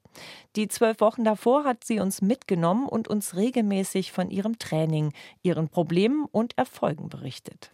Die 0.56 0.69
zwölf 0.69 1.02
Wochen 1.02 1.26
davor 1.26 1.65
hat 1.65 1.84
sie 1.84 1.99
uns 1.99 2.21
mitgenommen 2.21 2.88
und 2.88 3.10
uns 3.10 3.36
regelmäßig 3.36 4.13
von 4.13 4.30
ihrem 4.30 4.60
Training, 4.60 5.12
ihren 5.41 5.67
Problemen 5.67 6.26
und 6.32 6.58
Erfolgen 6.58 7.10
berichtet. 7.10 7.73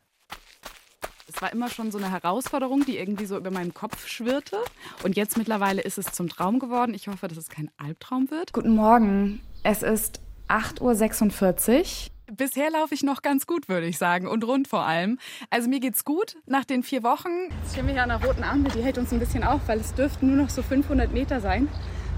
Es 1.28 1.40
war 1.44 1.54
immer 1.54 1.70
schon 1.70 1.92
so 1.92 2.00
eine 2.00 2.10
Herausforderung, 2.10 2.86
die 2.86 2.98
irgendwie 2.98 3.26
so 3.28 3.38
über 3.38 3.52
meinem 3.52 3.76
Kopf 3.76 4.08
schwirrte. 4.08 4.58
Und 5.04 5.16
jetzt 5.16 5.38
mittlerweile 5.38 5.84
ist 5.84 6.00
es 6.00 6.08
zum 6.08 6.28
Traum 6.28 6.58
geworden. 6.58 6.96
Ich 6.96 7.08
hoffe, 7.08 7.28
dass 7.28 7.38
es 7.38 7.50
kein 7.50 7.70
Albtraum 7.78 8.32
wird. 8.32 8.52
Guten 8.52 8.74
Morgen. 8.74 9.42
Es 9.62 9.84
ist 9.84 10.22
8.46 10.50 11.80
Uhr. 11.80 12.36
Bisher 12.36 12.70
laufe 12.70 12.94
ich 12.94 13.02
noch 13.02 13.22
ganz 13.22 13.48
gut, 13.48 13.70
würde 13.70 13.88
ich 13.88 13.98
sagen, 13.98 14.28
und 14.28 14.44
rund 14.44 14.68
vor 14.68 14.86
allem. 14.86 15.18
Also 15.50 15.68
mir 15.68 15.80
geht's 15.80 16.06
gut 16.06 16.38
nach 16.46 16.64
den 16.64 16.84
vier 16.84 17.02
Wochen. 17.04 17.30
Jetzt 17.62 17.74
stehen 17.74 17.88
wir 17.88 17.94
hier 17.94 18.04
an 18.04 18.12
einer 18.12 18.24
roten 18.24 18.44
Ampel, 18.44 18.72
die 18.72 18.84
hält 18.84 18.98
uns 18.98 19.12
ein 19.12 19.20
bisschen 19.20 19.44
auf, 19.44 19.62
weil 19.68 19.80
es 19.80 19.94
dürften 19.94 20.28
nur 20.28 20.44
noch 20.44 20.50
so 20.50 20.62
500 20.62 21.12
Meter 21.12 21.40
sein. 21.42 21.68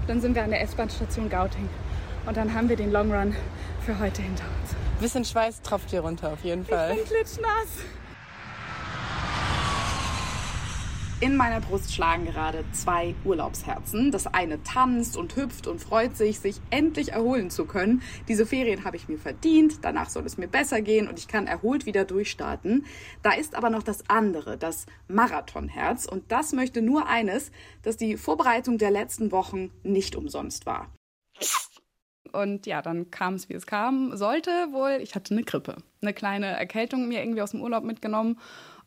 Dann 0.06 0.20
sind 0.20 0.34
wir 0.34 0.44
an 0.44 0.50
der 0.50 0.60
S-Bahn-Station 0.62 1.30
Gauting. 1.30 1.68
Und 2.26 2.36
dann 2.36 2.52
haben 2.52 2.68
wir 2.68 2.76
den 2.76 2.92
Long 2.92 3.12
Run 3.12 3.34
für 3.84 3.98
heute 3.98 4.22
hinter 4.22 4.44
uns. 4.44 4.72
Ein 4.72 5.00
bisschen 5.00 5.24
Schweiß 5.24 5.62
tropft 5.62 5.90
hier 5.90 6.00
runter, 6.00 6.32
auf 6.32 6.44
jeden 6.44 6.64
Fall. 6.64 6.92
Ich 6.92 6.98
bin 6.98 7.06
klitschnass. 7.06 7.68
In 11.22 11.36
meiner 11.36 11.60
Brust 11.60 11.94
schlagen 11.94 12.24
gerade 12.24 12.64
zwei 12.72 13.14
Urlaubsherzen. 13.24 14.10
Das 14.10 14.26
eine 14.26 14.60
tanzt 14.64 15.16
und 15.16 15.36
hüpft 15.36 15.68
und 15.68 15.78
freut 15.78 16.16
sich, 16.16 16.40
sich 16.40 16.56
endlich 16.70 17.12
erholen 17.12 17.48
zu 17.48 17.64
können. 17.64 18.02
Diese 18.26 18.44
Ferien 18.44 18.82
habe 18.82 18.96
ich 18.96 19.08
mir 19.08 19.18
verdient, 19.18 19.84
danach 19.84 20.10
soll 20.10 20.26
es 20.26 20.36
mir 20.36 20.48
besser 20.48 20.82
gehen 20.82 21.06
und 21.06 21.20
ich 21.20 21.28
kann 21.28 21.46
erholt 21.46 21.86
wieder 21.86 22.04
durchstarten. 22.04 22.86
Da 23.22 23.34
ist 23.34 23.54
aber 23.54 23.70
noch 23.70 23.84
das 23.84 24.02
andere, 24.10 24.58
das 24.58 24.86
Marathonherz. 25.06 26.06
Und 26.06 26.32
das 26.32 26.52
möchte 26.52 26.82
nur 26.82 27.06
eines, 27.06 27.52
dass 27.82 27.96
die 27.96 28.16
Vorbereitung 28.16 28.78
der 28.78 28.90
letzten 28.90 29.30
Wochen 29.30 29.70
nicht 29.84 30.16
umsonst 30.16 30.66
war. 30.66 30.92
Und 32.32 32.66
ja, 32.66 32.82
dann 32.82 33.12
kam 33.12 33.34
es, 33.34 33.48
wie 33.48 33.54
es 33.54 33.66
kam. 33.66 34.16
Sollte 34.16 34.50
wohl, 34.72 34.98
ich 35.00 35.14
hatte 35.14 35.34
eine 35.34 35.44
Grippe, 35.44 35.76
eine 36.00 36.14
kleine 36.14 36.46
Erkältung 36.46 37.06
mir 37.06 37.20
irgendwie 37.22 37.42
aus 37.42 37.52
dem 37.52 37.60
Urlaub 37.60 37.84
mitgenommen 37.84 38.40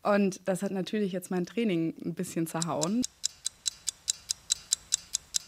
und 0.06 0.40
das 0.44 0.62
hat 0.62 0.70
natürlich 0.70 1.12
jetzt 1.12 1.30
mein 1.30 1.46
Training 1.46 1.94
ein 2.04 2.14
bisschen 2.14 2.46
zerhauen. 2.46 3.02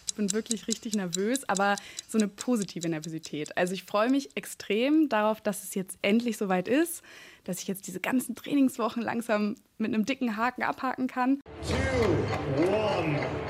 Ich 0.06 0.14
bin 0.14 0.32
wirklich 0.32 0.66
richtig 0.66 0.94
nervös, 0.94 1.48
aber 1.48 1.76
so 2.08 2.18
eine 2.18 2.26
positive 2.26 2.88
Nervosität. 2.88 3.56
Also 3.56 3.74
ich 3.74 3.84
freue 3.84 4.10
mich 4.10 4.36
extrem 4.36 5.08
darauf, 5.08 5.40
dass 5.40 5.62
es 5.62 5.76
jetzt 5.76 5.96
endlich 6.02 6.36
soweit 6.36 6.66
ist, 6.66 7.02
dass 7.44 7.60
ich 7.60 7.68
jetzt 7.68 7.86
diese 7.86 8.00
ganzen 8.00 8.34
Trainingswochen 8.34 9.02
langsam 9.02 9.54
mit 9.78 9.94
einem 9.94 10.04
dicken 10.04 10.36
Haken 10.36 10.64
abhaken 10.64 11.06
kann. 11.06 11.38
Two, 11.62 12.62
one. 12.66 13.47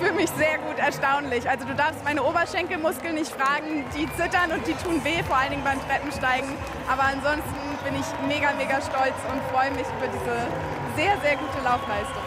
Fühle 0.00 0.12
mich 0.14 0.30
sehr 0.30 0.56
gut, 0.56 0.78
erstaunlich. 0.78 1.46
Also 1.46 1.66
du 1.66 1.74
darfst 1.74 2.02
meine 2.04 2.24
Oberschenkelmuskeln 2.24 3.16
nicht 3.16 3.30
fragen, 3.30 3.84
die 3.94 4.06
zittern 4.16 4.50
und 4.50 4.66
die 4.66 4.72
tun 4.72 5.04
weh, 5.04 5.22
vor 5.24 5.36
allen 5.36 5.50
Dingen 5.50 5.62
beim 5.62 5.78
Treppensteigen. 5.86 6.48
Aber 6.88 7.02
ansonsten 7.02 7.60
bin 7.84 7.94
ich 8.00 8.06
mega, 8.26 8.50
mega 8.54 8.80
stolz 8.80 9.12
und 9.30 9.42
freue 9.52 9.70
mich 9.72 9.86
über 9.98 10.06
diese 10.06 10.48
sehr, 10.96 11.20
sehr 11.20 11.36
gute 11.36 11.62
Laufleistung. 11.62 12.22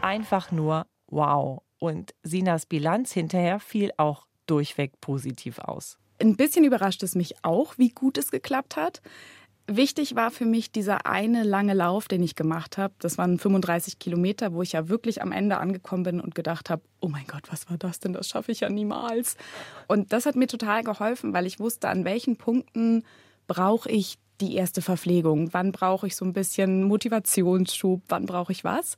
Einfach 0.00 0.50
nur 0.50 0.86
wow. 1.08 1.60
Und 1.78 2.14
Sinas 2.22 2.64
Bilanz 2.64 3.12
hinterher 3.12 3.60
fiel 3.60 3.92
auch 3.98 4.26
durchweg 4.46 5.02
positiv 5.02 5.58
aus. 5.58 5.98
Ein 6.22 6.36
bisschen 6.36 6.64
überrascht 6.64 7.02
es 7.02 7.16
mich 7.16 7.34
auch, 7.44 7.76
wie 7.76 7.90
gut 7.90 8.16
es 8.16 8.30
geklappt 8.30 8.76
hat. 8.76 9.02
Wichtig 9.70 10.14
war 10.14 10.30
für 10.30 10.46
mich 10.46 10.72
dieser 10.72 11.04
eine 11.04 11.42
lange 11.42 11.74
Lauf, 11.74 12.08
den 12.08 12.22
ich 12.22 12.34
gemacht 12.34 12.78
habe. 12.78 12.94
Das 13.00 13.18
waren 13.18 13.38
35 13.38 13.98
Kilometer, 13.98 14.54
wo 14.54 14.62
ich 14.62 14.72
ja 14.72 14.88
wirklich 14.88 15.20
am 15.20 15.30
Ende 15.30 15.58
angekommen 15.58 16.04
bin 16.04 16.20
und 16.20 16.34
gedacht 16.34 16.70
habe, 16.70 16.80
oh 17.00 17.08
mein 17.08 17.26
Gott, 17.26 17.42
was 17.50 17.68
war 17.68 17.76
das 17.76 18.00
denn? 18.00 18.14
Das 18.14 18.28
schaffe 18.28 18.50
ich 18.50 18.60
ja 18.60 18.70
niemals. 18.70 19.36
Und 19.86 20.14
das 20.14 20.24
hat 20.24 20.36
mir 20.36 20.46
total 20.46 20.84
geholfen, 20.84 21.34
weil 21.34 21.44
ich 21.44 21.60
wusste, 21.60 21.90
an 21.90 22.06
welchen 22.06 22.36
Punkten 22.36 23.04
brauche 23.46 23.90
ich 23.90 24.18
die 24.40 24.54
erste 24.54 24.80
Verpflegung? 24.80 25.52
Wann 25.52 25.70
brauche 25.70 26.06
ich 26.06 26.16
so 26.16 26.24
ein 26.24 26.32
bisschen 26.32 26.84
Motivationsschub? 26.84 28.02
Wann 28.08 28.24
brauche 28.24 28.52
ich 28.52 28.64
was? 28.64 28.96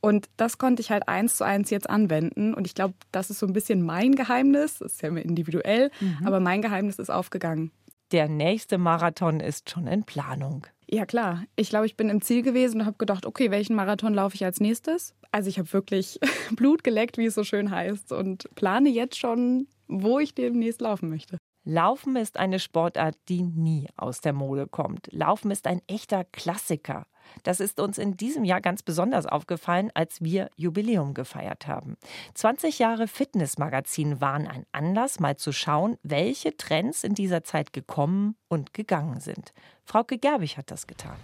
Und 0.00 0.28
das 0.36 0.58
konnte 0.58 0.82
ich 0.82 0.90
halt 0.90 1.08
eins 1.08 1.36
zu 1.36 1.44
eins 1.44 1.70
jetzt 1.70 1.90
anwenden. 1.90 2.54
Und 2.54 2.66
ich 2.66 2.74
glaube, 2.74 2.94
das 3.10 3.30
ist 3.30 3.40
so 3.40 3.46
ein 3.46 3.52
bisschen 3.52 3.82
mein 3.82 4.14
Geheimnis. 4.14 4.78
Das 4.78 4.92
ist 4.92 5.02
ja 5.02 5.08
immer 5.08 5.22
individuell, 5.22 5.90
mhm. 6.00 6.26
aber 6.26 6.38
mein 6.38 6.62
Geheimnis 6.62 6.98
ist 6.98 7.10
aufgegangen. 7.10 7.72
Der 8.12 8.28
nächste 8.28 8.76
Marathon 8.76 9.40
ist 9.40 9.70
schon 9.70 9.86
in 9.86 10.04
Planung. 10.04 10.66
Ja 10.86 11.06
klar, 11.06 11.44
ich 11.56 11.70
glaube, 11.70 11.86
ich 11.86 11.96
bin 11.96 12.10
im 12.10 12.20
Ziel 12.20 12.42
gewesen 12.42 12.82
und 12.82 12.86
habe 12.86 12.98
gedacht, 12.98 13.24
okay, 13.24 13.50
welchen 13.50 13.74
Marathon 13.74 14.12
laufe 14.12 14.34
ich 14.34 14.44
als 14.44 14.60
nächstes? 14.60 15.14
Also 15.30 15.48
ich 15.48 15.58
habe 15.58 15.72
wirklich 15.72 16.20
Blut 16.54 16.84
geleckt, 16.84 17.16
wie 17.16 17.24
es 17.24 17.34
so 17.34 17.42
schön 17.42 17.70
heißt, 17.70 18.12
und 18.12 18.54
plane 18.54 18.90
jetzt 18.90 19.16
schon, 19.16 19.66
wo 19.88 20.18
ich 20.18 20.34
demnächst 20.34 20.82
laufen 20.82 21.08
möchte. 21.08 21.38
Laufen 21.64 22.16
ist 22.16 22.36
eine 22.36 22.58
Sportart, 22.58 23.16
die 23.30 23.42
nie 23.42 23.88
aus 23.96 24.20
der 24.20 24.34
Mode 24.34 24.66
kommt. 24.66 25.08
Laufen 25.10 25.50
ist 25.50 25.66
ein 25.66 25.80
echter 25.86 26.24
Klassiker. 26.24 27.06
Das 27.42 27.60
ist 27.60 27.80
uns 27.80 27.98
in 27.98 28.16
diesem 28.16 28.44
Jahr 28.44 28.60
ganz 28.60 28.82
besonders 28.82 29.26
aufgefallen, 29.26 29.90
als 29.94 30.22
wir 30.22 30.50
Jubiläum 30.56 31.14
gefeiert 31.14 31.66
haben. 31.66 31.96
20 32.34 32.78
Jahre 32.78 33.08
Fitnessmagazin 33.08 34.20
waren 34.20 34.46
ein 34.46 34.66
Anlass, 34.72 35.20
mal 35.20 35.36
zu 35.36 35.52
schauen, 35.52 35.96
welche 36.02 36.56
Trends 36.56 37.04
in 37.04 37.14
dieser 37.14 37.44
Zeit 37.44 37.72
gekommen 37.72 38.36
und 38.48 38.74
gegangen 38.74 39.20
sind. 39.20 39.52
Frauke 39.84 40.18
Gerbig 40.18 40.56
hat 40.56 40.70
das 40.70 40.86
getan. 40.86 41.16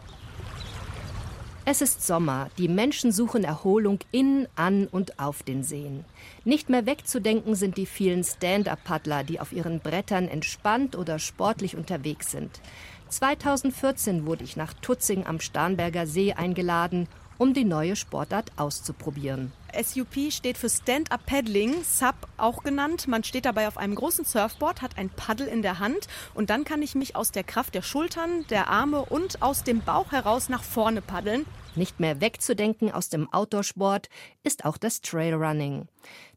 Es 1.70 1.82
ist 1.82 2.06
Sommer, 2.06 2.48
die 2.56 2.66
Menschen 2.66 3.12
suchen 3.12 3.44
Erholung 3.44 3.98
in, 4.10 4.48
an 4.56 4.86
und 4.86 5.18
auf 5.18 5.42
den 5.42 5.62
Seen. 5.62 6.06
Nicht 6.46 6.70
mehr 6.70 6.86
wegzudenken 6.86 7.54
sind 7.56 7.76
die 7.76 7.84
vielen 7.84 8.24
Stand-up-Paddler, 8.24 9.22
die 9.22 9.38
auf 9.38 9.52
ihren 9.52 9.80
Brettern 9.80 10.28
entspannt 10.28 10.96
oder 10.96 11.18
sportlich 11.18 11.76
unterwegs 11.76 12.30
sind. 12.30 12.62
2014 13.08 14.26
wurde 14.26 14.44
ich 14.44 14.56
nach 14.56 14.74
Tutzing 14.74 15.26
am 15.26 15.40
Starnberger 15.40 16.06
See 16.06 16.32
eingeladen, 16.32 17.08
um 17.38 17.54
die 17.54 17.64
neue 17.64 17.96
Sportart 17.96 18.52
auszuprobieren. 18.56 19.52
SUP 19.80 20.32
steht 20.32 20.58
für 20.58 20.68
Stand-Up 20.68 21.24
Paddling, 21.26 21.84
SUP 21.84 22.14
auch 22.36 22.62
genannt. 22.62 23.06
Man 23.06 23.22
steht 23.22 23.44
dabei 23.44 23.68
auf 23.68 23.78
einem 23.78 23.94
großen 23.94 24.24
Surfboard, 24.24 24.82
hat 24.82 24.98
ein 24.98 25.10
Paddel 25.10 25.46
in 25.46 25.62
der 25.62 25.78
Hand 25.78 26.08
und 26.34 26.50
dann 26.50 26.64
kann 26.64 26.82
ich 26.82 26.94
mich 26.94 27.16
aus 27.16 27.30
der 27.30 27.44
Kraft 27.44 27.74
der 27.74 27.82
Schultern, 27.82 28.44
der 28.50 28.68
Arme 28.68 29.04
und 29.04 29.42
aus 29.42 29.62
dem 29.62 29.80
Bauch 29.80 30.12
heraus 30.12 30.48
nach 30.48 30.62
vorne 30.62 31.00
paddeln. 31.00 31.46
Nicht 31.76 32.00
mehr 32.00 32.20
wegzudenken 32.20 32.90
aus 32.90 33.08
dem 33.08 33.32
Outdoorsport 33.32 34.08
ist 34.42 34.64
auch 34.64 34.78
das 34.78 35.00
Trailrunning. 35.00 35.86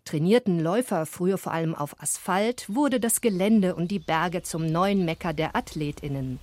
Trainierten 0.05 0.59
Läufer 0.59 1.05
früher 1.05 1.37
vor 1.37 1.51
allem 1.51 1.73
auf 1.73 1.99
Asphalt, 2.01 2.65
wurde 2.67 2.99
das 2.99 3.21
Gelände 3.21 3.75
und 3.75 3.89
die 3.89 3.99
Berge 3.99 4.43
zum 4.43 4.65
neuen 4.65 5.05
Mecker 5.05 5.33
der 5.33 5.55
Athletinnen. 5.55 6.39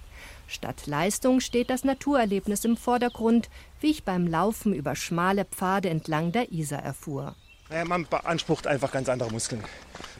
Statt 0.48 0.86
Leistung 0.86 1.40
steht 1.40 1.68
das 1.68 1.84
Naturerlebnis 1.84 2.64
im 2.64 2.78
Vordergrund, 2.78 3.50
wie 3.80 3.90
ich 3.90 4.04
beim 4.04 4.26
Laufen 4.26 4.72
über 4.72 4.96
schmale 4.96 5.44
Pfade 5.44 5.90
entlang 5.90 6.32
der 6.32 6.50
Isar 6.50 6.82
erfuhr. 6.82 7.36
Naja, 7.70 7.84
man 7.84 8.06
beansprucht 8.06 8.66
einfach 8.66 8.92
ganz 8.92 9.10
andere 9.10 9.30
Muskeln. 9.30 9.62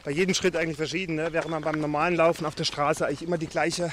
Bei 0.05 0.11
jedem 0.11 0.35
Schritt 0.35 0.55
eigentlich 0.55 0.77
verschieden. 0.77 1.15
Ne? 1.15 1.29
Während 1.31 1.49
man 1.49 1.63
beim 1.63 1.79
normalen 1.79 2.15
Laufen 2.15 2.45
auf 2.45 2.53
der 2.53 2.63
Straße 2.63 3.07
eigentlich 3.07 3.23
immer 3.23 3.39
die 3.39 3.47
gleiche, 3.47 3.91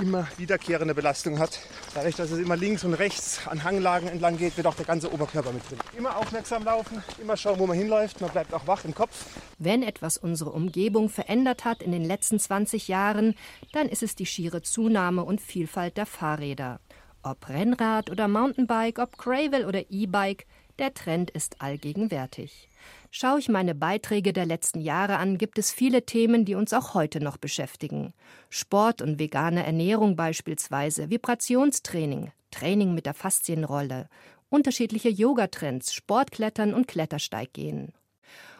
immer 0.00 0.26
wiederkehrende 0.36 0.94
Belastung 0.94 1.38
hat. 1.38 1.60
Dadurch, 1.94 2.16
dass 2.16 2.32
es 2.32 2.38
immer 2.38 2.56
links 2.56 2.82
und 2.82 2.94
rechts 2.94 3.46
an 3.46 3.62
Hanglagen 3.62 4.08
entlang 4.08 4.36
geht, 4.36 4.56
wird 4.56 4.66
auch 4.66 4.74
der 4.74 4.84
ganze 4.84 5.12
Oberkörper 5.12 5.52
mit 5.52 5.68
drin. 5.70 5.78
Immer 5.96 6.16
aufmerksam 6.16 6.64
laufen, 6.64 7.02
immer 7.20 7.36
schauen, 7.36 7.58
wo 7.60 7.66
man 7.66 7.78
hinläuft. 7.78 8.20
Man 8.20 8.30
bleibt 8.30 8.52
auch 8.52 8.66
wach 8.66 8.84
im 8.84 8.94
Kopf. 8.94 9.26
Wenn 9.58 9.84
etwas 9.84 10.18
unsere 10.18 10.50
Umgebung 10.50 11.08
verändert 11.08 11.64
hat 11.64 11.82
in 11.82 11.92
den 11.92 12.04
letzten 12.04 12.40
20 12.40 12.88
Jahren, 12.88 13.36
dann 13.72 13.88
ist 13.88 14.02
es 14.02 14.16
die 14.16 14.26
schiere 14.26 14.62
Zunahme 14.62 15.22
und 15.22 15.40
Vielfalt 15.40 15.96
der 15.96 16.06
Fahrräder. 16.06 16.80
Ob 17.22 17.48
Rennrad 17.48 18.10
oder 18.10 18.26
Mountainbike, 18.26 18.98
ob 18.98 19.16
Gravel 19.18 19.66
oder 19.66 19.84
E-Bike, 19.88 20.46
der 20.78 20.94
Trend 20.94 21.30
ist 21.30 21.60
allgegenwärtig. 21.60 22.67
Schaue 23.10 23.38
ich 23.38 23.48
meine 23.48 23.74
Beiträge 23.74 24.32
der 24.32 24.44
letzten 24.44 24.80
Jahre 24.80 25.16
an, 25.16 25.38
gibt 25.38 25.58
es 25.58 25.72
viele 25.72 26.04
Themen, 26.04 26.44
die 26.44 26.54
uns 26.54 26.72
auch 26.74 26.92
heute 26.94 27.20
noch 27.20 27.38
beschäftigen. 27.38 28.12
Sport 28.50 29.00
und 29.00 29.18
vegane 29.18 29.64
Ernährung 29.64 30.14
beispielsweise, 30.14 31.08
Vibrationstraining, 31.08 32.32
Training 32.50 32.94
mit 32.94 33.06
der 33.06 33.14
Faszienrolle, 33.14 34.08
unterschiedliche 34.50 35.08
Yogatrends, 35.08 35.94
Sportklettern 35.94 36.74
und 36.74 36.86
Klettersteiggehen. 36.86 37.92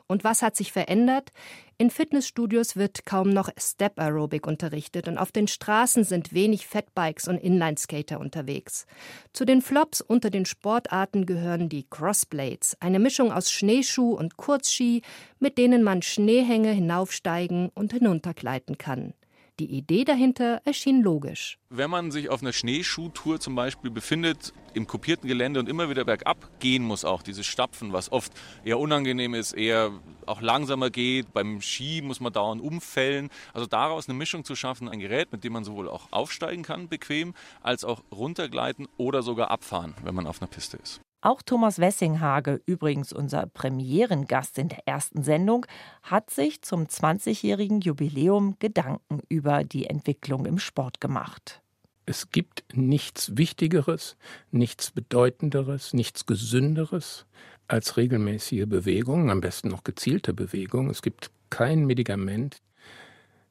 Und 0.09 0.24
was 0.24 0.40
hat 0.40 0.56
sich 0.56 0.72
verändert? 0.72 1.32
In 1.76 1.90
Fitnessstudios 1.90 2.76
wird 2.76 3.04
kaum 3.04 3.28
noch 3.28 3.50
Step 3.59 4.00
Aerobic 4.00 4.46
unterrichtet 4.46 5.06
und 5.06 5.18
auf 5.18 5.32
den 5.32 5.46
Straßen 5.46 6.02
sind 6.02 6.32
wenig 6.32 6.66
Fatbikes 6.66 7.28
und 7.28 7.36
Inlineskater 7.36 8.18
unterwegs. 8.18 8.86
Zu 9.34 9.44
den 9.44 9.61
Flops 9.61 10.00
unter 10.00 10.30
den 10.30 10.46
Sportarten 10.46 11.26
gehören 11.26 11.68
die 11.68 11.86
Crossblades, 11.88 12.78
eine 12.80 12.98
Mischung 12.98 13.30
aus 13.30 13.52
Schneeschuh 13.52 14.14
und 14.14 14.38
Kurzski, 14.38 15.02
mit 15.38 15.59
denen 15.59 15.82
man 15.82 16.00
Schneehänge 16.00 16.72
hinaufsteigen 16.72 17.68
und 17.74 17.92
hinuntergleiten 17.92 18.78
kann. 18.78 19.12
Die 19.59 19.66
Idee 19.66 20.04
dahinter 20.04 20.62
erschien 20.64 21.02
logisch. 21.02 21.59
Wenn 21.68 21.90
man 21.90 22.12
sich 22.12 22.28
auf 22.28 22.42
einer 22.42 22.52
Schneeschuhtour 22.52 23.40
zum 23.40 23.56
Beispiel 23.56 23.90
befindet, 23.90 24.52
im 24.72 24.86
kopierten 24.86 25.26
Gelände 25.28 25.59
und 25.59 25.68
immer 25.68 25.90
wieder 25.90 26.04
bergab 26.04 26.61
gehen 26.61 26.84
muss, 26.84 27.04
auch 27.04 27.22
dieses 27.22 27.44
Stapfen, 27.44 27.92
was 27.92 28.12
oft 28.12 28.32
eher 28.64 28.78
unangenehm 28.78 29.34
ist, 29.34 29.52
eher 29.52 29.90
auch 30.26 30.40
langsamer 30.40 30.90
geht. 30.90 31.32
Beim 31.32 31.61
Ski 31.61 32.02
muss 32.02 32.20
man 32.20 32.32
dauernd 32.32 32.62
umfällen. 32.62 33.30
Also 33.52 33.66
daraus 33.66 34.09
eine 34.09 34.16
Mischung 34.16 34.44
zu 34.44 34.54
schaffen, 34.54 34.88
ein 34.88 35.00
Gerät, 35.00 35.32
mit 35.32 35.42
dem 35.42 35.54
man 35.54 35.64
sowohl 35.64 35.88
auch 35.88 36.06
aufsteigen 36.12 36.62
kann, 36.62 36.88
bequem, 36.88 37.34
als 37.61 37.84
auch 37.84 38.04
runtergleiten 38.12 38.86
oder 38.96 39.22
sogar 39.22 39.50
abfahren, 39.50 39.94
wenn 40.04 40.14
man 40.14 40.28
auf 40.28 40.40
einer 40.40 40.48
Piste 40.48 40.76
ist. 40.76 41.00
Auch 41.21 41.43
Thomas 41.43 41.81
Wessinghage, 41.81 42.61
übrigens 42.64 43.12
unser 43.12 43.47
Premierengast 43.47 44.57
in 44.57 44.69
der 44.69 44.87
ersten 44.87 45.25
Sendung, 45.25 45.66
hat 46.03 46.31
sich 46.31 46.62
zum 46.62 46.85
20-jährigen 46.85 47.81
Jubiläum 47.81 48.57
Gedanken 48.61 49.21
über 49.29 49.64
die 49.64 49.87
Entwicklung 49.87 50.47
im 50.47 50.61
Sport 50.61 51.01
gemacht. 51.01 51.61
Es 52.07 52.31
gibt 52.31 52.64
nichts 52.73 53.37
Wichtigeres, 53.37 54.16
nichts 54.53 54.93
Bedeutenderes, 54.93 55.93
nichts 55.93 56.25
Gesünderes 56.25 57.27
als 57.66 57.97
regelmäßige 57.97 58.66
Bewegung, 58.66 59.31
am 59.31 59.41
besten 59.41 59.69
noch 59.69 59.85
gezielte 59.85 60.33
Bewegung. 60.33 60.89
Es 60.89 61.03
gibt 61.03 61.31
kein 61.51 61.85
Medikament, 61.85 62.62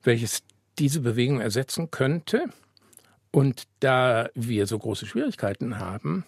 welches 0.04 0.42
diese 0.80 1.02
Bewegung 1.02 1.42
ersetzen 1.42 1.92
könnte. 1.92 2.46
Und 3.30 3.66
da 3.82 4.30
wir 4.34 4.66
so 4.68 4.80
große 4.80 5.06
Schwierigkeiten 5.06 5.80
haben, 5.80 6.26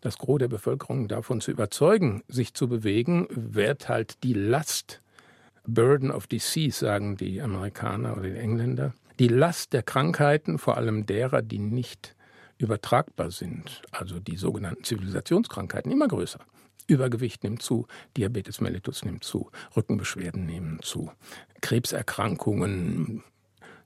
das 0.00 0.18
Gros 0.18 0.38
der 0.38 0.48
Bevölkerung 0.48 1.08
davon 1.08 1.40
zu 1.40 1.50
überzeugen, 1.50 2.22
sich 2.28 2.54
zu 2.54 2.68
bewegen, 2.68 3.26
wird 3.30 3.88
halt 3.88 4.22
die 4.22 4.32
Last, 4.32 5.02
Burden 5.66 6.10
of 6.10 6.26
Disease, 6.26 6.78
sagen 6.78 7.16
die 7.16 7.40
Amerikaner 7.42 8.16
oder 8.16 8.28
die 8.28 8.38
Engländer, 8.38 8.94
die 9.18 9.28
Last 9.28 9.72
der 9.72 9.82
Krankheiten, 9.82 10.58
vor 10.58 10.76
allem 10.76 11.06
derer, 11.06 11.42
die 11.42 11.58
nicht 11.58 12.16
übertragbar 12.58 13.30
sind, 13.30 13.82
also 13.90 14.18
die 14.18 14.36
sogenannten 14.36 14.84
Zivilisationskrankheiten, 14.84 15.92
immer 15.92 16.08
größer. 16.08 16.40
Übergewicht 16.86 17.44
nimmt 17.44 17.62
zu, 17.62 17.86
Diabetes 18.16 18.60
mellitus 18.60 19.04
nimmt 19.04 19.24
zu, 19.24 19.50
Rückenbeschwerden 19.76 20.44
nehmen 20.44 20.80
zu, 20.82 21.12
Krebserkrankungen 21.60 23.22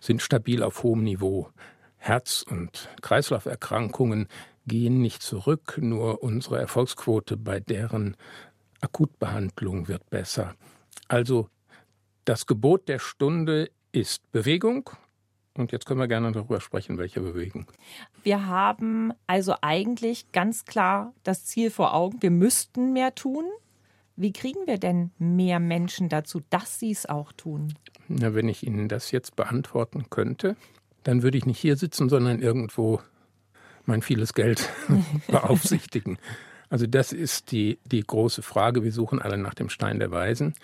sind 0.01 0.23
stabil 0.23 0.63
auf 0.63 0.83
hohem 0.83 1.03
Niveau, 1.03 1.51
Herz- 1.97 2.45
und 2.49 2.89
Kreislauferkrankungen 3.03 4.29
gehen 4.67 5.01
nicht 5.01 5.23
zurück, 5.23 5.79
nur 5.81 6.23
unsere 6.23 6.59
Erfolgsquote 6.59 7.37
bei 7.37 7.61
deren 7.61 8.17
Akutbehandlung 8.81 9.89
wird 9.89 10.09
besser. 10.11 10.55
Also 11.09 11.49
das 12.25 12.47
Gebot 12.47 12.89
der 12.89 12.99
Stunde 12.99 13.71
ist 13.93 14.31
Bewegung. 14.33 14.91
Und 15.57 15.71
jetzt 15.71 15.87
können 15.87 16.01
wir 16.01 16.09
gerne 16.09 16.33
darüber 16.33 16.61
sprechen, 16.61 16.99
welche 16.99 17.21
Bewegung. 17.21 17.67
Wir 18.25 18.47
haben 18.47 19.13
also 19.27 19.55
eigentlich 19.61 20.33
ganz 20.33 20.65
klar 20.65 21.15
das 21.23 21.45
Ziel 21.45 21.71
vor 21.71 21.95
Augen, 21.95 22.21
wir 22.23 22.33
müssten 22.33 22.93
mehr 22.93 23.15
tun. 23.15 23.45
Wie 24.17 24.33
kriegen 24.33 24.67
wir 24.67 24.79
denn 24.79 25.11
mehr 25.19 25.61
Menschen 25.61 26.09
dazu, 26.09 26.41
dass 26.51 26.79
sie 26.79 26.91
es 26.91 27.07
auch 27.07 27.33
tun? 27.33 27.75
Na, 28.09 28.35
wenn 28.35 28.49
ich 28.49 28.67
Ihnen 28.67 28.89
das 28.89 29.11
jetzt 29.11 29.35
beantworten 29.35 30.07
könnte, 30.11 30.57
dann 31.03 31.23
würde 31.23 31.39
ich 31.39 31.47
nicht 31.47 31.59
hier 31.59 31.77
sitzen, 31.77 32.09
sondern 32.09 32.41
irgendwo 32.41 33.01
mein 33.87 34.03
vieles 34.03 34.35
Geld 34.35 34.69
beaufsichtigen. 35.29 36.19
Also 36.71 36.87
das 36.87 37.13
ist 37.13 37.53
die, 37.53 37.79
die 37.85 38.03
große 38.03 38.43
Frage. 38.43 38.83
Wir 38.83 38.93
suchen 38.93 39.21
alle 39.23 39.39
nach 39.39 39.55
dem 39.55 39.69
Stein 39.69 39.99
der 39.99 40.11
Weisen. 40.11 40.55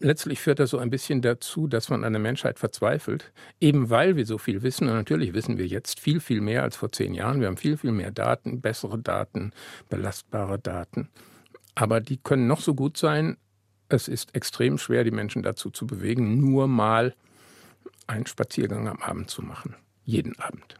Letztlich 0.00 0.38
führt 0.38 0.60
das 0.60 0.70
so 0.70 0.78
ein 0.78 0.90
bisschen 0.90 1.22
dazu, 1.22 1.66
dass 1.66 1.88
man 1.88 2.04
an 2.04 2.12
der 2.12 2.22
Menschheit 2.22 2.60
verzweifelt, 2.60 3.32
eben 3.60 3.90
weil 3.90 4.14
wir 4.14 4.26
so 4.26 4.38
viel 4.38 4.62
wissen. 4.62 4.88
Und 4.88 4.94
natürlich 4.94 5.34
wissen 5.34 5.58
wir 5.58 5.66
jetzt 5.66 5.98
viel, 5.98 6.20
viel 6.20 6.40
mehr 6.40 6.62
als 6.62 6.76
vor 6.76 6.92
zehn 6.92 7.14
Jahren. 7.14 7.40
Wir 7.40 7.48
haben 7.48 7.56
viel, 7.56 7.76
viel 7.76 7.90
mehr 7.90 8.12
Daten, 8.12 8.60
bessere 8.60 8.98
Daten, 8.98 9.52
belastbare 9.88 10.60
Daten. 10.60 11.08
Aber 11.74 12.00
die 12.00 12.18
können 12.18 12.46
noch 12.46 12.60
so 12.60 12.74
gut 12.74 12.96
sein. 12.96 13.36
Es 13.88 14.06
ist 14.06 14.34
extrem 14.36 14.78
schwer, 14.78 15.02
die 15.02 15.10
Menschen 15.10 15.42
dazu 15.42 15.70
zu 15.70 15.86
bewegen, 15.86 16.38
nur 16.38 16.68
mal 16.68 17.14
einen 18.06 18.26
Spaziergang 18.26 18.86
am 18.86 19.02
Abend 19.02 19.30
zu 19.30 19.42
machen. 19.42 19.74
Jeden 20.04 20.38
Abend. 20.38 20.76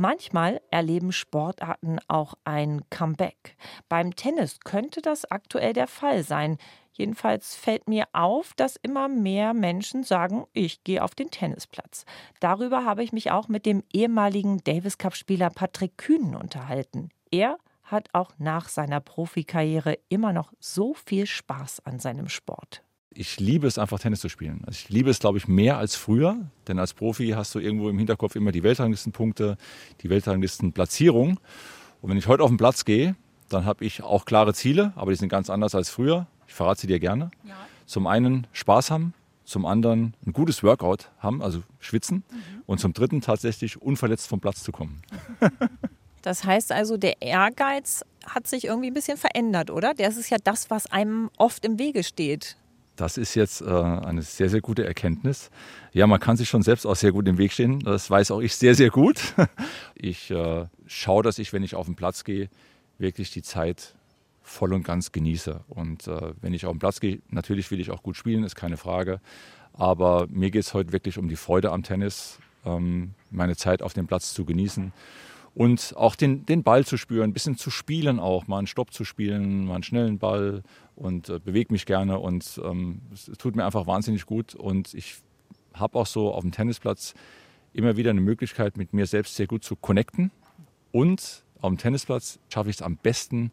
Manchmal 0.00 0.60
erleben 0.70 1.10
Sportarten 1.10 1.98
auch 2.06 2.34
ein 2.44 2.88
Comeback. 2.88 3.56
Beim 3.88 4.14
Tennis 4.14 4.60
könnte 4.60 5.02
das 5.02 5.28
aktuell 5.28 5.72
der 5.72 5.88
Fall 5.88 6.22
sein. 6.22 6.56
Jedenfalls 6.92 7.56
fällt 7.56 7.88
mir 7.88 8.06
auf, 8.12 8.54
dass 8.54 8.76
immer 8.76 9.08
mehr 9.08 9.54
Menschen 9.54 10.04
sagen, 10.04 10.46
ich 10.52 10.84
gehe 10.84 11.02
auf 11.02 11.16
den 11.16 11.32
Tennisplatz. 11.32 12.04
Darüber 12.38 12.84
habe 12.84 13.02
ich 13.02 13.12
mich 13.12 13.32
auch 13.32 13.48
mit 13.48 13.66
dem 13.66 13.82
ehemaligen 13.92 14.58
Davis 14.58 14.98
Cup-Spieler 14.98 15.50
Patrick 15.50 15.98
Kühnen 15.98 16.36
unterhalten. 16.36 17.08
Er 17.32 17.58
hat 17.82 18.10
auch 18.12 18.30
nach 18.38 18.68
seiner 18.68 19.00
Profikarriere 19.00 19.98
immer 20.08 20.32
noch 20.32 20.52
so 20.60 20.94
viel 20.94 21.26
Spaß 21.26 21.84
an 21.84 21.98
seinem 21.98 22.28
Sport 22.28 22.84
ich 23.14 23.40
liebe 23.40 23.66
es 23.66 23.78
einfach 23.78 23.98
Tennis 23.98 24.20
zu 24.20 24.28
spielen. 24.28 24.62
Also 24.66 24.78
ich 24.78 24.88
liebe 24.88 25.10
es, 25.10 25.18
glaube 25.18 25.38
ich, 25.38 25.48
mehr 25.48 25.78
als 25.78 25.96
früher, 25.96 26.36
denn 26.66 26.78
als 26.78 26.94
Profi 26.94 27.30
hast 27.30 27.54
du 27.54 27.58
irgendwo 27.58 27.88
im 27.88 27.98
Hinterkopf 27.98 28.36
immer 28.36 28.52
die 28.52 28.62
Weltranglistenpunkte, 28.62 29.56
die 30.02 30.10
Weltranglistenplatzierung. 30.10 31.40
Und 32.00 32.10
wenn 32.10 32.16
ich 32.16 32.26
heute 32.26 32.42
auf 32.42 32.50
den 32.50 32.58
Platz 32.58 32.84
gehe, 32.84 33.16
dann 33.48 33.64
habe 33.64 33.84
ich 33.84 34.02
auch 34.02 34.24
klare 34.24 34.54
Ziele, 34.54 34.92
aber 34.94 35.10
die 35.10 35.16
sind 35.16 35.30
ganz 35.30 35.50
anders 35.50 35.74
als 35.74 35.90
früher. 35.90 36.26
Ich 36.46 36.54
verrate 36.54 36.82
sie 36.82 36.86
dir 36.86 37.00
gerne. 37.00 37.30
Ja. 37.44 37.54
Zum 37.86 38.06
einen 38.06 38.46
Spaß 38.52 38.90
haben, 38.90 39.14
zum 39.44 39.64
anderen 39.64 40.14
ein 40.26 40.32
gutes 40.32 40.62
Workout 40.62 41.10
haben, 41.18 41.42
also 41.42 41.62
schwitzen 41.80 42.24
mhm. 42.30 42.62
und 42.66 42.78
zum 42.78 42.92
dritten 42.92 43.22
tatsächlich 43.22 43.80
unverletzt 43.80 44.28
vom 44.28 44.40
Platz 44.40 44.62
zu 44.62 44.72
kommen. 44.72 45.02
Das 46.22 46.44
heißt 46.44 46.72
also, 46.72 46.98
der 46.98 47.22
Ehrgeiz 47.22 48.04
hat 48.26 48.46
sich 48.46 48.66
irgendwie 48.66 48.88
ein 48.88 48.94
bisschen 48.94 49.16
verändert, 49.16 49.70
oder? 49.70 49.94
Das 49.94 50.18
ist 50.18 50.28
ja 50.28 50.36
das, 50.42 50.68
was 50.68 50.84
einem 50.90 51.30
oft 51.38 51.64
im 51.64 51.78
Wege 51.78 52.04
steht. 52.04 52.57
Das 52.98 53.16
ist 53.16 53.36
jetzt 53.36 53.60
äh, 53.60 53.64
eine 53.66 54.22
sehr, 54.22 54.50
sehr 54.50 54.60
gute 54.60 54.84
Erkenntnis. 54.84 55.50
Ja, 55.92 56.08
man 56.08 56.18
kann 56.18 56.36
sich 56.36 56.48
schon 56.48 56.62
selbst 56.62 56.84
auch 56.84 56.96
sehr 56.96 57.12
gut 57.12 57.28
im 57.28 57.38
Weg 57.38 57.52
stehen. 57.52 57.78
Das 57.78 58.10
weiß 58.10 58.32
auch 58.32 58.40
ich 58.40 58.56
sehr, 58.56 58.74
sehr 58.74 58.90
gut. 58.90 59.34
Ich 60.00 60.30
äh, 60.30 60.66
schaue, 60.86 61.24
dass 61.24 61.40
ich, 61.40 61.52
wenn 61.52 61.64
ich 61.64 61.74
auf 61.74 61.86
den 61.86 61.96
Platz 61.96 62.22
gehe, 62.22 62.48
wirklich 62.98 63.32
die 63.32 63.42
Zeit 63.42 63.94
voll 64.42 64.72
und 64.72 64.84
ganz 64.84 65.10
genieße. 65.10 65.60
Und 65.68 66.06
äh, 66.06 66.34
wenn 66.40 66.54
ich 66.54 66.66
auf 66.66 66.72
den 66.72 66.78
Platz 66.78 67.00
gehe, 67.00 67.20
natürlich 67.30 67.72
will 67.72 67.80
ich 67.80 67.90
auch 67.90 68.04
gut 68.04 68.16
spielen, 68.16 68.44
ist 68.44 68.54
keine 68.54 68.76
Frage. 68.76 69.20
Aber 69.72 70.28
mir 70.30 70.52
geht 70.52 70.62
es 70.62 70.74
heute 70.74 70.92
wirklich 70.92 71.18
um 71.18 71.28
die 71.28 71.34
Freude 71.34 71.72
am 71.72 71.82
Tennis, 71.82 72.38
ähm, 72.64 73.14
meine 73.32 73.56
Zeit 73.56 73.82
auf 73.82 73.92
dem 73.92 74.06
Platz 74.06 74.34
zu 74.34 74.44
genießen 74.44 74.92
und 75.58 75.94
auch 75.96 76.14
den, 76.14 76.46
den 76.46 76.62
Ball 76.62 76.86
zu 76.86 76.96
spüren, 76.96 77.30
ein 77.30 77.32
bisschen 77.32 77.56
zu 77.56 77.70
spielen 77.70 78.20
auch, 78.20 78.46
mal 78.46 78.58
einen 78.58 78.68
Stopp 78.68 78.92
zu 78.92 79.04
spielen, 79.04 79.64
mal 79.64 79.74
einen 79.74 79.82
schnellen 79.82 80.20
Ball 80.20 80.62
und 80.94 81.28
äh, 81.30 81.40
bewege 81.40 81.72
mich 81.72 81.84
gerne 81.84 82.20
und 82.20 82.60
ähm, 82.64 83.00
es 83.12 83.24
tut 83.38 83.56
mir 83.56 83.64
einfach 83.64 83.88
wahnsinnig 83.88 84.24
gut 84.24 84.54
und 84.54 84.94
ich 84.94 85.16
habe 85.74 85.98
auch 85.98 86.06
so 86.06 86.32
auf 86.32 86.42
dem 86.42 86.52
Tennisplatz 86.52 87.12
immer 87.72 87.96
wieder 87.96 88.10
eine 88.10 88.20
Möglichkeit, 88.20 88.76
mit 88.76 88.92
mir 88.92 89.06
selbst 89.06 89.34
sehr 89.34 89.48
gut 89.48 89.64
zu 89.64 89.74
connecten 89.74 90.30
und 90.92 91.42
auf 91.60 91.70
dem 91.70 91.78
Tennisplatz 91.78 92.38
schaffe 92.50 92.70
ich 92.70 92.76
es 92.76 92.82
am 92.82 92.96
besten, 92.96 93.50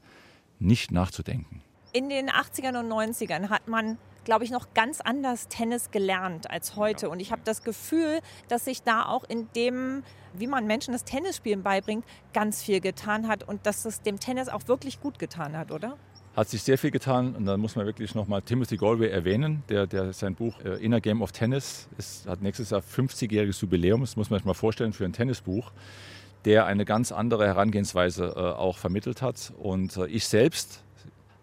nicht 0.60 0.92
nachzudenken. 0.92 1.64
In 1.96 2.10
den 2.10 2.30
80ern 2.30 2.78
und 2.78 2.92
90ern 2.92 3.48
hat 3.50 3.70
man 3.70 3.98
glaube 4.26 4.44
ich, 4.44 4.52
noch 4.52 4.74
ganz 4.74 5.00
anders 5.00 5.48
Tennis 5.48 5.92
gelernt 5.92 6.50
als 6.50 6.76
heute. 6.76 7.10
Und 7.10 7.22
ich 7.22 7.32
habe 7.32 7.44
das 7.46 7.64
Gefühl, 7.64 8.20
dass 8.50 8.66
sich 8.66 8.82
da 8.82 9.06
auch 9.06 9.24
in 9.24 9.48
dem, 9.56 10.04
wie 10.34 10.48
man 10.48 10.66
Menschen 10.66 10.92
das 10.94 11.06
Tennisspielen 11.06 11.64
beibringt, 11.64 12.04
ganz 12.34 12.64
viel 12.64 12.82
getan 12.82 13.28
hat 13.28 13.48
und 13.48 13.68
dass 13.68 13.86
es 13.86 14.02
dem 14.02 14.20
Tennis 14.20 14.50
auch 14.50 14.68
wirklich 14.68 15.00
gut 15.00 15.20
getan 15.20 15.56
hat, 15.56 15.72
oder? 15.72 15.96
Hat 16.36 16.50
sich 16.50 16.64
sehr 16.64 16.80
viel 16.80 16.90
getan 16.92 17.36
und 17.36 17.46
da 17.46 17.56
muss 17.56 17.76
man 17.76 17.86
wirklich 17.86 18.16
nochmal 18.16 18.42
Timothy 18.42 18.78
Galway 18.78 19.10
erwähnen, 19.10 19.64
der, 19.70 19.86
der 19.86 20.12
sein 20.12 20.34
Buch 20.34 20.60
äh, 20.66 20.84
Inner 20.84 21.00
Game 21.00 21.22
of 21.22 21.32
Tennis 21.32 21.88
ist, 21.98 22.28
hat 22.28 22.42
nächstes 22.42 22.72
Jahr 22.72 22.82
50-jähriges 22.82 23.62
Jubiläum, 23.62 24.02
das 24.02 24.18
muss 24.18 24.32
man 24.32 24.40
sich 24.40 24.46
mal 24.46 24.56
vorstellen 24.56 24.92
für 24.92 25.06
ein 25.06 25.14
Tennisbuch, 25.14 25.72
der 26.46 26.66
eine 26.66 26.84
ganz 26.84 27.12
andere 27.12 27.46
Herangehensweise 27.46 28.34
äh, 28.36 28.40
auch 28.40 28.80
vermittelt 28.80 29.22
hat. 29.22 29.54
Und 29.58 29.96
äh, 29.98 30.08
ich 30.08 30.28
selbst 30.28 30.85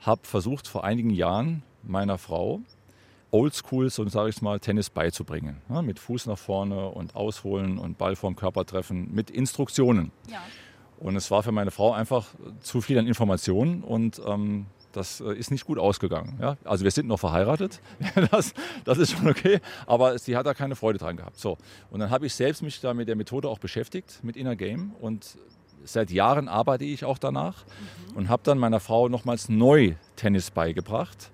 habe 0.02 0.20
versucht 0.24 0.68
vor 0.68 0.84
einigen 0.84 1.10
Jahren 1.10 1.62
meiner 1.82 2.18
Frau 2.18 2.60
oldschool, 3.30 3.88
so 3.90 4.06
sage 4.08 4.28
ich 4.28 4.42
mal, 4.42 4.60
Tennis 4.60 4.90
beizubringen. 4.90 5.62
Ja, 5.70 5.82
mit 5.82 5.98
Fuß 5.98 6.26
nach 6.26 6.38
vorne 6.38 6.88
und 6.88 7.16
ausholen 7.16 7.78
und 7.78 7.98
Ball 7.98 8.14
vorm 8.14 8.36
Körper 8.36 8.66
treffen, 8.66 9.12
mit 9.12 9.30
Instruktionen. 9.30 10.12
Ja. 10.30 10.42
Und 10.98 11.16
es 11.16 11.30
war 11.30 11.42
für 11.42 11.50
meine 11.50 11.70
Frau 11.70 11.92
einfach 11.92 12.28
zu 12.60 12.80
viel 12.80 12.98
an 12.98 13.06
Informationen 13.06 13.82
und 13.82 14.20
ähm, 14.24 14.66
das 14.92 15.20
äh, 15.20 15.32
ist 15.32 15.50
nicht 15.50 15.64
gut 15.64 15.78
ausgegangen. 15.78 16.38
Ja? 16.40 16.56
Also 16.64 16.84
wir 16.84 16.90
sind 16.90 17.08
noch 17.08 17.18
verheiratet, 17.18 17.80
das, 18.30 18.52
das 18.84 18.98
ist 18.98 19.12
schon 19.12 19.28
okay, 19.28 19.60
aber 19.86 20.18
sie 20.18 20.36
hat 20.36 20.46
da 20.46 20.54
keine 20.54 20.76
Freude 20.76 20.98
dran 20.98 21.16
gehabt. 21.16 21.38
So. 21.38 21.56
Und 21.90 22.00
dann 22.00 22.10
habe 22.10 22.26
ich 22.26 22.34
selbst 22.34 22.62
mich 22.62 22.80
da 22.80 22.94
mit 22.94 23.08
der 23.08 23.16
Methode 23.16 23.48
auch 23.48 23.58
beschäftigt, 23.58 24.20
mit 24.22 24.36
Inner 24.36 24.54
Game 24.54 24.92
und 25.00 25.38
seit 25.84 26.10
Jahren 26.10 26.48
arbeite 26.48 26.84
ich 26.84 27.04
auch 27.04 27.18
danach 27.18 27.64
mhm. 28.10 28.16
und 28.16 28.28
habe 28.28 28.42
dann 28.44 28.58
meiner 28.58 28.80
Frau 28.80 29.08
nochmals 29.08 29.48
neu 29.48 29.94
Tennis 30.16 30.50
beigebracht 30.50 31.30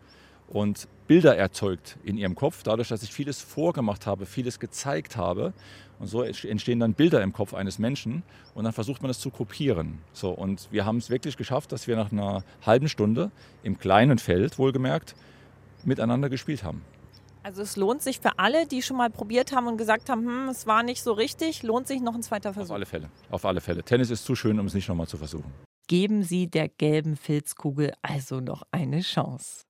und 0.49 0.89
Bilder 1.07 1.37
erzeugt 1.37 1.97
in 2.05 2.19
ihrem 2.19 2.35
Kopf, 2.35 2.63
dadurch, 2.63 2.89
dass 2.89 3.03
ich 3.03 3.13
vieles 3.13 3.41
vorgemacht 3.41 4.07
habe, 4.07 4.27
vieles 4.27 4.61
gezeigt 4.61 5.17
habe. 5.17 5.55
Und 5.99 6.07
so 6.07 6.23
entstehen 6.23 6.79
dann 6.79 6.95
Bilder 6.95 7.23
im 7.23 7.33
Kopf 7.33 7.55
eines 7.55 7.79
Menschen 7.79 8.23
und 8.55 8.65
dann 8.65 8.73
versucht 8.73 9.03
man 9.03 9.11
es 9.11 9.19
zu 9.19 9.31
kopieren. 9.31 9.99
So, 10.13 10.31
und 10.31 10.69
wir 10.71 10.85
haben 10.85 10.99
es 10.99 11.11
wirklich 11.11 11.37
geschafft, 11.37 11.73
dass 11.73 11.89
wir 11.89 11.97
nach 11.97 12.13
einer 12.13 12.45
halben 12.65 12.89
Stunde 12.89 13.31
im 13.63 13.79
kleinen 13.79 14.19
Feld, 14.19 14.59
wohlgemerkt, 14.59 15.17
miteinander 15.85 16.29
gespielt 16.29 16.63
haben. 16.63 16.83
Also 17.43 17.63
es 17.63 17.77
lohnt 17.77 18.03
sich 18.03 18.21
für 18.21 18.39
alle, 18.39 18.67
die 18.67 18.83
schon 18.83 18.97
mal 18.97 19.11
probiert 19.11 19.53
haben 19.53 19.67
und 19.67 19.77
gesagt 19.77 20.11
haben, 20.11 20.27
hm, 20.27 20.49
es 20.49 20.67
war 20.67 20.83
nicht 20.83 21.03
so 21.03 21.13
richtig, 21.13 21.63
lohnt 21.63 21.87
sich 21.87 22.01
noch 22.01 22.15
ein 22.15 22.23
zweiter 22.23 22.53
Versuch. 22.53 22.71
Auf 22.71 22.77
alle 22.77 22.87
Fälle, 22.87 23.11
auf 23.31 23.45
alle 23.45 23.61
Fälle. 23.61 23.83
Tennis 23.83 24.11
ist 24.11 24.25
zu 24.25 24.35
schön, 24.35 24.59
um 24.59 24.67
es 24.67 24.75
nicht 24.75 24.89
nochmal 24.89 25.07
zu 25.07 25.17
versuchen. 25.17 25.53
Geben 25.87 26.23
Sie 26.23 26.49
der 26.49 26.69
gelben 26.69 27.17
Filzkugel 27.17 27.93
also 28.03 28.41
noch 28.41 28.63
eine 28.73 29.01
Chance. 29.01 29.63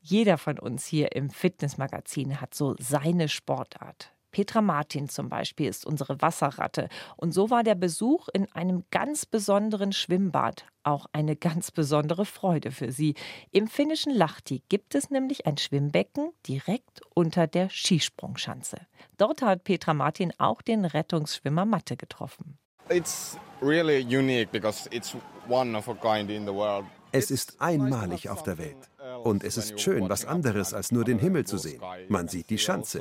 Jeder 0.00 0.38
von 0.38 0.58
uns 0.58 0.86
hier 0.86 1.14
im 1.14 1.28
Fitnessmagazin 1.28 2.40
hat 2.40 2.54
so 2.54 2.74
seine 2.78 3.28
Sportart. 3.28 4.12
Petra 4.30 4.60
Martin 4.60 5.08
zum 5.08 5.28
Beispiel 5.28 5.68
ist 5.68 5.86
unsere 5.86 6.20
Wasserratte. 6.20 6.88
Und 7.16 7.32
so 7.32 7.50
war 7.50 7.62
der 7.62 7.74
Besuch 7.74 8.28
in 8.32 8.50
einem 8.52 8.84
ganz 8.90 9.26
besonderen 9.26 9.92
Schwimmbad 9.92 10.66
auch 10.82 11.06
eine 11.12 11.36
ganz 11.36 11.70
besondere 11.70 12.24
Freude 12.24 12.70
für 12.70 12.90
sie. 12.92 13.14
Im 13.50 13.68
finnischen 13.68 14.14
Lahti 14.14 14.62
gibt 14.68 14.94
es 14.94 15.10
nämlich 15.10 15.46
ein 15.46 15.58
Schwimmbecken 15.58 16.30
direkt 16.46 17.02
unter 17.14 17.46
der 17.46 17.68
Skisprungschanze. 17.68 18.78
Dort 19.18 19.42
hat 19.42 19.64
Petra 19.64 19.94
Martin 19.94 20.32
auch 20.38 20.62
den 20.62 20.84
Rettungsschwimmer 20.84 21.66
Matte 21.66 21.96
getroffen. 21.96 22.58
It's 22.88 23.38
really 23.62 24.02
unique 24.02 24.50
because 24.50 24.88
it's 24.90 25.14
one 25.48 25.76
of 25.76 25.88
a 25.88 25.94
kind 25.94 26.30
in 26.30 26.44
the 26.44 26.52
world. 26.52 26.86
Es 27.12 27.30
ist 27.30 27.60
einmalig 27.60 28.28
auf 28.28 28.42
der 28.42 28.58
Welt. 28.58 28.76
Und 29.24 29.44
es 29.44 29.56
ist 29.56 29.80
schön, 29.80 30.08
was 30.08 30.24
anderes 30.24 30.72
als 30.74 30.92
nur 30.92 31.04
den 31.04 31.18
Himmel 31.18 31.44
zu 31.44 31.58
sehen. 31.58 31.80
Man 32.08 32.28
sieht 32.28 32.50
die 32.50 32.58
Schanze. 32.58 33.00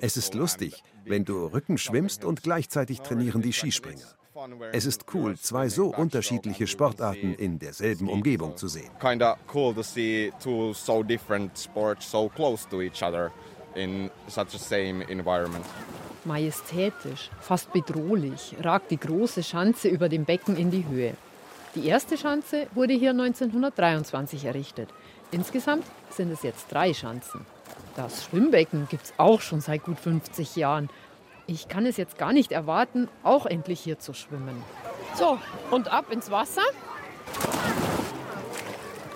Es 0.00 0.16
ist 0.16 0.34
lustig, 0.34 0.82
wenn 1.04 1.24
du 1.24 1.46
Rücken 1.46 1.78
schwimmst 1.78 2.24
und 2.24 2.42
gleichzeitig 2.42 3.00
trainieren 3.00 3.42
die 3.42 3.52
Skispringer. 3.52 4.16
Es 4.72 4.86
ist 4.86 5.06
cool, 5.12 5.36
zwei 5.36 5.68
so 5.68 5.94
unterschiedliche 5.94 6.66
Sportarten 6.66 7.34
in 7.34 7.58
derselben 7.58 8.08
Umgebung 8.08 8.56
zu 8.56 8.68
sehen. 8.68 8.90
Kinda 8.98 9.36
cool 9.52 9.74
to 9.74 9.82
see 9.82 10.32
two 10.42 10.72
so 10.72 11.02
different 11.02 11.58
sports 11.58 12.10
so 12.10 12.28
close 12.28 12.66
to 12.68 12.80
each 12.80 13.02
other 13.02 13.32
in 13.74 14.10
such 14.28 14.54
a 14.54 14.58
same 14.58 15.02
environment. 15.08 15.64
Majestätisch, 16.24 17.30
fast 17.40 17.72
bedrohlich, 17.72 18.54
ragt 18.60 18.90
die 18.90 18.98
große 18.98 19.42
Schanze 19.42 19.88
über 19.88 20.08
dem 20.08 20.24
Becken 20.24 20.56
in 20.56 20.70
die 20.70 20.86
Höhe. 20.86 21.14
Die 21.74 21.86
erste 21.86 22.16
Schanze 22.16 22.66
wurde 22.74 22.94
hier 22.94 23.10
1923 23.10 24.44
errichtet. 24.44 24.88
Insgesamt 25.30 25.84
sind 26.10 26.30
es 26.32 26.42
jetzt 26.42 26.66
drei 26.70 26.92
Schanzen. 26.92 27.46
Das 27.96 28.24
Schwimmbecken 28.24 28.88
gibt 28.88 29.04
es 29.04 29.14
auch 29.16 29.40
schon 29.40 29.60
seit 29.60 29.84
gut 29.84 29.98
50 29.98 30.56
Jahren. 30.56 30.88
Ich 31.46 31.68
kann 31.68 31.86
es 31.86 31.96
jetzt 31.96 32.18
gar 32.18 32.32
nicht 32.32 32.52
erwarten, 32.52 33.08
auch 33.22 33.46
endlich 33.46 33.80
hier 33.80 33.98
zu 33.98 34.14
schwimmen. 34.14 34.62
So, 35.16 35.38
und 35.70 35.92
ab 35.92 36.10
ins 36.10 36.30
Wasser. 36.30 36.62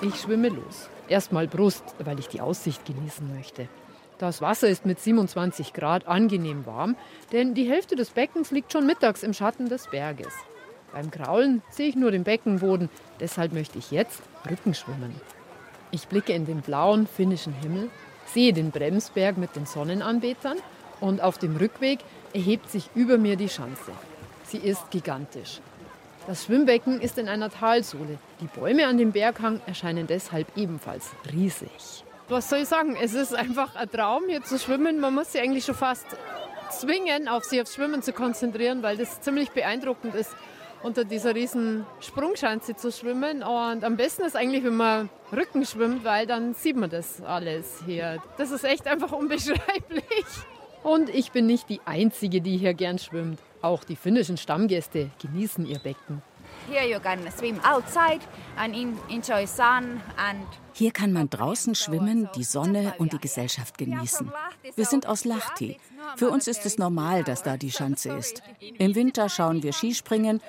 Ich 0.02 0.20
schwimme 0.20 0.48
los. 0.48 0.88
Erstmal 1.08 1.46
Brust, 1.46 1.84
weil 1.98 2.18
ich 2.18 2.28
die 2.28 2.40
Aussicht 2.40 2.84
genießen 2.84 3.34
möchte. 3.34 3.68
Das 4.18 4.40
Wasser 4.40 4.68
ist 4.68 4.86
mit 4.86 5.00
27 5.00 5.72
Grad 5.72 6.06
angenehm 6.06 6.66
warm, 6.66 6.96
denn 7.32 7.54
die 7.54 7.68
Hälfte 7.68 7.96
des 7.96 8.10
Beckens 8.10 8.50
liegt 8.50 8.72
schon 8.72 8.86
mittags 8.86 9.22
im 9.22 9.32
Schatten 9.32 9.68
des 9.68 9.88
Berges. 9.88 10.32
Beim 10.92 11.10
Kraulen 11.10 11.62
sehe 11.70 11.88
ich 11.88 11.96
nur 11.96 12.12
den 12.12 12.22
Beckenboden, 12.22 12.88
deshalb 13.18 13.52
möchte 13.52 13.78
ich 13.78 13.90
jetzt 13.90 14.22
Rücken 14.48 14.74
schwimmen. 14.74 15.20
Ich 15.90 16.06
blicke 16.06 16.32
in 16.32 16.46
den 16.46 16.60
blauen 16.60 17.06
finnischen 17.06 17.52
Himmel, 17.52 17.90
sehe 18.26 18.52
den 18.52 18.70
Bremsberg 18.70 19.36
mit 19.36 19.56
den 19.56 19.66
Sonnenanbetern 19.66 20.58
und 21.00 21.20
auf 21.20 21.38
dem 21.38 21.56
Rückweg 21.56 22.00
erhebt 22.32 22.70
sich 22.70 22.90
über 22.94 23.18
mir 23.18 23.36
die 23.36 23.48
Schanze. 23.48 23.92
Sie 24.44 24.58
ist 24.58 24.90
gigantisch. 24.90 25.60
Das 26.26 26.44
Schwimmbecken 26.44 27.00
ist 27.00 27.18
in 27.18 27.28
einer 27.28 27.50
Talsohle. 27.50 28.18
Die 28.40 28.46
Bäume 28.46 28.86
an 28.86 28.96
dem 28.96 29.12
Berghang 29.12 29.60
erscheinen 29.66 30.06
deshalb 30.06 30.56
ebenfalls 30.56 31.10
riesig. 31.30 32.04
Was 32.28 32.48
soll 32.48 32.60
ich 32.60 32.68
sagen? 32.68 32.96
Es 33.00 33.12
ist 33.12 33.34
einfach 33.34 33.76
ein 33.76 33.90
Traum, 33.90 34.22
hier 34.28 34.42
zu 34.42 34.58
schwimmen. 34.58 35.00
Man 35.00 35.14
muss 35.14 35.32
sich 35.32 35.42
eigentlich 35.42 35.66
schon 35.66 35.74
fast 35.74 36.06
zwingen, 36.70 37.28
auf 37.28 37.44
sich 37.44 37.60
aufs 37.60 37.74
Schwimmen 37.74 38.02
zu 38.02 38.14
konzentrieren, 38.14 38.82
weil 38.82 38.96
das 38.96 39.20
ziemlich 39.20 39.50
beeindruckend 39.50 40.14
ist 40.14 40.34
unter 40.84 41.04
dieser 41.04 41.34
riesen 41.34 41.86
Sprungschanze 42.00 42.76
zu 42.76 42.92
schwimmen. 42.92 43.42
Und 43.42 43.84
am 43.84 43.96
besten 43.96 44.22
ist 44.22 44.36
eigentlich, 44.36 44.62
wenn 44.64 44.76
man 44.76 45.08
Rücken 45.32 45.64
schwimmt, 45.64 46.04
weil 46.04 46.26
dann 46.26 46.54
sieht 46.54 46.76
man 46.76 46.90
das 46.90 47.22
alles 47.22 47.82
hier. 47.86 48.22
Das 48.36 48.50
ist 48.50 48.64
echt 48.64 48.86
einfach 48.86 49.12
unbeschreiblich. 49.12 50.04
Und 50.82 51.08
ich 51.08 51.32
bin 51.32 51.46
nicht 51.46 51.70
die 51.70 51.80
Einzige, 51.86 52.42
die 52.42 52.58
hier 52.58 52.74
gern 52.74 52.98
schwimmt. 52.98 53.40
Auch 53.62 53.82
die 53.84 53.96
finnischen 53.96 54.36
Stammgäste 54.36 55.10
genießen 55.22 55.64
ihr 55.64 55.78
Becken. 55.78 56.22
Here 56.70 56.86
you 56.86 57.00
can 57.00 57.18
swim 57.36 57.58
outside 57.60 58.20
and 58.56 58.74
enjoy 59.10 59.46
sun 59.46 60.00
and 60.16 60.46
hier 60.76 60.90
kann 60.90 61.12
man 61.12 61.30
draußen 61.30 61.76
schwimmen, 61.76 62.28
die 62.34 62.42
Sonne 62.42 62.94
und 62.98 63.12
die 63.12 63.20
Gesellschaft 63.20 63.78
genießen. 63.78 64.32
Wir 64.74 64.84
sind 64.84 65.06
aus 65.06 65.24
Lahti. 65.24 65.78
Für 66.16 66.30
uns 66.30 66.48
ist 66.48 66.66
es 66.66 66.78
normal, 66.78 67.22
dass 67.22 67.44
da 67.44 67.56
die 67.56 67.70
Schanze 67.70 68.12
ist. 68.14 68.42
Im 68.78 68.96
Winter 68.96 69.28
schauen 69.28 69.62
wir 69.62 69.72
Skispringen 69.72 70.40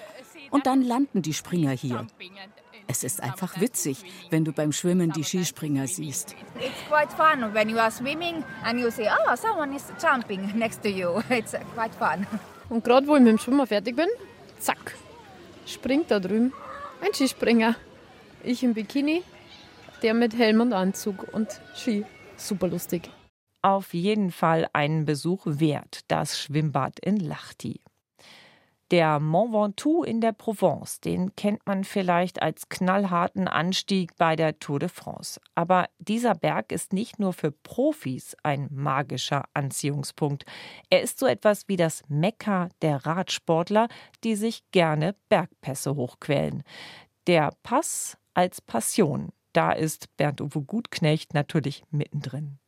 und 0.51 0.65
dann 0.65 0.81
landen 0.81 1.21
die 1.21 1.33
Springer 1.33 1.71
hier. 1.71 2.07
Es 2.87 3.03
ist 3.03 3.21
einfach 3.21 3.59
witzig, 3.59 4.03
wenn 4.29 4.45
du 4.45 4.51
beim 4.51 4.71
Schwimmen 4.71 5.11
die 5.11 5.23
Skispringer 5.23 5.87
siehst. 5.87 6.35
It's 6.59 6.83
quite 6.87 7.11
fun 7.15 7.53
when 7.53 7.69
you 7.69 7.77
are 7.77 7.91
swimming 7.91 8.43
and 8.63 8.79
you 8.79 8.91
see, 8.91 9.07
oh, 9.07 9.35
someone 9.35 9.75
is 9.75 9.91
jumping 10.01 10.51
next 10.55 10.83
to 10.83 10.89
you. 10.89 11.19
It's 11.29 11.55
quite 11.73 11.95
fun. 11.97 12.27
Und 12.69 12.83
gerade 12.83 13.07
wo 13.07 13.15
ich 13.15 13.21
mit 13.21 13.31
dem 13.31 13.37
Schwimmer 13.39 13.65
fertig 13.65 13.95
bin, 13.95 14.07
zack, 14.59 14.95
springt 15.65 16.11
da 16.11 16.19
drüben. 16.19 16.53
Ein 17.01 17.13
Skispringer. 17.13 17.75
Ich 18.43 18.63
im 18.63 18.75
Bikini, 18.75 19.23
der 20.03 20.13
mit 20.13 20.37
Helm 20.37 20.61
und 20.61 20.73
Anzug 20.73 21.33
und 21.33 21.59
Ski. 21.75 22.05
Super 22.37 22.67
lustig. 22.67 23.09
Auf 23.63 23.95
jeden 23.95 24.31
Fall 24.31 24.67
einen 24.73 25.05
Besuch 25.05 25.41
wert, 25.45 26.01
das 26.07 26.39
Schwimmbad 26.39 26.99
in 26.99 27.17
Lachti. 27.17 27.81
Der 28.91 29.19
Mont 29.19 29.51
Ventoux 29.51 30.03
in 30.03 30.21
der 30.21 30.31
Provence, 30.31 30.99
den 30.99 31.35
kennt 31.35 31.65
man 31.65 31.83
vielleicht 31.83 32.43
als 32.43 32.69
knallharten 32.69 33.47
Anstieg 33.47 34.15
bei 34.17 34.35
der 34.35 34.59
Tour 34.59 34.77
de 34.77 34.89
France. 34.89 35.41
Aber 35.55 35.87
dieser 35.97 36.35
Berg 36.35 36.71
ist 36.71 36.93
nicht 36.93 37.17
nur 37.17 37.33
für 37.33 37.51
Profis 37.51 38.37
ein 38.43 38.67
magischer 38.71 39.45
Anziehungspunkt. 39.55 40.45
Er 40.91 41.01
ist 41.01 41.17
so 41.17 41.25
etwas 41.25 41.67
wie 41.67 41.77
das 41.77 42.03
Mekka 42.09 42.69
der 42.83 43.07
Radsportler, 43.07 43.87
die 44.23 44.35
sich 44.35 44.63
gerne 44.71 45.15
Bergpässe 45.29 45.95
hochquälen. 45.95 46.61
Der 47.25 47.53
Pass 47.63 48.19
als 48.35 48.61
Passion, 48.61 49.29
da 49.53 49.71
ist 49.71 50.15
Bernd-Uwe 50.17 50.61
Gutknecht 50.61 51.33
natürlich 51.33 51.83
mittendrin. 51.89 52.59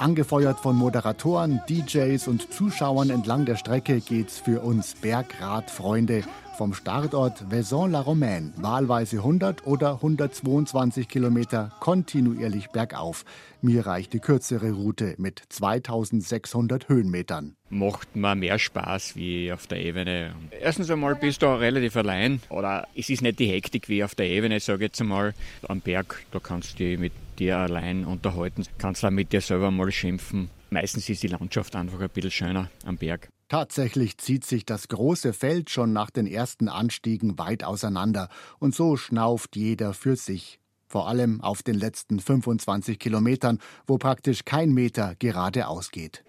Angefeuert 0.00 0.58
von 0.58 0.76
Moderatoren, 0.76 1.60
DJs 1.68 2.26
und 2.26 2.50
Zuschauern 2.54 3.10
entlang 3.10 3.44
der 3.44 3.56
Strecke 3.56 4.00
geht's 4.00 4.38
für 4.38 4.62
uns 4.62 4.94
Bergradfreunde 4.94 6.22
vom 6.56 6.72
Startort 6.72 7.50
Vaison-la-Romaine 7.50 8.52
wahlweise 8.56 9.16
100 9.18 9.66
oder 9.66 9.94
122 9.96 11.06
Kilometer 11.06 11.72
kontinuierlich 11.80 12.68
bergauf. 12.68 13.26
Mir 13.60 13.86
reicht 13.86 14.14
die 14.14 14.20
kürzere 14.20 14.72
Route 14.72 15.14
mit 15.18 15.42
2600 15.50 16.88
Höhenmetern. 16.88 17.56
Macht 17.68 18.16
mir 18.16 18.34
mehr 18.34 18.58
Spaß 18.58 19.16
wie 19.16 19.52
auf 19.52 19.66
der 19.66 19.80
Ebene. 19.80 20.34
Erstens 20.50 20.90
einmal 20.90 21.14
bist 21.14 21.42
du 21.42 21.46
relativ 21.46 21.96
allein 21.96 22.40
oder 22.48 22.88
es 22.94 23.10
ist 23.10 23.20
nicht 23.20 23.38
die 23.38 23.48
Hektik 23.48 23.90
wie 23.90 24.02
auf 24.02 24.14
der 24.14 24.28
Ebene, 24.28 24.60
sage 24.60 24.84
ich 24.84 24.88
jetzt 24.88 25.00
einmal. 25.02 25.34
Am 25.68 25.80
Berg, 25.80 26.22
da 26.30 26.40
kannst 26.40 26.74
du 26.74 26.84
dich 26.84 26.98
mit 26.98 27.12
dir 27.40 27.58
allein 27.58 28.04
unterhalten, 28.04 28.64
kannst 28.78 29.04
auch 29.04 29.10
mit 29.10 29.32
dir 29.32 29.40
selber 29.40 29.70
mal 29.70 29.90
schimpfen. 29.90 30.50
Meistens 30.70 31.08
ist 31.08 31.22
die 31.22 31.28
Landschaft 31.28 31.74
einfach 31.74 32.00
ein 32.00 32.10
bisschen 32.10 32.30
schöner 32.30 32.70
am 32.84 32.96
Berg. 32.96 33.28
Tatsächlich 33.48 34.18
zieht 34.18 34.44
sich 34.44 34.64
das 34.64 34.86
große 34.86 35.32
Feld 35.32 35.70
schon 35.70 35.92
nach 35.92 36.10
den 36.10 36.28
ersten 36.28 36.68
Anstiegen 36.68 37.36
weit 37.38 37.64
auseinander 37.64 38.28
und 38.60 38.74
so 38.74 38.96
schnauft 38.96 39.56
jeder 39.56 39.92
für 39.92 40.14
sich. 40.14 40.60
Vor 40.86 41.08
allem 41.08 41.40
auf 41.40 41.62
den 41.62 41.76
letzten 41.76 42.20
25 42.20 42.98
Kilometern, 42.98 43.58
wo 43.86 43.98
praktisch 43.98 44.44
kein 44.44 44.72
Meter 44.72 45.14
geradeaus 45.18 45.90
geht. 45.90 46.22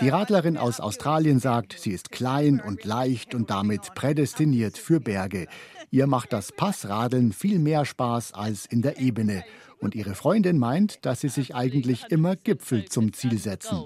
Die 0.00 0.08
Radlerin 0.08 0.56
aus 0.56 0.80
Australien 0.80 1.40
sagt, 1.40 1.78
sie 1.78 1.90
ist 1.90 2.10
klein 2.10 2.60
und 2.60 2.84
leicht 2.84 3.34
und 3.34 3.50
damit 3.50 3.94
prädestiniert 3.94 4.78
für 4.78 5.00
Berge. 5.00 5.46
Ihr 5.90 6.06
macht 6.06 6.32
das 6.32 6.52
Passradeln 6.52 7.32
viel 7.32 7.58
mehr 7.58 7.84
Spaß 7.84 8.34
als 8.34 8.66
in 8.66 8.82
der 8.82 8.98
Ebene. 8.98 9.44
Und 9.80 9.94
ihre 9.94 10.14
Freundin 10.14 10.58
meint, 10.58 11.04
dass 11.04 11.20
sie 11.20 11.28
sich 11.28 11.54
eigentlich 11.54 12.04
immer 12.10 12.36
Gipfel 12.36 12.86
zum 12.86 13.12
Ziel 13.12 13.38
setzen. 13.38 13.82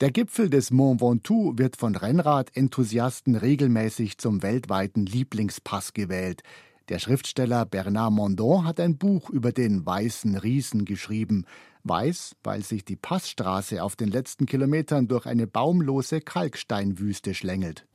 Der 0.00 0.12
Gipfel 0.12 0.48
des 0.48 0.70
Mont 0.70 1.00
Ventoux 1.00 1.58
wird 1.58 1.76
von 1.76 1.96
Rennrad-Enthusiasten 1.96 3.34
regelmäßig 3.34 4.18
zum 4.18 4.42
weltweiten 4.42 5.06
Lieblingspass 5.06 5.92
gewählt. 5.92 6.42
Der 6.88 6.98
Schriftsteller 6.98 7.66
Bernard 7.66 8.12
Mondon 8.12 8.64
hat 8.64 8.80
ein 8.80 8.96
Buch 8.96 9.28
über 9.28 9.52
den 9.52 9.84
weißen 9.84 10.36
Riesen 10.36 10.84
geschrieben. 10.84 11.44
Weiß, 11.88 12.36
weil 12.42 12.62
sich 12.62 12.84
die 12.84 12.96
Passstraße 12.96 13.82
auf 13.82 13.96
den 13.96 14.10
letzten 14.10 14.46
Kilometern 14.46 15.08
durch 15.08 15.26
eine 15.26 15.46
baumlose 15.46 16.20
Kalksteinwüste 16.20 17.34
schlängelt. 17.34 17.86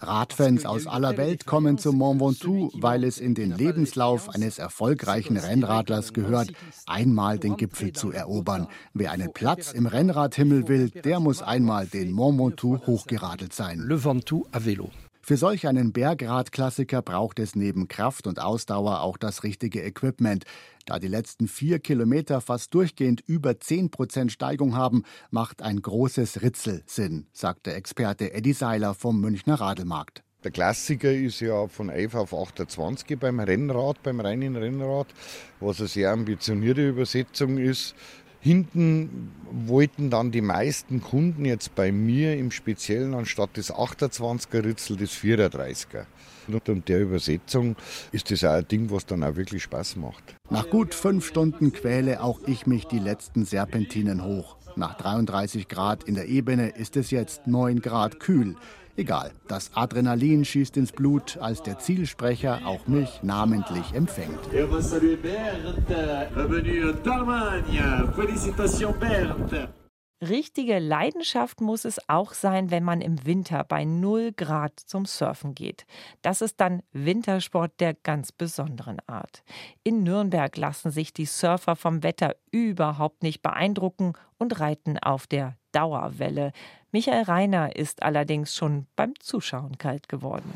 Radfans 0.00 0.66
aus 0.66 0.86
aller 0.86 1.16
Welt 1.16 1.46
kommen 1.46 1.78
zum 1.78 1.98
Mont 1.98 2.20
Ventoux, 2.20 2.70
weil 2.74 3.04
es 3.04 3.18
in 3.18 3.34
den 3.34 3.56
Lebenslauf 3.56 4.28
eines 4.30 4.58
erfolgreichen 4.58 5.36
Rennradlers 5.36 6.12
gehört, 6.12 6.52
einmal 6.86 7.38
den 7.38 7.56
Gipfel 7.56 7.92
zu 7.92 8.10
erobern. 8.10 8.66
Wer 8.92 9.12
einen 9.12 9.32
Platz 9.32 9.72
im 9.72 9.86
Rennradhimmel 9.86 10.68
will, 10.68 10.90
der 10.90 11.20
muss 11.20 11.42
einmal 11.42 11.86
den 11.86 12.10
Mont 12.10 12.38
Ventoux 12.38 12.80
hochgeradelt 12.86 13.52
sein. 13.52 13.78
Le 13.78 14.04
Ventoux 14.04 14.46
à 14.52 14.60
vélo. 14.60 14.90
Für 15.26 15.38
solch 15.38 15.66
einen 15.66 15.94
Bergradklassiker 15.94 17.00
braucht 17.00 17.38
es 17.38 17.56
neben 17.56 17.88
Kraft 17.88 18.26
und 18.26 18.38
Ausdauer 18.38 19.00
auch 19.00 19.16
das 19.16 19.42
richtige 19.42 19.82
Equipment. 19.82 20.44
Da 20.84 20.98
die 20.98 21.08
letzten 21.08 21.48
vier 21.48 21.78
Kilometer 21.78 22.42
fast 22.42 22.74
durchgehend 22.74 23.22
über 23.26 23.58
10 23.58 23.90
Prozent 23.90 24.32
Steigung 24.32 24.76
haben, 24.76 25.02
macht 25.30 25.62
ein 25.62 25.80
großes 25.80 26.42
Ritzel 26.42 26.82
Sinn, 26.84 27.26
sagt 27.32 27.64
der 27.64 27.76
Experte 27.76 28.34
Eddie 28.34 28.52
Seiler 28.52 28.92
vom 28.92 29.18
Münchner 29.18 29.54
Radlmarkt. 29.54 30.22
Der 30.44 30.50
Klassiker 30.50 31.10
ist 31.10 31.40
ja 31.40 31.68
von 31.68 31.88
11 31.88 32.14
auf 32.16 32.34
28 32.34 33.18
beim 33.18 33.40
Rennrad, 33.40 34.02
beim 34.02 34.20
reinen 34.20 34.56
Rennrad, 34.56 35.06
was 35.58 35.78
eine 35.78 35.88
sehr 35.88 36.10
ambitionierte 36.10 36.86
Übersetzung 36.86 37.56
ist. 37.56 37.94
Hinten 38.44 39.32
wollten 39.50 40.10
dann 40.10 40.30
die 40.30 40.42
meisten 40.42 41.00
Kunden 41.00 41.46
jetzt 41.46 41.74
bei 41.74 41.90
mir 41.90 42.36
im 42.36 42.50
Speziellen 42.50 43.14
anstatt 43.14 43.56
des 43.56 43.72
28er 43.72 44.62
Ritzel 44.62 44.98
das 44.98 45.12
34er. 45.12 46.04
Und 46.68 46.90
der 46.90 47.00
Übersetzung 47.00 47.74
ist 48.12 48.30
das 48.30 48.44
auch 48.44 48.50
ein 48.50 48.68
Ding, 48.68 48.90
was 48.90 49.06
dann 49.06 49.24
auch 49.24 49.36
wirklich 49.36 49.62
Spaß 49.62 49.96
macht. 49.96 50.36
Nach 50.50 50.68
gut 50.68 50.94
fünf 50.94 51.26
Stunden 51.26 51.72
quäle 51.72 52.22
auch 52.22 52.38
ich 52.46 52.66
mich 52.66 52.84
die 52.84 52.98
letzten 52.98 53.46
Serpentinen 53.46 54.22
hoch. 54.22 54.58
Nach 54.76 54.94
33 54.94 55.66
Grad 55.66 56.04
in 56.04 56.14
der 56.14 56.28
Ebene 56.28 56.68
ist 56.68 56.98
es 56.98 57.10
jetzt 57.10 57.46
9 57.46 57.80
Grad 57.80 58.20
kühl. 58.20 58.56
Egal, 58.96 59.32
das 59.48 59.72
Adrenalin 59.74 60.44
schießt 60.44 60.76
ins 60.76 60.92
Blut, 60.92 61.36
als 61.40 61.62
der 61.62 61.80
Zielsprecher 61.80 62.60
auch 62.64 62.86
mich 62.86 63.20
namentlich 63.24 63.92
empfängt. 63.92 64.38
Richtige 70.28 70.78
Leidenschaft 70.78 71.60
muss 71.60 71.84
es 71.84 72.08
auch 72.08 72.32
sein, 72.32 72.70
wenn 72.70 72.82
man 72.82 73.02
im 73.02 73.26
Winter 73.26 73.62
bei 73.62 73.84
0 73.84 74.32
Grad 74.32 74.80
zum 74.80 75.04
Surfen 75.04 75.54
geht. 75.54 75.84
Das 76.22 76.40
ist 76.40 76.60
dann 76.60 76.82
Wintersport 76.92 77.72
der 77.78 77.92
ganz 77.92 78.32
besonderen 78.32 78.98
Art. 79.06 79.42
In 79.82 80.02
Nürnberg 80.02 80.56
lassen 80.56 80.90
sich 80.90 81.12
die 81.12 81.26
Surfer 81.26 81.76
vom 81.76 82.02
Wetter 82.02 82.36
überhaupt 82.50 83.22
nicht 83.22 83.42
beeindrucken 83.42 84.14
und 84.38 84.60
reiten 84.60 84.98
auf 84.98 85.26
der 85.26 85.56
Dauerwelle. 85.72 86.52
Michael 86.90 87.24
Reiner 87.24 87.76
ist 87.76 88.02
allerdings 88.02 88.54
schon 88.54 88.86
beim 88.96 89.12
Zuschauen 89.20 89.76
kalt 89.76 90.08
geworden. 90.08 90.54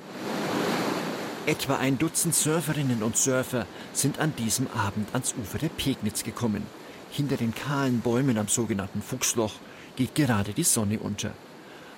Etwa 1.45 1.77
ein 1.77 1.99
Dutzend 1.99 2.35
Surferinnen 2.35 3.03
und 3.03 3.19
Surfer 3.19 3.67
sind 3.93 4.19
an 4.19 4.35
diesem 4.37 4.67
Abend 4.69 5.13
ans 5.13 5.35
Ufer 5.35 5.59
der 5.59 5.69
Pegnitz 5.69 6.25
gekommen. 6.25 6.67
Hinter 7.11 7.37
den 7.37 7.55
kahlen 7.55 8.01
Bäumen 8.01 8.39
am 8.39 8.49
sogenannten 8.49 9.03
Fuchsloch 9.03 9.55
geht 9.97 10.15
gerade 10.15 10.53
die 10.53 10.65
Sonne 10.65 10.99
unter. 10.99 11.33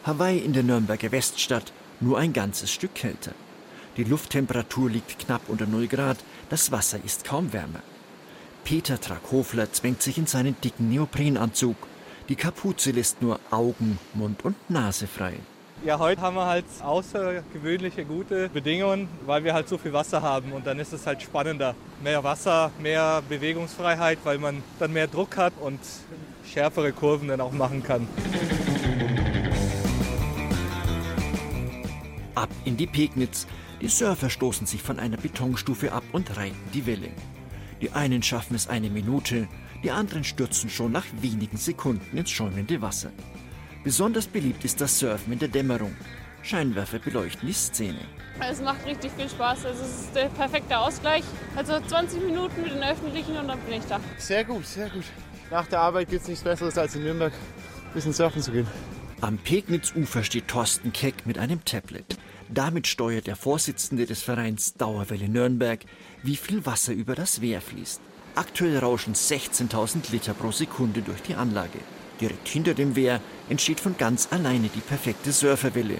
Hawaii 0.04 0.38
in 0.38 0.52
der 0.52 0.62
Nürnberger 0.62 1.12
Weststadt 1.12 1.72
nur 2.00 2.18
ein 2.18 2.32
ganzes 2.32 2.72
Stück 2.72 2.94
kälter. 2.94 3.32
Die 3.96 4.04
Lufttemperatur 4.04 4.88
liegt 4.88 5.18
knapp 5.18 5.42
unter 5.48 5.66
0 5.66 5.88
Grad, 5.88 6.18
das 6.48 6.70
Wasser 6.70 6.98
ist 7.04 7.24
kaum 7.24 7.52
wärmer. 7.52 7.82
Peter 8.64 9.00
Trackhofler 9.00 9.72
zwängt 9.72 10.00
sich 10.00 10.16
in 10.16 10.26
seinen 10.26 10.54
dicken 10.60 10.88
Neoprenanzug 10.90 11.76
die 12.30 12.36
Kapuze 12.36 12.92
lässt 12.92 13.22
nur 13.22 13.40
Augen, 13.50 13.98
Mund 14.14 14.44
und 14.44 14.70
Nase 14.70 15.08
frei. 15.08 15.34
Ja, 15.82 15.98
heute 15.98 16.20
haben 16.20 16.36
wir 16.36 16.44
halt 16.44 16.66
außergewöhnliche 16.82 18.04
gute 18.04 18.50
Bedingungen, 18.50 19.08
weil 19.24 19.44
wir 19.44 19.54
halt 19.54 19.66
so 19.66 19.78
viel 19.78 19.94
Wasser 19.94 20.20
haben 20.20 20.52
und 20.52 20.66
dann 20.66 20.78
ist 20.78 20.92
es 20.92 21.06
halt 21.06 21.22
spannender. 21.22 21.74
Mehr 22.02 22.22
Wasser, 22.22 22.70
mehr 22.82 23.22
Bewegungsfreiheit, 23.26 24.18
weil 24.24 24.36
man 24.36 24.62
dann 24.78 24.92
mehr 24.92 25.06
Druck 25.06 25.38
hat 25.38 25.54
und 25.58 25.80
schärfere 26.44 26.92
Kurven 26.92 27.28
dann 27.28 27.40
auch 27.40 27.52
machen 27.52 27.82
kann. 27.82 28.06
Ab 32.34 32.50
in 32.66 32.76
die 32.76 32.86
Pegnitz. 32.86 33.46
Die 33.80 33.88
Surfer 33.88 34.28
stoßen 34.28 34.66
sich 34.66 34.82
von 34.82 34.98
einer 34.98 35.16
Betonstufe 35.16 35.92
ab 35.92 36.04
und 36.12 36.36
reiten 36.36 36.60
die 36.74 36.84
Welle. 36.84 37.08
Die 37.80 37.92
einen 37.92 38.22
schaffen 38.22 38.54
es 38.54 38.68
eine 38.68 38.90
Minute, 38.90 39.48
die 39.82 39.90
anderen 39.90 40.24
stürzen 40.24 40.68
schon 40.68 40.92
nach 40.92 41.06
wenigen 41.22 41.56
Sekunden 41.56 42.18
ins 42.18 42.30
schäumende 42.30 42.82
Wasser. 42.82 43.12
Besonders 43.82 44.26
beliebt 44.26 44.62
ist 44.64 44.80
das 44.80 44.98
Surfen 44.98 45.32
in 45.32 45.38
der 45.38 45.48
Dämmerung. 45.48 45.96
Scheinwerfer 46.42 46.98
beleuchten 46.98 47.46
die 47.48 47.54
Szene. 47.54 48.00
Es 48.40 48.60
macht 48.60 48.84
richtig 48.86 49.10
viel 49.16 49.28
Spaß. 49.28 49.64
Also 49.64 49.82
es 49.82 50.00
ist 50.02 50.14
der 50.14 50.28
perfekte 50.28 50.78
Ausgleich. 50.78 51.24
Also 51.56 51.80
20 51.80 52.22
Minuten 52.22 52.62
mit 52.62 52.72
den 52.72 52.82
Öffentlichen 52.82 53.36
und 53.36 53.48
dann 53.48 53.58
bin 53.60 53.78
ich 53.78 53.84
da. 53.86 53.98
Sehr 54.18 54.44
gut, 54.44 54.66
sehr 54.66 54.90
gut. 54.90 55.04
Nach 55.50 55.66
der 55.66 55.80
Arbeit 55.80 56.10
gibt 56.10 56.22
es 56.22 56.28
nichts 56.28 56.44
Besseres 56.44 56.76
als 56.76 56.94
in 56.94 57.04
Nürnberg 57.04 57.32
ein 57.32 57.94
bisschen 57.94 58.12
surfen 58.12 58.42
zu 58.42 58.52
gehen. 58.52 58.66
Am 59.22 59.38
Pegnitzufer 59.38 60.24
steht 60.24 60.48
Thorsten 60.48 60.92
Keck 60.92 61.26
mit 61.26 61.38
einem 61.38 61.64
Tablet. 61.64 62.16
Damit 62.48 62.86
steuert 62.86 63.26
der 63.26 63.36
Vorsitzende 63.36 64.06
des 64.06 64.22
Vereins 64.22 64.74
Dauerwelle 64.74 65.28
Nürnberg, 65.28 65.80
wie 66.22 66.36
viel 66.36 66.64
Wasser 66.66 66.92
über 66.92 67.14
das 67.14 67.40
Wehr 67.40 67.60
fließt. 67.60 68.00
Aktuell 68.34 68.78
rauschen 68.78 69.14
16.000 69.14 70.10
Liter 70.10 70.34
pro 70.34 70.52
Sekunde 70.52 71.02
durch 71.02 71.22
die 71.22 71.34
Anlage. 71.34 71.78
Direkt 72.20 72.48
hinter 72.48 72.74
dem 72.74 72.96
Wehr 72.96 73.20
entsteht 73.48 73.80
von 73.80 73.96
ganz 73.96 74.28
alleine 74.30 74.68
die 74.68 74.80
perfekte 74.80 75.32
Surferwelle. 75.32 75.98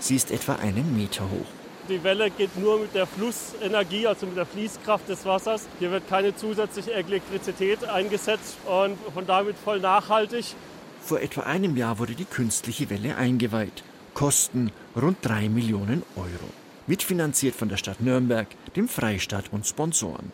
Sie 0.00 0.16
ist 0.16 0.30
etwa 0.30 0.56
einen 0.56 0.96
Meter 0.96 1.24
hoch. 1.24 1.46
Die 1.88 2.02
Welle 2.04 2.30
geht 2.30 2.56
nur 2.56 2.80
mit 2.80 2.94
der 2.94 3.06
Flussenergie, 3.06 4.06
also 4.06 4.26
mit 4.26 4.36
der 4.36 4.46
Fließkraft 4.46 5.08
des 5.08 5.24
Wassers. 5.24 5.66
Hier 5.78 5.90
wird 5.90 6.08
keine 6.08 6.36
zusätzliche 6.36 6.92
Elektrizität 6.92 7.84
eingesetzt 7.84 8.56
und 8.66 8.98
von 9.12 9.26
damit 9.26 9.56
voll 9.56 9.80
nachhaltig. 9.80 10.54
Vor 11.02 11.20
etwa 11.20 11.42
einem 11.42 11.76
Jahr 11.76 11.98
wurde 11.98 12.14
die 12.14 12.24
künstliche 12.24 12.88
Welle 12.88 13.16
eingeweiht. 13.16 13.82
Kosten 14.14 14.70
rund 14.94 15.18
3 15.22 15.48
Millionen 15.48 16.02
Euro. 16.14 16.48
Mitfinanziert 16.86 17.56
von 17.56 17.68
der 17.68 17.76
Stadt 17.78 18.00
Nürnberg, 18.00 18.46
dem 18.76 18.88
Freistaat 18.88 19.52
und 19.52 19.66
Sponsoren. 19.66 20.32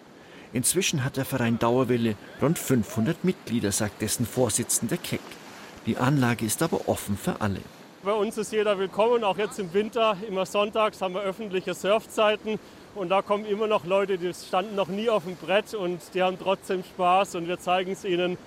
Inzwischen 0.53 1.05
hat 1.05 1.17
der 1.17 1.25
Verein 1.25 1.59
Dauerwelle 1.59 2.17
rund 2.41 2.59
500 2.59 3.25
Mitglieder, 3.25 3.73
sagt 3.73 4.03
dessen 4.03 4.27
Vorsitzender 4.27 4.97
Keck. 4.97 5.21
Die 5.87 5.97
Anlage 5.97 6.45
ist 6.45 6.63
aber 6.63 6.89
offen 6.89 7.17
für 7.17 7.41
alle. 7.41 7.61
Bei 8.03 8.13
uns 8.13 8.39
ist 8.39 8.53
jeder 8.53 8.79
willkommen, 8.79 9.25
auch 9.25 9.39
jetzt 9.39 9.59
im 9.59 9.73
Winter. 9.75 10.17
Immer 10.27 10.47
sonntags 10.47 11.03
haben 11.03 11.15
wir 11.15 11.23
öffentliche 11.23 11.75
Surfzeiten. 11.75 12.59
Und 12.95 13.11
da 13.11 13.23
kommen 13.23 13.45
immer 13.45 13.67
noch 13.67 13.85
Leute, 13.85 14.19
die 14.19 14.33
standen 14.33 14.75
noch 14.75 14.89
nie 14.89 15.11
auf 15.11 15.25
dem 15.25 15.37
Brett 15.37 15.75
und 15.75 16.01
die 16.15 16.23
haben 16.23 16.39
trotzdem 16.39 16.83
Spaß 16.83 17.35
und 17.35 17.49
wir 17.49 17.59
zeigen 17.59 17.93
es 17.93 18.05
ihnen. 18.05 18.39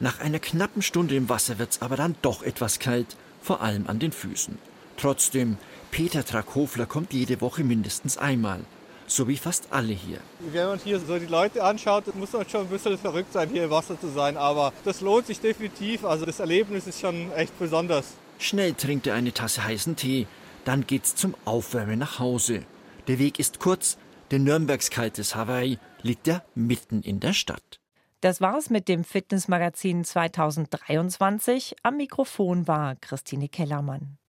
Nach 0.00 0.20
einer 0.20 0.38
knappen 0.38 0.82
Stunde 0.82 1.16
im 1.16 1.28
Wasser 1.28 1.58
wird 1.58 1.70
es 1.72 1.82
aber 1.82 1.96
dann 1.96 2.16
doch 2.20 2.42
etwas 2.42 2.78
kalt, 2.78 3.16
vor 3.40 3.62
allem 3.62 3.86
an 3.86 3.98
den 3.98 4.12
Füßen. 4.12 4.58
Trotzdem, 4.96 5.56
Peter 5.90 6.24
Trackhofler 6.24 6.86
kommt 6.86 7.12
jede 7.12 7.40
Woche 7.40 7.64
mindestens 7.64 8.18
einmal. 8.18 8.60
So 9.06 9.28
wie 9.28 9.36
fast 9.36 9.68
alle 9.70 9.92
hier. 9.92 10.18
Wenn 10.40 10.66
man 10.66 10.78
hier 10.78 10.98
so 10.98 11.18
die 11.18 11.26
Leute 11.26 11.62
anschaut, 11.62 12.12
muss 12.16 12.32
man 12.32 12.48
schon 12.48 12.62
ein 12.62 12.68
bisschen 12.68 12.98
verrückt 12.98 13.32
sein, 13.32 13.48
hier 13.50 13.64
im 13.64 13.70
Wasser 13.70 13.98
zu 14.00 14.08
sein. 14.08 14.36
Aber 14.36 14.72
das 14.84 15.00
lohnt 15.00 15.26
sich 15.26 15.40
definitiv. 15.40 16.04
Also 16.04 16.26
das 16.26 16.40
Erlebnis 16.40 16.86
ist 16.86 17.00
schon 17.00 17.32
echt 17.32 17.56
besonders. 17.58 18.14
Schnell 18.38 18.74
trinkt 18.74 19.06
er 19.06 19.14
eine 19.14 19.32
Tasse 19.32 19.64
heißen 19.64 19.96
Tee, 19.96 20.26
dann 20.64 20.86
geht's 20.86 21.14
zum 21.14 21.34
Aufwärmen 21.44 21.98
nach 21.98 22.18
Hause. 22.18 22.62
Der 23.06 23.18
Weg 23.18 23.38
ist 23.38 23.60
kurz, 23.60 23.96
denn 24.30 24.44
Nürnbergs 24.44 24.90
kaltes 24.90 25.34
Hawaii 25.34 25.78
liegt 26.02 26.26
ja 26.26 26.42
mitten 26.54 27.02
in 27.02 27.20
der 27.20 27.32
Stadt. 27.32 27.80
Das 28.20 28.40
war's 28.40 28.70
mit 28.70 28.88
dem 28.88 29.04
Fitnessmagazin 29.04 30.04
2023. 30.04 31.76
Am 31.82 31.96
Mikrofon 31.96 32.66
war 32.66 32.96
Christine 32.96 33.48
Kellermann. 33.48 34.18